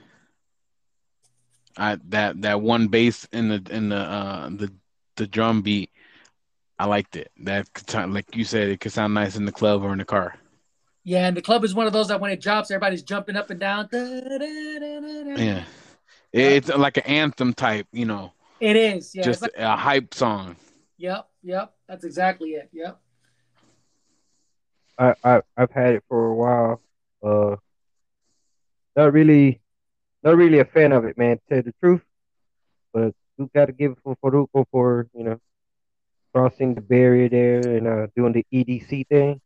I 1.80 1.98
that 2.10 2.42
that 2.42 2.62
one 2.62 2.88
bass 2.88 3.28
in 3.32 3.50
the 3.50 3.66
in 3.70 3.90
the 3.90 3.98
uh 3.98 4.50
the 4.50 4.72
the 5.16 5.28
drum 5.28 5.62
beat, 5.62 5.92
I 6.78 6.86
liked 6.86 7.16
it. 7.16 7.32
That 7.42 7.74
could 7.74 7.90
sound, 7.90 8.14
like 8.14 8.36
you 8.36 8.46
said, 8.46 8.70
it 8.70 8.80
could 8.80 8.92
sound 8.92 9.14
nice 9.14 9.36
in 9.36 9.46
the 9.46 9.52
club 9.52 9.84
or 9.84 9.92
in 9.92 9.98
the 9.98 10.06
car. 10.06 10.36
Yeah, 11.04 11.28
and 11.28 11.36
the 11.36 11.42
club 11.42 11.64
is 11.64 11.74
one 11.74 11.88
of 11.88 11.94
those 11.94 12.10
that 12.10 12.20
when 12.20 12.32
it 12.32 12.42
drops, 12.42 12.70
everybody's 12.72 13.04
jumping 13.04 13.36
up 13.36 13.50
and 13.50 13.60
down. 13.60 13.90
Yeah, 13.92 15.64
it's 16.32 16.68
like 16.70 16.98
an 16.98 17.04
anthem 17.04 17.54
type, 17.54 17.88
you 17.92 18.06
know. 18.06 18.34
It 18.60 18.76
is, 18.76 19.16
yeah. 19.16 19.24
Just 19.24 19.42
like, 19.42 19.52
a 19.58 19.76
hype 19.76 20.14
song. 20.14 20.58
Yep, 20.98 21.28
yep. 21.42 21.74
That's 21.88 22.04
exactly 22.04 22.52
it. 22.52 22.70
Yep. 22.74 23.00
I, 25.00 25.16
I 25.24 25.42
I've 25.58 25.72
had 25.72 25.96
it 25.96 26.04
for 26.10 26.28
a 26.28 26.36
while. 26.36 26.82
Uh, 27.24 27.56
not 28.96 29.14
really, 29.14 29.62
not 30.24 30.36
really 30.36 30.59
a 30.59 30.65
fan 30.65 30.91
of 30.91 31.05
it, 31.05 31.17
man. 31.17 31.38
To 31.38 31.43
tell 31.49 31.63
the 31.63 31.74
truth, 31.82 32.01
but 32.93 33.13
you 33.38 33.49
got 33.53 33.67
to 33.67 33.72
give 33.72 33.93
it 33.93 33.97
for 34.03 34.15
Farruko 34.17 34.65
for 34.72 35.07
you 35.13 35.24
know 35.24 35.39
crossing 36.34 36.76
the 36.76 36.82
barrier 36.82 37.30
there 37.30 37.59
and 37.59 37.88
uh, 37.88 38.07
doing 38.15 38.34
the 38.34 38.45
EDC 38.53 39.07
thing. 39.07 39.41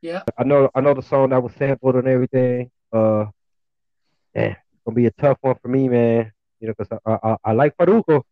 Yeah. 0.00 0.22
I 0.38 0.44
know 0.44 0.70
I 0.74 0.80
know 0.80 0.94
the 0.94 1.02
song 1.02 1.30
that 1.30 1.42
was 1.42 1.52
sampled 1.54 1.96
and 1.96 2.08
everything. 2.08 2.70
Uh, 2.92 3.26
yeah, 4.34 4.56
it's 4.72 4.82
gonna 4.84 4.94
be 4.94 5.06
a 5.06 5.10
tough 5.12 5.38
one 5.40 5.56
for 5.60 5.68
me, 5.68 5.88
man. 5.88 6.32
You 6.60 6.68
know, 6.68 6.74
because 6.76 6.98
I, 7.06 7.18
I 7.22 7.36
I 7.44 7.52
like 7.52 7.76
Farruko. 7.76 8.22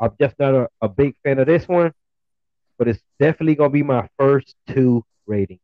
I'm 0.00 0.12
just 0.20 0.38
not 0.38 0.54
a, 0.54 0.68
a 0.80 0.88
big 0.88 1.16
fan 1.24 1.38
of 1.38 1.46
this 1.46 1.66
one, 1.66 1.92
but 2.78 2.88
it's 2.88 3.02
definitely 3.18 3.56
gonna 3.56 3.70
be 3.70 3.82
my 3.82 4.08
first 4.18 4.54
two 4.68 5.04
rating. 5.26 5.58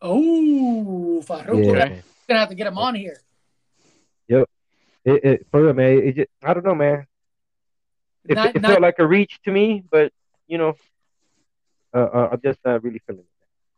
Oh, 0.00 1.22
Farruko. 1.24 1.64
Yeah, 1.64 1.88
We're 1.88 2.02
gonna 2.28 2.40
have 2.40 2.48
to 2.50 2.54
get 2.54 2.66
him 2.66 2.78
on 2.78 2.94
here. 2.94 3.20
Yep. 4.28 4.48
It, 5.06 5.24
it 5.24 5.46
for 5.50 5.62
real, 5.62 5.72
man. 5.72 5.98
It 5.98 6.16
just 6.16 6.28
I 6.42 6.52
don't 6.52 6.64
know, 6.66 6.74
man. 6.74 7.06
It, 8.28 8.34
Not- 8.34 8.56
it 8.56 8.60
not- 8.60 8.70
felt 8.72 8.82
like 8.82 8.98
a 8.98 9.06
reach 9.06 9.38
to 9.44 9.52
me, 9.52 9.84
but 9.90 10.12
you 10.48 10.58
know, 10.58 10.74
uh, 11.94 11.98
uh, 11.98 12.28
I'm 12.32 12.40
just 12.42 12.58
not 12.64 12.82
really 12.82 13.00
feeling 13.06 13.20
it. 13.22 13.26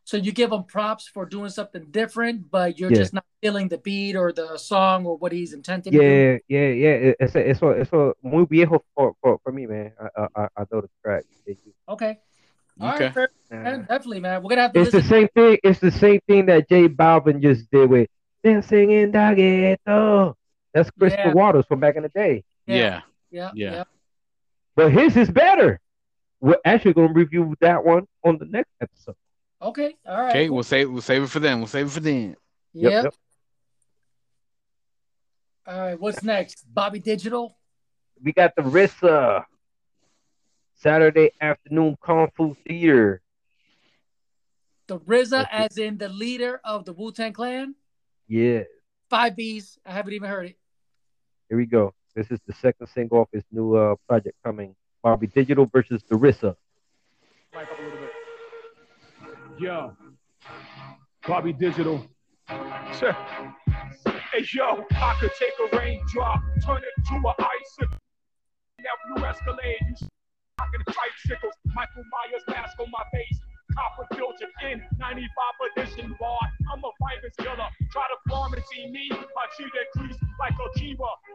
So 0.05 0.17
you 0.17 0.31
give 0.31 0.51
him 0.51 0.63
props 0.63 1.07
for 1.07 1.23
doing 1.27 1.51
something 1.51 1.85
different, 1.91 2.49
but 2.49 2.79
you're 2.79 2.89
Yeah. 2.89 2.97
just 2.97 3.13
not 3.13 3.25
feeling 3.43 3.67
the 3.67 3.77
beat 3.77 4.15
or 4.15 4.33
the 4.33 4.57
song 4.57 5.05
or 5.05 5.15
what 5.17 5.31
he's 5.31 5.53
intending 5.53 5.93
to. 5.93 5.99
Yeah, 5.99 6.37
yeah, 6.47 6.69
yeah. 6.69 7.13
It's 7.19 7.35
a, 7.35 7.47
it's 7.47 7.61
a, 7.61 7.67
it's 7.69 7.93
a 7.93 8.13
muy 8.23 8.45
viejo 8.47 8.83
for, 8.95 9.13
for, 9.21 9.37
for 9.43 9.51
me, 9.51 9.67
man. 9.67 9.91
I 10.01 10.07
I 10.23 10.27
I- 10.43 10.47
I 10.57 10.63
know 10.71 10.81
the 10.81 10.89
track. 11.03 11.25
Okay. 11.87 12.17
All 12.81 12.93
Okay. 12.95 13.05
right, 13.05 13.13
fair, 13.13 13.29
Uh, 13.51 13.77
definitely, 13.85 14.21
man. 14.21 14.41
We're 14.41 14.49
gonna 14.49 14.61
have 14.63 14.73
to 14.73 14.79
It's 14.81 14.91
the 14.91 15.03
same 15.03 15.27
thing. 15.35 15.59
It's 15.63 15.79
the 15.79 15.91
same 15.91 16.21
thing 16.27 16.47
that 16.47 16.67
J 16.69 16.87
Balvin 16.89 17.39
just 17.41 17.69
did 17.69 17.87
with 17.89 18.09
"Dancing 18.43 18.89
in 18.89 19.11
the 19.11 19.33
Ghetto." 19.37 20.35
That's 20.73 20.89
Crystal 20.91 21.19
Yeah. 21.25 21.33
Waters 21.33 21.65
from 21.67 21.79
back 21.79 21.95
in 21.95 22.03
the 22.03 22.09
day. 22.09 22.43
Yeah. 22.67 23.01
Yeah, 23.31 23.51
Yeah. 23.53 23.71
yeah. 23.71 23.83
But 24.75 24.91
his 24.91 25.15
is 25.17 25.29
better. 25.29 25.79
We're 26.41 26.57
actually 26.63 26.93
gonna 26.93 27.11
review 27.13 27.55
that 27.59 27.83
one 27.83 28.07
on 28.23 28.37
the 28.37 28.45
next 28.45 28.71
episode. 28.81 29.15
Okay, 29.61 29.95
all 30.05 30.21
right. 30.21 30.29
Okay, 30.29 30.49
we'll 30.49 30.63
save 30.63 30.89
we'll 30.89 31.01
save 31.01 31.23
it 31.23 31.29
for 31.29 31.39
them. 31.39 31.59
We'll 31.59 31.67
save 31.67 31.87
it 31.87 31.91
for 31.91 31.99
them. 31.99 32.35
Yep. 32.73 32.91
Yep, 32.91 33.03
yep. 33.03 33.13
All 35.67 35.79
right, 35.79 35.99
what's 35.99 36.23
next? 36.23 36.65
Bobby 36.73 36.99
Digital. 36.99 37.55
We 38.23 38.31
got 38.33 38.55
the 38.55 38.61
RZA 38.63 39.45
Saturday 40.75 41.31
afternoon 41.39 41.97
Kung 42.01 42.29
Fu 42.35 42.55
Theater. 42.67 43.21
The 44.87 44.99
RZA, 44.99 45.45
as 45.51 45.77
in 45.77 45.97
the 45.97 46.09
leader 46.09 46.59
of 46.63 46.85
the 46.85 46.93
Wu 46.93 47.11
Tang 47.11 47.33
Clan. 47.33 47.75
Yeah, 48.27 48.63
Five 49.09 49.33
Bs. 49.35 49.77
I 49.85 49.91
haven't 49.91 50.13
even 50.13 50.29
heard 50.29 50.45
it. 50.47 50.57
here 51.49 51.57
we 51.57 51.65
go. 51.65 51.93
This 52.15 52.29
is 52.31 52.39
the 52.47 52.53
second 52.53 52.87
single 52.87 53.19
off 53.19 53.29
his 53.31 53.43
new 53.51 53.75
uh, 53.75 53.95
project 54.07 54.35
coming. 54.43 54.75
Bobby 55.03 55.27
Digital 55.27 55.65
versus 55.65 56.03
the 56.09 56.15
RZA. 56.15 56.55
mic 57.53 57.63
up 57.63 57.79
a 57.79 57.81
little 57.81 57.97
bit. 57.99 59.61
Yo, 59.61 59.93
Bobby 61.27 61.53
Digital. 61.53 62.05
Sure. 62.97 63.13
Hey 63.13 64.45
yo, 64.53 64.85
I 64.91 65.17
could 65.19 65.31
take 65.39 65.53
a 65.73 65.77
raindrop, 65.77 66.41
turn 66.65 66.77
it 66.77 67.05
to 67.07 67.15
an 67.15 67.33
icicle. 67.37 67.97
That 68.79 69.15
blue 69.15 69.25
Escalade, 69.25 69.77
you 69.81 70.07
rocking 70.59 70.81
tricycles. 70.85 71.53
Michael 71.75 72.03
Myers 72.11 72.43
mask 72.47 72.79
on 72.79 72.87
my 72.91 73.03
face. 73.13 73.39
Copper 73.75 74.07
filter 74.15 74.49
in 74.69 74.81
95 74.97 75.27
edition 75.77 76.15
bar. 76.19 76.39
I'm 76.71 76.83
a 76.83 76.91
virus 76.99 77.35
killer. 77.37 77.69
Try 77.91 78.05
to 78.09 78.17
pharmacy 78.29 78.89
me. 78.89 79.09
My 79.11 79.45
cheetah 79.57 79.85
crease 79.95 80.17
like 80.39 80.53
a. 80.53 80.69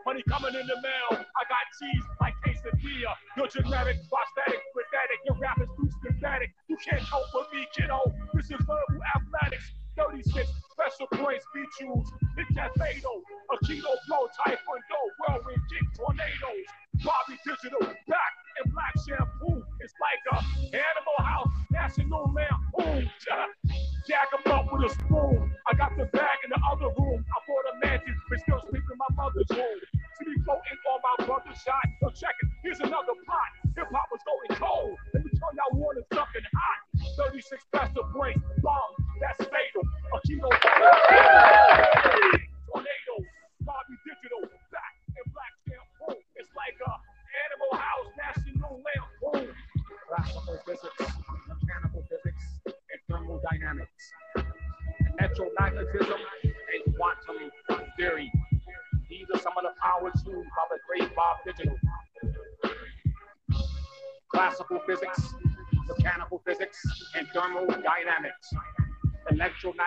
Money 0.07 0.23
coming 0.29 0.55
in 0.55 0.67
the 0.67 0.79
mail. 0.83 1.11
I 1.13 1.43
got 1.49 1.65
cheese 1.81 2.05
like 2.21 2.35
quesadilla. 2.45 3.13
Your 3.37 3.49
generic, 3.49 3.97
prosthetic, 4.09 4.61
pathetic. 4.75 5.19
Your 5.27 5.37
rap 5.39 5.61
is 5.61 5.69
too 5.77 5.89
synthetic. 6.03 6.51
You 6.69 6.77
can't 6.77 7.03
cope 7.09 7.27
with 7.35 7.49
me, 7.53 7.67
kiddo. 7.77 8.01
This 8.35 8.47
is 8.51 8.61
verbal 8.67 9.01
athletics. 9.17 9.73
36 9.97 10.49
special 10.73 11.07
points, 11.15 11.45
be 11.55 11.63
choose. 11.79 12.09
It's 12.37 12.55
that 12.57 12.73
fatal. 12.77 13.23
A 13.53 13.67
kilo 13.67 13.95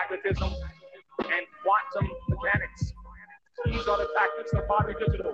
Electromagnetism 0.08 0.54
and 1.20 1.46
quantum 1.62 2.10
mechanics. 2.28 2.92
These 3.66 3.88
are 3.88 3.98
the 3.98 4.08
tactics 4.16 4.52
of 4.52 4.68
Bobby 4.68 4.94
Digital. 4.98 5.32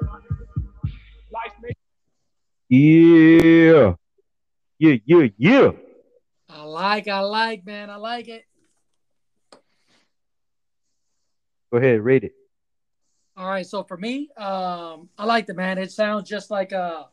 Life 1.30 1.52
may 1.62 1.72
Yeah. 2.68 3.94
Yeah, 4.78 4.96
yeah, 5.04 5.28
yeah. 5.38 5.70
I 6.48 6.62
like, 6.62 7.08
I 7.08 7.20
like, 7.20 7.64
man. 7.64 7.90
I 7.90 7.96
like 7.96 8.28
it. 8.28 8.44
Go 11.72 11.78
ahead, 11.78 12.00
rate 12.00 12.24
it. 12.24 12.32
All 13.36 13.48
right, 13.48 13.66
so 13.66 13.82
for 13.82 13.96
me, 13.96 14.30
um, 14.36 15.08
I 15.18 15.24
like 15.24 15.48
it, 15.48 15.56
man. 15.56 15.78
It 15.78 15.90
sounds 15.90 16.28
just 16.28 16.50
like 16.50 16.72
uh 16.72 17.04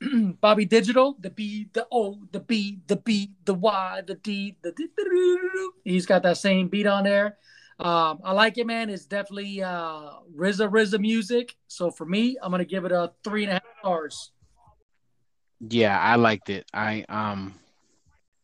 Bobby 0.40 0.64
Digital, 0.64 1.16
the 1.20 1.30
B, 1.30 1.68
the 1.72 1.86
O, 1.92 2.18
the 2.32 2.40
B, 2.40 2.80
the 2.86 2.96
B, 2.96 3.32
the 3.44 3.54
Y, 3.54 4.02
the 4.06 4.14
D, 4.14 4.56
the 4.62 4.72
D, 4.72 4.88
he's 5.84 6.06
got 6.06 6.22
that 6.22 6.38
same 6.38 6.68
beat 6.68 6.86
on 6.86 7.04
there. 7.04 7.36
Um, 7.78 8.20
I 8.22 8.32
like 8.32 8.58
it, 8.58 8.66
man. 8.66 8.90
It's 8.90 9.06
definitely 9.06 9.62
uh 9.62 10.10
RZA 10.36 10.70
RZA 10.70 11.00
music. 11.00 11.56
So 11.66 11.90
for 11.90 12.04
me, 12.04 12.36
I'm 12.42 12.50
gonna 12.50 12.64
give 12.64 12.84
it 12.84 12.92
a 12.92 13.12
three 13.24 13.44
and 13.44 13.50
a 13.50 13.54
half 13.54 13.62
stars. 13.80 14.32
Yeah, 15.60 15.98
I 15.98 16.16
liked 16.16 16.50
it. 16.50 16.66
I 16.74 17.04
um 17.08 17.54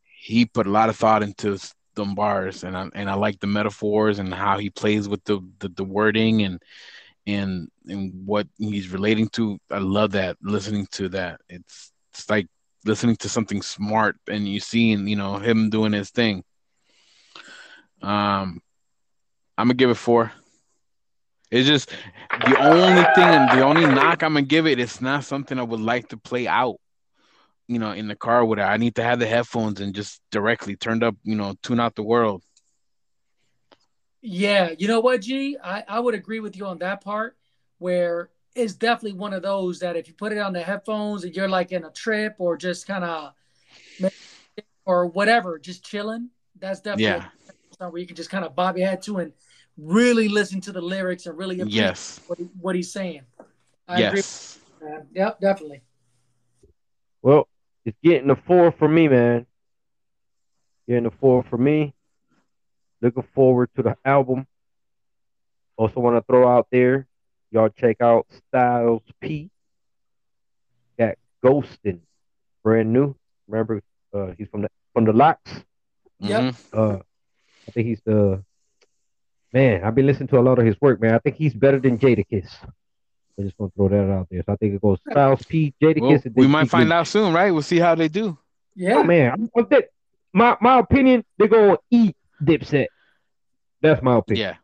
he 0.02 0.46
put 0.46 0.66
a 0.66 0.70
lot 0.70 0.88
of 0.88 0.96
thought 0.96 1.22
into 1.22 1.58
them 1.94 2.14
bars 2.14 2.64
and 2.64 2.76
I 2.76 2.88
and 2.94 3.10
I 3.10 3.14
like 3.14 3.40
the 3.40 3.46
metaphors 3.46 4.18
and 4.18 4.32
how 4.32 4.58
he 4.58 4.70
plays 4.70 5.08
with 5.08 5.24
the 5.24 5.40
the, 5.58 5.68
the 5.68 5.84
wording 5.84 6.42
and 6.42 6.62
and 7.26 7.68
and 7.86 8.26
what 8.26 8.48
he's 8.58 8.88
relating 8.90 9.28
to. 9.30 9.58
I 9.70 9.78
love 9.78 10.12
that 10.12 10.36
listening 10.42 10.86
to 10.92 11.08
that. 11.10 11.40
It's 11.48 11.92
it's 12.12 12.28
like 12.30 12.46
listening 12.84 13.16
to 13.16 13.28
something 13.28 13.62
smart 13.62 14.16
and 14.28 14.48
you 14.48 14.60
seeing, 14.60 15.06
you 15.08 15.16
know, 15.16 15.38
him 15.38 15.70
doing 15.70 15.92
his 15.92 16.10
thing. 16.10 16.44
Um 18.02 18.60
I'm 19.58 19.66
gonna 19.68 19.74
give 19.74 19.90
it 19.90 19.94
four. 19.96 20.32
It's 21.50 21.68
just 21.68 21.90
the 22.32 22.56
only 22.58 23.04
thing 23.04 23.34
and 23.34 23.50
the 23.50 23.62
only 23.62 23.86
knock 23.86 24.22
I'm 24.22 24.34
gonna 24.34 24.42
give 24.46 24.66
it. 24.66 24.78
It's 24.80 25.00
not 25.00 25.24
something 25.24 25.58
I 25.58 25.62
would 25.62 25.80
like 25.80 26.08
to 26.08 26.16
play 26.18 26.46
out. 26.48 26.78
you 27.68 27.78
know, 27.78 27.92
in 27.92 28.08
the 28.08 28.16
car 28.16 28.44
with 28.44 28.58
it. 28.58 28.62
I 28.62 28.76
need 28.78 28.96
to 28.96 29.02
have 29.02 29.18
the 29.20 29.26
headphones 29.26 29.80
and 29.80 29.94
just 29.94 30.20
directly 30.30 30.76
turned 30.76 31.02
up, 31.04 31.16
you 31.24 31.36
know, 31.36 31.54
tune 31.62 31.80
out 31.80 31.94
the 31.96 32.02
world. 32.04 32.42
Yeah, 34.28 34.74
you 34.76 34.88
know 34.88 34.98
what, 34.98 35.20
G? 35.20 35.56
I, 35.62 35.84
I 35.86 36.00
would 36.00 36.14
agree 36.16 36.40
with 36.40 36.56
you 36.56 36.66
on 36.66 36.78
that 36.78 37.00
part 37.00 37.36
where 37.78 38.30
it's 38.56 38.74
definitely 38.74 39.16
one 39.16 39.32
of 39.32 39.42
those 39.42 39.78
that 39.78 39.94
if 39.94 40.08
you 40.08 40.14
put 40.14 40.32
it 40.32 40.38
on 40.38 40.52
the 40.52 40.60
headphones 40.60 41.22
and 41.22 41.32
you're 41.36 41.46
like 41.46 41.70
in 41.70 41.84
a 41.84 41.90
trip 41.92 42.34
or 42.38 42.56
just 42.56 42.88
kind 42.88 43.04
of 43.04 43.34
or 44.84 45.06
whatever, 45.06 45.60
just 45.60 45.84
chilling, 45.84 46.30
that's 46.58 46.80
definitely 46.80 47.04
Yeah. 47.04 47.28
a 47.78 47.88
where 47.88 48.00
you 48.00 48.06
can 48.06 48.16
just 48.16 48.30
kind 48.30 48.44
of 48.44 48.56
bob 48.56 48.76
your 48.76 48.88
head 48.88 49.00
to 49.02 49.18
and 49.18 49.32
really 49.76 50.28
listen 50.28 50.60
to 50.62 50.72
the 50.72 50.80
lyrics 50.80 51.26
and 51.26 51.38
really 51.38 51.60
appreciate 51.60 51.82
Yes. 51.82 52.20
what, 52.26 52.38
he, 52.38 52.44
what 52.60 52.74
he's 52.74 52.90
saying. 52.92 53.22
I. 53.86 54.00
Yes. 54.00 54.58
with 54.80 54.90
that. 54.90 55.06
Yep, 55.14 55.40
definitely. 55.40 55.82
Well, 57.22 57.46
it's 57.84 57.98
getting 58.02 58.30
a 58.30 58.36
four 58.36 58.72
for 58.72 58.88
me, 58.88 59.06
man. 59.06 59.46
Getting 60.88 61.06
a 61.06 61.12
four 61.12 61.44
for 61.48 61.58
me. 61.58 61.94
Looking 63.02 63.24
forward 63.34 63.70
to 63.76 63.82
the 63.82 63.96
album. 64.04 64.46
Also 65.76 66.00
want 66.00 66.16
to 66.16 66.22
throw 66.22 66.48
out 66.48 66.68
there, 66.70 67.06
y'all 67.50 67.68
check 67.68 68.00
out 68.00 68.26
Styles 68.48 69.02
P. 69.20 69.50
Got 70.98 71.16
Ghostin', 71.44 72.00
brand 72.64 72.92
new. 72.92 73.14
Remember, 73.46 73.82
uh, 74.14 74.28
he's 74.38 74.48
from 74.48 74.62
the 74.62 74.68
from 74.94 75.04
the 75.04 75.12
LOX. 75.12 75.38
Yep. 76.20 76.42
Mhm. 76.42 76.56
Uh, 76.72 76.98
I 77.68 77.70
think 77.72 77.86
he's 77.88 78.00
the 78.06 78.42
man. 79.52 79.84
I've 79.84 79.94
been 79.94 80.06
listening 80.06 80.28
to 80.28 80.38
a 80.38 80.40
lot 80.40 80.58
of 80.58 80.64
his 80.64 80.80
work, 80.80 80.98
man. 81.00 81.14
I 81.14 81.18
think 81.18 81.36
he's 81.36 81.52
better 81.52 81.78
than 81.78 81.98
Jadakiss. 81.98 82.48
I 83.38 83.42
just 83.42 83.58
want 83.58 83.74
to 83.74 83.76
throw 83.76 83.88
that 83.90 84.10
out 84.10 84.28
there. 84.30 84.42
So 84.46 84.54
I 84.54 84.56
think 84.56 84.72
it 84.74 84.80
goes 84.80 84.98
Styles 85.10 85.42
P, 85.42 85.74
Jadakiss. 85.82 86.00
Well, 86.00 86.20
and 86.24 86.34
we 86.34 86.46
might 86.46 86.62
Keith 86.62 86.70
find 86.70 86.90
out 86.90 87.06
soon, 87.06 87.34
right? 87.34 87.50
We'll 87.50 87.60
see 87.60 87.78
how 87.78 87.94
they 87.94 88.08
do. 88.08 88.38
Yeah. 88.74 88.94
Oh 88.96 89.04
man, 89.04 89.32
I'm, 89.32 89.50
I'm 89.54 89.66
thi- 89.66 89.82
my 90.32 90.56
my 90.62 90.78
opinion, 90.78 91.22
they're 91.36 91.48
gonna 91.48 91.76
eat 91.90 92.16
Dipset. 92.42 92.86
That's 93.82 94.02
my 94.02 94.16
opinion. 94.16 94.56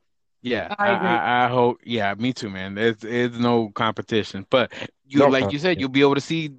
Yeah. 0.43 0.69
Yeah. 0.69 0.75
I 0.79 0.89
I, 0.89 0.97
agree. 0.97 1.09
I, 1.09 1.45
I 1.45 1.49
hope 1.49 1.81
yeah, 1.85 2.15
me 2.15 2.33
too, 2.33 2.51
man. 2.51 2.75
There's 2.75 2.97
there's 2.99 3.39
no 3.39 3.71
competition. 3.71 4.47
But 4.51 4.73
you 5.07 5.19
No 5.21 5.29
like 5.29 5.53
you 5.53 5.59
said, 5.59 5.81
you'll 5.81 5.89
be 5.89 6.01
able 6.01 6.15
to 6.15 6.21
see, 6.21 6.51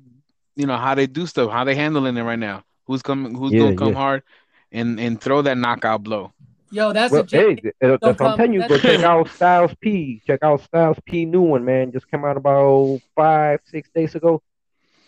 you 0.55 0.65
know, 0.65 0.77
how 0.77 0.95
they 0.95 1.07
do 1.07 1.25
stuff, 1.25 1.51
how 1.51 1.63
they 1.63 1.75
handling 1.75 2.17
it 2.17 2.23
right 2.23 2.39
now. 2.39 2.63
Who's 2.85 3.01
coming 3.01 3.35
who's 3.35 3.51
Yeah, 3.51 3.59
gonna 3.61 3.75
come 3.75 3.89
yeah. 3.89 3.95
hard 3.99 4.23
and 4.71 4.99
and 4.99 5.19
throw 5.19 5.41
that 5.41 5.57
knockout 5.57 6.03
blow. 6.03 6.31
Yo, 6.71 6.91
that's 6.91 7.13
Well, 7.13 7.21
a 7.21 7.25
J- 7.25 7.37
hey, 7.55 7.71
that's 7.79 8.01
what 8.03 8.21
I'm 8.21 8.37
telling 8.37 8.53
you. 8.53 8.67
Go 8.67 8.77
check 8.79 8.99
out 9.03 9.29
Styles 9.29 9.75
P. 9.79 10.21
Check 10.25 10.39
out 10.41 10.61
Styles 10.61 10.97
P. 11.05 11.25
New 11.25 11.41
one, 11.41 11.63
man. 11.63 11.91
Just 11.91 12.09
came 12.09 12.25
out 12.25 12.35
about 12.37 12.99
five, 13.15 13.59
six 13.65 13.89
days 13.93 14.15
ago. 14.15 14.41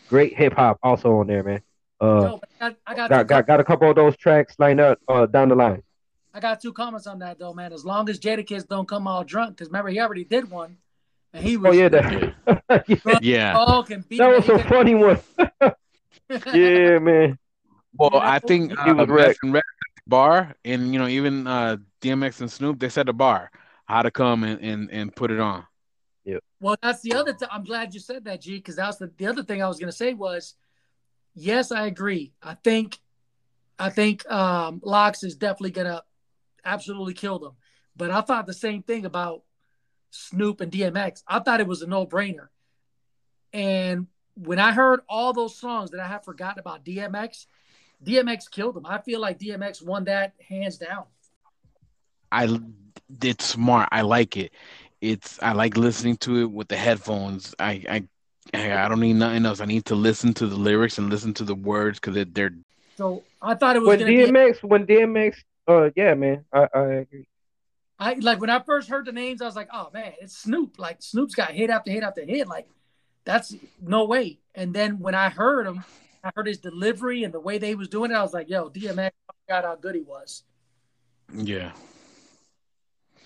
Great 0.07 0.37
hip 0.37 0.53
hop 0.53 0.77
also 0.83 1.17
on 1.17 1.27
there, 1.27 1.43
man. 1.43 1.61
Uh, 1.99 2.21
Yo, 2.21 2.39
I 2.61 2.69
got, 2.69 2.77
I 2.85 2.95
got, 2.95 3.09
got, 3.09 3.27
got 3.27 3.47
got 3.47 3.59
a 3.59 3.63
couple 3.63 3.89
of 3.89 3.95
those 3.95 4.15
tracks 4.17 4.55
lined 4.59 4.79
up 4.79 4.99
uh, 5.07 5.25
down 5.25 5.49
the 5.49 5.55
line. 5.55 5.81
I 6.35 6.41
got 6.41 6.61
two 6.61 6.73
comments 6.73 7.07
on 7.07 7.19
that 7.19 7.39
though, 7.39 7.53
man. 7.53 7.71
As 7.71 7.85
long 7.85 8.09
as 8.09 8.19
Jadakiss 8.19 8.67
don't 8.67 8.85
come 8.87 9.07
all 9.07 9.23
drunk, 9.23 9.55
because 9.55 9.69
remember 9.69 9.89
he 9.89 10.01
already 10.01 10.25
did 10.25 10.51
one, 10.51 10.75
and 11.31 11.41
he 11.41 11.55
was 11.55 11.69
Oh 11.69 11.79
yeah, 11.79 11.87
that 11.87 12.83
yeah, 13.05 13.19
Yeah. 13.21 13.53
talk 13.53 13.87
beat. 14.09 14.17
that 14.17 14.27
was 14.27 14.45
man. 14.45 14.59
a 14.59 14.63
funny 14.65 14.95
one. 14.95 15.19
yeah, 16.53 16.99
man. 16.99 17.39
Well, 17.97 18.19
I 18.19 18.39
think 18.39 18.71
he 18.71 18.77
uh, 18.91 18.95
was 18.95 19.07
wrecked. 19.07 19.39
and 19.43 19.53
Red 19.53 19.63
set 19.63 20.03
the 20.03 20.09
bar, 20.09 20.55
and 20.65 20.91
you 20.91 20.99
know, 20.99 21.07
even 21.07 21.47
uh, 21.47 21.77
DMX 22.01 22.41
and 22.41 22.51
Snoop, 22.51 22.79
they 22.79 22.89
set 22.89 23.05
the 23.05 23.13
bar 23.13 23.49
how 23.85 24.01
to 24.01 24.11
come 24.11 24.43
and, 24.43 24.59
and, 24.59 24.91
and 24.91 25.15
put 25.15 25.31
it 25.31 25.39
on. 25.39 25.65
Yeah. 26.25 26.39
Well, 26.59 26.75
that's 26.81 27.01
the 27.01 27.13
other. 27.13 27.31
Th- 27.31 27.49
I'm 27.49 27.63
glad 27.63 27.93
you 27.93 28.01
said 28.01 28.25
that, 28.25 28.41
G, 28.41 28.57
because 28.57 28.75
that's 28.75 28.97
the 28.97 29.09
the 29.15 29.27
other 29.27 29.43
thing 29.43 29.63
I 29.63 29.69
was 29.69 29.79
gonna 29.79 29.93
say 29.93 30.13
was, 30.13 30.55
yes, 31.33 31.71
I 31.71 31.85
agree. 31.85 32.33
I 32.43 32.55
think, 32.55 32.99
I 33.79 33.89
think 33.89 34.29
um, 34.29 34.81
LOX 34.83 35.23
is 35.23 35.35
definitely 35.35 35.71
gonna 35.71 36.01
absolutely 36.65 37.13
killed 37.13 37.43
them. 37.43 37.53
But 37.95 38.11
I 38.11 38.21
thought 38.21 38.45
the 38.47 38.53
same 38.53 38.83
thing 38.83 39.05
about 39.05 39.43
Snoop 40.11 40.61
and 40.61 40.71
DMX. 40.71 41.23
I 41.27 41.39
thought 41.39 41.59
it 41.61 41.67
was 41.67 41.81
a 41.81 41.87
no 41.87 42.05
brainer. 42.05 42.47
And 43.53 44.07
when 44.35 44.59
I 44.59 44.73
heard 44.73 45.01
all 45.07 45.33
those 45.33 45.57
songs 45.57 45.91
that 45.91 45.99
I 45.99 46.07
had 46.07 46.25
forgotten 46.25 46.59
about 46.59 46.83
DMX, 46.83 47.45
DMX 48.03 48.49
killed 48.51 48.75
them. 48.75 48.85
I 48.85 48.97
feel 48.99 49.19
like 49.19 49.39
DMX 49.39 49.81
won 49.81 50.05
that 50.05 50.33
hands 50.47 50.77
down. 50.77 51.05
I 52.31 52.59
it's 53.21 53.45
smart. 53.45 53.89
I 53.91 54.01
like 54.01 54.35
it. 54.37 54.51
It's 55.01 55.39
I 55.41 55.53
like 55.53 55.77
listening 55.77 56.17
to 56.17 56.41
it 56.41 56.51
with 56.51 56.67
the 56.67 56.75
headphones. 56.75 57.55
I 57.59 57.83
I 57.89 58.07
I 58.53 58.87
don't 58.87 58.99
need 58.99 59.13
nothing 59.13 59.45
else. 59.45 59.59
I 59.61 59.65
need 59.65 59.85
to 59.85 59.95
listen 59.95 60.33
to 60.35 60.47
the 60.47 60.55
lyrics 60.55 60.97
and 60.97 61.09
listen 61.09 61.33
to 61.35 61.43
the 61.43 61.55
words 61.55 61.99
because 61.99 62.25
they're 62.33 62.51
So 62.97 63.23
I 63.41 63.55
thought 63.55 63.75
it 63.75 63.79
was 63.79 63.89
When 63.89 63.99
gonna 63.99 64.11
be. 64.11 64.31
DMX, 64.31 64.63
when 64.63 64.85
DMX, 64.85 65.35
uh, 65.67 65.89
yeah, 65.95 66.13
man, 66.13 66.45
I, 66.53 66.67
I 66.73 66.83
agree. 66.85 67.27
I 67.97 68.13
like 68.15 68.41
when 68.41 68.49
I 68.49 68.59
first 68.59 68.89
heard 68.89 69.05
the 69.05 69.11
names, 69.11 69.41
I 69.41 69.45
was 69.45 69.55
like, 69.55 69.69
oh 69.71 69.89
man, 69.93 70.13
it's 70.21 70.37
Snoop. 70.37 70.77
Like 70.77 71.01
Snoop's 71.01 71.35
got 71.35 71.51
hit 71.51 71.69
after 71.69 71.91
hit 71.91 72.03
after 72.03 72.25
hit. 72.25 72.47
Like 72.47 72.67
that's 73.23 73.55
no 73.81 74.05
way. 74.05 74.39
And 74.53 74.73
then 74.73 74.99
when 74.99 75.15
I 75.15 75.29
heard 75.29 75.65
him, 75.65 75.83
I 76.23 76.31
heard 76.35 76.47
his 76.47 76.57
delivery 76.57 77.23
and 77.23 77.33
the 77.33 77.39
way 77.39 77.57
they 77.57 77.75
was 77.75 77.87
doing 77.87 78.11
it. 78.11 78.15
I 78.15 78.21
was 78.21 78.33
like, 78.33 78.49
yo, 78.49 78.69
DMX 78.69 79.11
got 79.47 79.63
how 79.63 79.75
good 79.75 79.95
he 79.95 80.01
was. 80.01 80.43
yeah. 81.33 81.71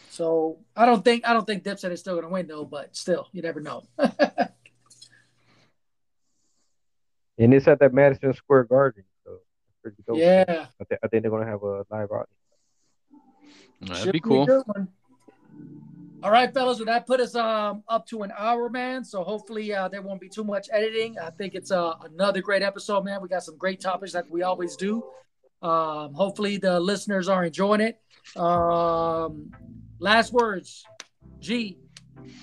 So 0.09 0.59
I 0.75 0.85
don't 0.85 1.03
think 1.03 1.27
I 1.27 1.33
don't 1.33 1.47
think 1.47 1.63
Dipset 1.63 1.91
is 1.91 1.99
still 1.99 2.15
gonna 2.15 2.29
win 2.29 2.47
though, 2.47 2.65
but 2.65 2.95
still, 2.95 3.27
you 3.31 3.41
never 3.41 3.61
know. 3.61 3.83
And 7.39 7.53
it's 7.53 7.69
at 7.69 7.79
that 7.79 7.93
Madison 7.93 8.33
Square 8.33 8.65
Garden, 8.65 9.05
so 9.83 9.89
it's 9.89 9.95
pretty 9.95 10.03
dope. 10.07 10.17
yeah, 10.17 10.65
I, 10.79 10.83
th- 10.83 10.99
I 11.03 11.07
think 11.07 11.23
they're 11.23 11.31
gonna 11.31 11.45
have 11.45 11.63
a 11.63 11.85
live 11.89 12.11
audience. 12.11 12.27
That'd 13.81 13.97
should 14.03 14.11
be 14.13 14.19
cool. 14.19 14.45
good 14.45 14.63
one. 14.65 14.87
All 16.21 16.31
right, 16.31 16.53
fellas, 16.53 16.79
well, 16.79 16.85
that 16.87 17.07
put 17.07 17.21
us 17.21 17.33
um 17.35 17.83
up 17.87 18.05
to 18.07 18.23
an 18.23 18.33
hour, 18.37 18.69
man. 18.69 19.05
So 19.05 19.23
hopefully 19.23 19.73
uh, 19.73 19.87
there 19.87 20.01
won't 20.01 20.19
be 20.19 20.27
too 20.27 20.43
much 20.43 20.67
editing. 20.71 21.17
I 21.17 21.29
think 21.29 21.55
it's 21.55 21.71
uh, 21.71 21.93
another 22.03 22.41
great 22.41 22.61
episode, 22.61 23.05
man. 23.05 23.21
We 23.21 23.29
got 23.29 23.43
some 23.43 23.57
great 23.57 23.79
topics 23.79 24.13
like 24.13 24.25
we 24.29 24.43
always 24.43 24.75
do. 24.75 25.03
Um, 25.61 26.13
hopefully 26.13 26.57
the 26.57 26.79
listeners 26.79 27.29
are 27.29 27.45
enjoying 27.45 27.81
it. 27.81 28.01
Um, 28.37 29.51
last 29.99 30.33
words, 30.33 30.83
G, 31.39 31.77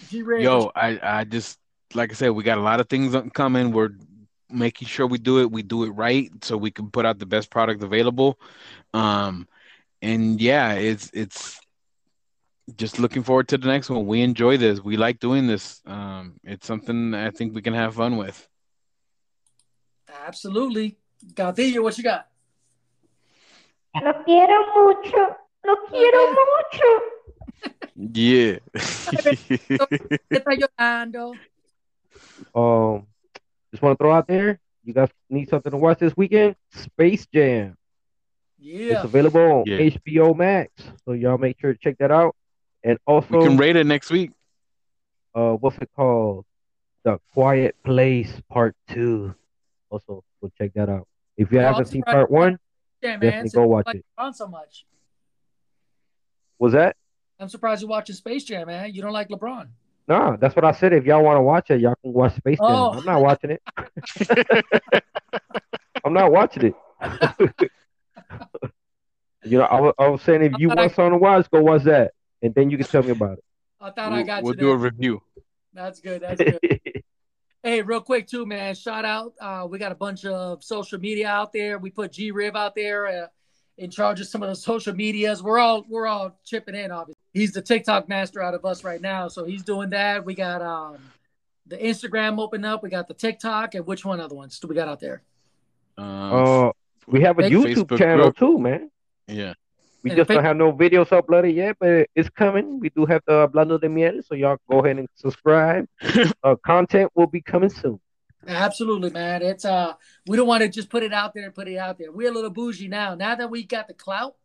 G 0.08 0.22
Ray. 0.22 0.42
Yo, 0.42 0.70
I 0.74 0.98
I 1.02 1.24
just 1.24 1.58
like 1.94 2.10
I 2.10 2.14
said, 2.14 2.30
we 2.30 2.44
got 2.44 2.56
a 2.58 2.62
lot 2.62 2.80
of 2.80 2.88
things 2.88 3.14
up- 3.14 3.30
coming. 3.34 3.72
We're 3.72 3.90
making 4.50 4.88
sure 4.88 5.06
we 5.06 5.18
do 5.18 5.40
it. 5.40 5.50
We 5.50 5.62
do 5.62 5.84
it 5.84 5.90
right 5.90 6.30
so 6.42 6.56
we 6.56 6.70
can 6.70 6.90
put 6.90 7.06
out 7.06 7.18
the 7.18 7.26
best 7.26 7.50
product 7.50 7.82
available. 7.82 8.38
Um, 8.94 9.48
and 10.02 10.40
yeah, 10.40 10.74
it's 10.74 11.10
it's 11.12 11.60
just 12.76 12.98
looking 12.98 13.22
forward 13.22 13.48
to 13.48 13.58
the 13.58 13.68
next 13.68 13.90
one. 13.90 14.06
We 14.06 14.22
enjoy 14.22 14.56
this. 14.56 14.80
We 14.80 14.96
like 14.96 15.20
doing 15.20 15.46
this. 15.46 15.80
Um, 15.86 16.40
it's 16.44 16.66
something 16.66 17.14
I 17.14 17.30
think 17.30 17.54
we 17.54 17.62
can 17.62 17.74
have 17.74 17.94
fun 17.94 18.16
with. 18.16 18.46
absolutely. 20.26 20.96
Gatillo, 21.34 21.82
what 21.82 21.96
you 21.98 22.04
got? 22.04 22.28
Lo 24.02 24.12
quiero 24.24 24.66
mucho. 24.74 25.36
Lo 25.64 25.76
quiero 25.88 26.30
mucho. 26.30 27.00
Yeah. 27.98 28.58
¿Qué 28.74 30.18
está 30.30 30.54
llorando? 30.54 31.32
Um, 32.54 33.06
just 33.76 33.82
want 33.82 33.98
to 33.98 34.02
throw 34.02 34.12
out 34.14 34.26
there, 34.26 34.58
you 34.84 34.94
guys 34.94 35.10
need 35.28 35.48
something 35.50 35.70
to 35.70 35.76
watch 35.76 35.98
this 35.98 36.16
weekend? 36.16 36.56
Space 36.72 37.26
Jam. 37.26 37.76
Yeah. 38.58 38.94
It's 38.96 39.04
available 39.04 39.40
on 39.40 39.64
Yeah. 39.66 39.78
HBO 39.78 40.34
Max, 40.34 40.70
so 41.04 41.12
y'all 41.12 41.36
make 41.36 41.60
sure 41.60 41.74
to 41.74 41.78
check 41.78 41.98
that 41.98 42.10
out. 42.10 42.34
And 42.82 42.98
also, 43.06 43.38
we 43.38 43.46
can 43.46 43.56
rate 43.58 43.76
it 43.76 43.84
next 43.86 44.10
week. 44.10 44.30
uh, 45.34 45.52
what's 45.52 45.76
it 45.78 45.90
called? 45.94 46.46
The 47.04 47.18
Quiet 47.34 47.76
Place 47.84 48.32
Part 48.48 48.74
Two. 48.88 49.34
Also, 49.90 50.24
go 50.40 50.50
check 50.56 50.72
that 50.74 50.88
out. 50.88 51.06
If 51.36 51.52
you 51.52 51.58
Oh, 51.58 51.62
haven't 51.62 51.84
seen 51.86 52.00
surprised- 52.00 52.14
Part 52.16 52.30
One, 52.30 52.58
Yeah, 53.02 53.10
man. 53.10 53.20
definitely 53.20 53.40
Since 53.50 53.54
go 53.54 53.66
watch 53.66 53.86
like 53.86 53.96
it. 53.96 54.04
LeBron 54.18 54.34
so 54.34 54.48
much. 54.48 54.86
was 56.58 56.72
that? 56.72 56.96
I'm 57.38 57.48
surprised 57.50 57.82
you're 57.82 57.90
watching 57.90 58.16
Space 58.16 58.44
Jam, 58.44 58.66
man. 58.68 58.94
You 58.94 59.02
don't 59.02 59.12
like 59.12 59.28
LeBron. 59.28 59.68
No, 60.08 60.36
that's 60.40 60.54
what 60.54 60.64
I 60.64 60.72
said. 60.72 60.92
If 60.92 61.04
y'all 61.04 61.22
want 61.22 61.36
to 61.38 61.42
watch 61.42 61.70
it, 61.70 61.80
y'all 61.80 61.96
can 62.02 62.12
watch 62.12 62.36
Space 62.36 62.58
Jam. 62.58 62.68
Oh. 62.70 62.92
I'm 62.92 63.04
not 63.04 63.20
watching 63.20 63.50
it. 63.50 63.62
I'm 66.04 66.12
not 66.12 66.30
watching 66.30 66.66
it. 66.66 66.74
you 69.44 69.58
know, 69.58 69.64
I 69.64 69.80
was, 69.80 69.94
I 69.98 70.08
was 70.08 70.22
saying 70.22 70.42
if 70.42 70.52
you 70.58 70.68
thought 70.68 70.78
I- 70.78 70.82
want 70.82 70.94
something 70.94 71.12
to 71.12 71.18
watch, 71.18 71.50
go 71.50 71.60
watch 71.60 71.82
that, 71.84 72.12
and 72.42 72.54
then 72.54 72.70
you 72.70 72.78
can 72.78 72.86
tell 72.86 73.02
me 73.02 73.10
about 73.10 73.38
it. 73.38 73.44
I 73.80 73.90
thought 73.90 74.12
I 74.12 74.16
We'll, 74.16 74.24
got 74.26 74.42
we'll 74.42 74.54
you 74.54 74.60
do 74.60 74.70
a 74.70 74.76
review. 74.76 75.22
That's 75.74 76.00
good. 76.00 76.22
That's 76.22 76.40
good. 76.40 76.58
hey, 77.62 77.82
real 77.82 78.00
quick 78.00 78.26
too, 78.26 78.46
man. 78.46 78.74
Shout 78.74 79.04
out. 79.04 79.34
Uh, 79.40 79.66
we 79.68 79.78
got 79.78 79.92
a 79.92 79.96
bunch 79.96 80.24
of 80.24 80.64
social 80.64 80.98
media 80.98 81.28
out 81.28 81.52
there. 81.52 81.78
We 81.78 81.90
put 81.90 82.12
G 82.12 82.30
Riv 82.30 82.56
out 82.56 82.74
there 82.74 83.06
uh, 83.06 83.26
in 83.76 83.90
charge 83.90 84.20
of 84.20 84.28
some 84.28 84.42
of 84.42 84.48
the 84.48 84.56
social 84.56 84.94
medias. 84.94 85.42
We're 85.42 85.58
all 85.58 85.84
we're 85.88 86.06
all 86.06 86.38
chipping 86.44 86.74
in. 86.74 86.90
Obviously, 86.90 87.15
he's 87.36 87.52
the 87.52 87.62
TikTok 87.62 88.08
master 88.08 88.42
out 88.42 88.54
of 88.54 88.64
us 88.64 88.82
right 88.82 89.00
now, 89.00 89.28
so 89.28 89.44
he's 89.44 89.62
doing 89.62 89.90
that. 89.90 90.24
We 90.24 90.34
got 90.34 90.62
um 90.62 90.98
the 91.66 91.76
Instagram 91.76 92.38
open 92.40 92.64
up. 92.64 92.82
We 92.82 92.90
got 92.90 93.08
the 93.08 93.14
TikTok, 93.14 93.74
and 93.74 93.86
which 93.86 94.04
one 94.04 94.20
other 94.20 94.34
ones 94.34 94.58
do 94.58 94.68
we 94.68 94.74
got 94.74 94.88
out 94.88 95.00
there? 95.00 95.22
Uh, 95.98 96.02
Uh, 96.02 96.72
we 97.06 97.20
have 97.20 97.38
a 97.38 97.42
Big 97.42 97.52
YouTube 97.52 97.86
Facebook 97.86 97.98
channel 97.98 98.30
group. 98.30 98.36
too, 98.36 98.58
man. 98.58 98.90
yeah. 99.28 99.54
We 100.02 100.10
And 100.10 100.18
just 100.18 100.30
don't 100.30 100.44
have 100.44 100.56
no 100.56 100.72
videos 100.72 101.08
uploaded 101.08 101.54
yet, 101.54 101.76
but 101.80 102.08
it's 102.14 102.28
coming. 102.28 102.78
We 102.78 102.90
do 102.90 103.06
have 103.06 103.22
the 103.26 103.48
Hablando 103.48 103.80
de 103.80 103.88
Miel, 103.88 104.22
so 104.22 104.36
y'all 104.36 104.58
go 104.70 104.78
ahead 104.78 104.98
and 104.98 105.08
subscribe. 105.16 105.88
uh, 106.44 106.54
content 106.64 107.10
will 107.16 107.26
be 107.26 107.40
coming 107.40 107.70
soon. 107.70 107.98
Absolutely, 108.46 109.10
man. 109.10 109.42
It's 109.42 109.64
uh, 109.64 109.94
we 110.28 110.36
don't 110.36 110.46
want 110.46 110.62
to 110.62 110.68
just 110.68 110.90
put 110.90 111.02
it 111.02 111.12
out 111.12 111.34
there 111.34 111.44
and 111.46 111.54
put 111.54 111.66
it 111.66 111.76
out 111.76 111.98
there. 111.98 112.12
We're 112.12 112.30
a 112.30 112.34
little 112.34 112.50
bougie 112.50 112.86
now. 112.86 113.16
Now 113.16 113.34
that 113.34 113.50
we 113.50 113.64
got 113.64 113.88
the 113.88 113.94
clout 113.94 114.36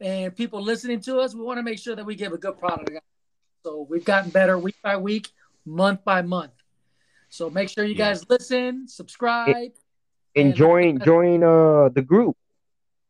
and 0.00 0.34
people 0.34 0.62
listening 0.62 1.00
to 1.02 1.18
us, 1.18 1.34
we 1.34 1.42
want 1.42 1.58
to 1.58 1.62
make 1.62 1.78
sure 1.78 1.96
that 1.96 2.04
we 2.04 2.14
give 2.14 2.32
a 2.32 2.38
good 2.38 2.58
product. 2.58 2.90
So 3.64 3.86
we've 3.88 4.04
gotten 4.04 4.30
better 4.30 4.58
week 4.58 4.76
by 4.82 4.96
week, 4.96 5.28
month 5.66 6.04
by 6.04 6.22
month. 6.22 6.52
So 7.28 7.50
make 7.50 7.68
sure 7.68 7.84
you 7.84 7.94
Yeah. 7.94 8.10
guys 8.10 8.28
listen, 8.28 8.86
subscribe. 8.88 9.54
And 10.36 10.48
And- 10.48 10.54
join 10.54 11.00
join 11.00 11.42
uh 11.42 11.88
the 11.88 12.02
group. 12.02 12.36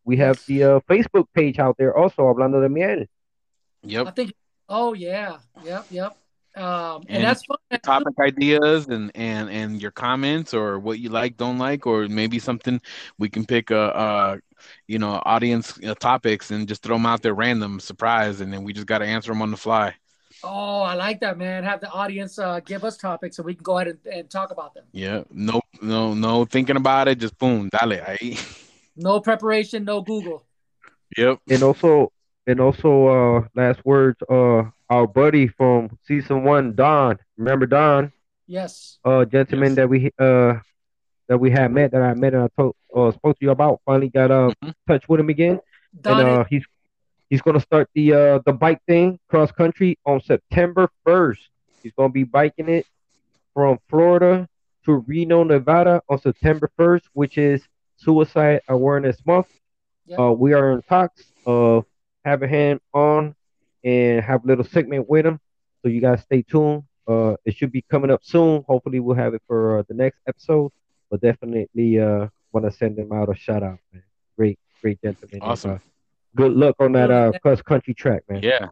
We 0.04 0.16
have 0.16 0.42
the 0.46 0.64
uh, 0.64 0.80
Facebook 0.88 1.26
page 1.34 1.58
out 1.58 1.76
there 1.76 1.94
also, 1.94 2.22
Hablando 2.22 2.62
de 2.62 2.68
Miel. 2.70 3.04
Yep. 3.82 4.06
I 4.06 4.10
think. 4.12 4.32
Oh 4.68 4.94
yeah, 4.94 5.38
yep, 5.64 5.84
yep. 5.90 6.16
Um, 6.56 7.02
and, 7.06 7.18
And 7.18 7.24
that's 7.24 7.44
fun. 7.44 7.58
Topic 7.82 8.14
ideas 8.18 8.88
and 8.88 9.12
and 9.14 9.50
and 9.50 9.80
your 9.82 9.90
comments 9.90 10.54
or 10.54 10.78
what 10.78 10.98
you 10.98 11.10
like, 11.10 11.36
don't 11.36 11.58
like, 11.58 11.86
or 11.86 12.08
maybe 12.08 12.38
something 12.38 12.80
we 13.18 13.28
can 13.28 13.44
pick 13.44 13.70
a, 13.70 13.78
uh 13.78 14.36
you 14.86 14.98
know 14.98 15.20
audience 15.24 15.78
uh, 15.84 15.94
topics 15.94 16.50
and 16.50 16.66
just 16.68 16.82
throw 16.82 16.96
them 16.96 17.06
out 17.06 17.22
there 17.22 17.34
random 17.34 17.80
surprise, 17.80 18.40
and 18.40 18.52
then 18.52 18.62
we 18.64 18.72
just 18.72 18.86
got 18.86 18.98
to 18.98 19.06
answer 19.06 19.32
them 19.32 19.42
on 19.42 19.50
the 19.50 19.56
fly. 19.56 19.94
Oh, 20.44 20.82
I 20.82 20.94
like 20.94 21.20
that, 21.20 21.36
man. 21.36 21.64
Have 21.64 21.80
the 21.80 21.90
audience 21.90 22.38
uh, 22.38 22.60
give 22.60 22.84
us 22.84 22.96
topics 22.96 23.36
so 23.36 23.42
we 23.42 23.54
can 23.54 23.62
go 23.64 23.78
ahead 23.78 23.88
and, 23.88 24.14
and 24.14 24.30
talk 24.30 24.50
about 24.52 24.72
them. 24.74 24.84
Yeah. 24.92 25.24
No. 25.30 25.60
No. 25.82 26.14
No. 26.14 26.44
Thinking 26.44 26.76
about 26.76 27.08
it. 27.08 27.18
Just 27.18 27.36
boom. 27.38 27.68
Dale. 27.70 27.98
Ahí. 28.04 28.38
No 28.96 29.20
preparation, 29.20 29.84
no 29.84 30.00
Google. 30.02 30.44
Yep. 31.16 31.38
And 31.50 31.62
also 31.62 32.12
and 32.46 32.60
also 32.60 33.06
uh 33.08 33.48
last 33.54 33.84
words, 33.84 34.18
uh 34.28 34.64
our 34.90 35.06
buddy 35.06 35.48
from 35.48 35.98
season 36.06 36.44
one, 36.44 36.74
Don. 36.74 37.18
Remember 37.36 37.66
Don? 37.66 38.12
Yes. 38.46 38.98
uh 39.04 39.24
gentleman 39.24 39.70
Yes. 39.70 39.76
that 39.76 39.88
we 39.88 40.10
uh 40.18 40.54
that 41.28 41.38
we 41.38 41.50
had 41.50 41.72
met 41.72 41.92
that 41.92 42.02
I 42.02 42.14
met 42.14 42.34
and 42.34 42.44
I 42.44 42.48
told 42.56 42.74
uh 42.96 43.10
spoke 43.12 43.38
to 43.38 43.44
you 43.44 43.50
about 43.50 43.80
finally 43.84 44.08
got 44.08 44.30
uh 44.30 44.50
Mhm. 44.62 44.72
touch 44.86 45.08
with 45.08 45.20
him 45.20 45.28
again 45.28 45.60
Don, 46.00 46.20
and 46.20 46.28
uh 46.28 46.44
he's 46.48 46.64
he's 47.30 47.42
gonna 47.42 47.60
start 47.60 47.88
the 47.94 48.12
uh 48.12 48.38
the 48.46 48.52
bike 48.52 48.80
thing 48.86 49.18
cross 49.28 49.50
country 49.52 49.98
on 50.06 50.20
September 50.20 50.88
first. 51.04 51.48
He's 51.82 51.92
gonna 51.92 52.12
be 52.12 52.24
biking 52.24 52.68
it 52.68 52.86
from 53.54 53.78
Florida 53.88 54.48
to 54.84 54.92
Reno, 55.06 55.42
Nevada 55.44 56.02
on 56.08 56.18
September 56.18 56.70
first, 56.76 57.08
which 57.12 57.36
is 57.38 57.66
Suicide 57.96 58.60
Awareness 58.68 59.24
Month. 59.26 59.48
Yep. 60.06 60.18
Uh 60.18 60.32
we 60.32 60.52
are 60.54 60.72
in 60.72 60.82
talks 60.82 61.32
of 61.46 61.84
having 62.24 62.48
him 62.48 62.80
on 62.94 63.34
and 63.84 64.22
have 64.22 64.44
a 64.44 64.46
little 64.46 64.64
segment 64.64 65.08
with 65.08 65.24
him. 65.26 65.38
So 65.82 65.88
you 65.88 66.00
guys 66.00 66.22
stay 66.22 66.42
tuned. 66.42 66.82
Uh, 67.06 67.36
it 67.44 67.54
should 67.54 67.72
be 67.72 67.82
coming 67.90 68.10
up 68.10 68.22
soon. 68.22 68.62
Hopefully, 68.66 69.00
we'll 69.00 69.16
have 69.16 69.32
it 69.34 69.42
for 69.46 69.78
uh, 69.78 69.82
the 69.88 69.94
next 69.94 70.20
episode. 70.26 70.70
But 71.10 71.20
definitely, 71.22 71.98
uh, 71.98 72.28
want 72.52 72.66
to 72.70 72.72
send 72.76 72.98
him 72.98 73.12
out 73.12 73.28
a 73.28 73.34
shout 73.34 73.62
out, 73.62 73.78
man. 73.92 74.02
Great, 74.36 74.58
great 74.80 75.00
gentleman. 75.02 75.40
Awesome. 75.42 75.72
Uh, 75.72 75.78
good 76.36 76.52
luck 76.52 76.76
on 76.78 76.92
that 76.92 77.10
uh 77.10 77.32
cross 77.42 77.62
country 77.62 77.94
track, 77.94 78.22
man. 78.28 78.42
Yeah. 78.42 78.68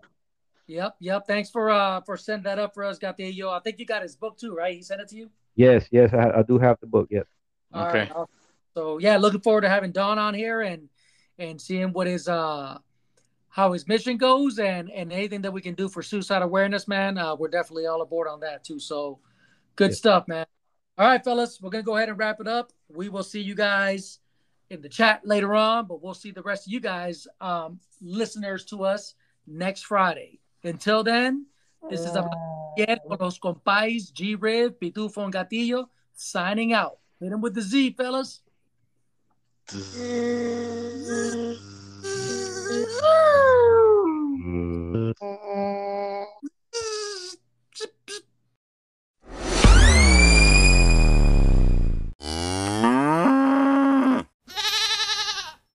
Yep, 0.69 0.97
yep. 1.01 1.27
Thanks 1.27 1.51
for 1.51 1.71
uh 1.71 2.01
for 2.03 2.17
sending 2.17 2.45
that 2.45 2.59
up 2.59 2.75
for 2.75 2.85
us. 2.85 2.99
Got 2.99 3.17
the 3.17 3.25
yo. 3.33 3.51
I 3.51 3.61
think 3.61 3.79
you 3.79 3.87
got 3.87 4.03
his 4.03 4.17
book 4.17 4.39
too, 4.39 4.55
right? 4.55 4.75
He 4.75 4.83
sent 4.83 5.01
it 5.01 5.09
to 5.09 5.17
you. 5.17 5.31
Yes, 5.55 5.87
yes, 5.91 6.13
I, 6.13 6.41
I 6.41 6.43
do 6.43 6.59
have 6.59 6.79
the 6.81 6.87
book. 6.87 7.09
Yes. 7.11 7.25
All 7.73 7.87
Okay. 7.87 8.11
right. 8.15 8.27
So 8.75 8.99
yeah, 8.99 9.17
looking 9.17 9.41
forward 9.41 9.63
to 9.63 9.69
having 9.69 9.93
Don 9.93 10.19
on 10.19 10.35
here 10.35 10.61
and 10.63 10.89
and 11.39 11.61
seeing 11.61 11.93
what 11.93 12.07
his 12.07 12.29
uh 12.29 12.79
how 13.49 13.73
his 13.73 13.87
mission 13.89 14.17
goes 14.19 14.59
and 14.59 14.91
and 14.91 15.13
anything 15.13 15.43
that 15.43 15.53
we 15.53 15.63
can 15.63 15.75
do 15.75 15.89
for 15.89 16.03
suicide 16.03 16.43
awareness, 16.43 16.87
man. 16.89 17.17
Uh, 17.17 17.35
we're 17.37 17.49
definitely 17.49 17.87
all 17.87 18.03
aboard 18.03 18.29
on 18.29 18.41
that 18.41 18.65
too. 18.65 18.79
So 18.79 19.21
good 19.77 19.91
Yeah. 19.93 19.97
stuff, 19.97 20.29
man. 20.29 20.47
All 20.99 21.07
right, 21.07 21.23
fellas, 21.23 21.61
we're 21.61 21.69
gonna 21.69 21.83
go 21.83 21.97
ahead 21.97 22.09
and 22.09 22.19
wrap 22.19 22.41
it 22.41 22.49
up. 22.49 22.73
We 22.89 23.11
will 23.11 23.23
see 23.23 23.43
you 23.43 23.55
guys 23.55 24.19
in 24.71 24.81
the 24.81 24.89
chat 24.89 25.21
later 25.27 25.55
on, 25.55 25.87
but 25.87 26.03
we'll 26.03 26.15
see 26.15 26.31
the 26.31 26.41
rest 26.43 26.67
of 26.67 26.73
you 26.73 26.81
guys, 26.81 27.29
um, 27.39 27.81
listeners 28.01 28.65
to 28.67 28.83
us 28.85 29.15
next 29.47 29.85
Friday. 29.85 30.41
Until 30.65 31.05
then, 31.05 31.47
this 31.91 32.01
is 32.01 32.17
Again, 32.79 32.99
con 33.09 33.19
los 33.21 33.39
compais, 33.39 34.11
G 34.13 34.35
Riv, 34.35 34.79
Pitufo, 34.81 35.25
and 35.25 35.33
Gatillo, 35.33 35.89
signing 36.15 36.73
out. 36.73 36.99
Hit 37.21 37.33
him 37.33 37.41
with 37.41 37.55
the 37.55 37.63
Z, 37.63 37.95
fellas. 37.97 38.41
Woo! 39.73 41.57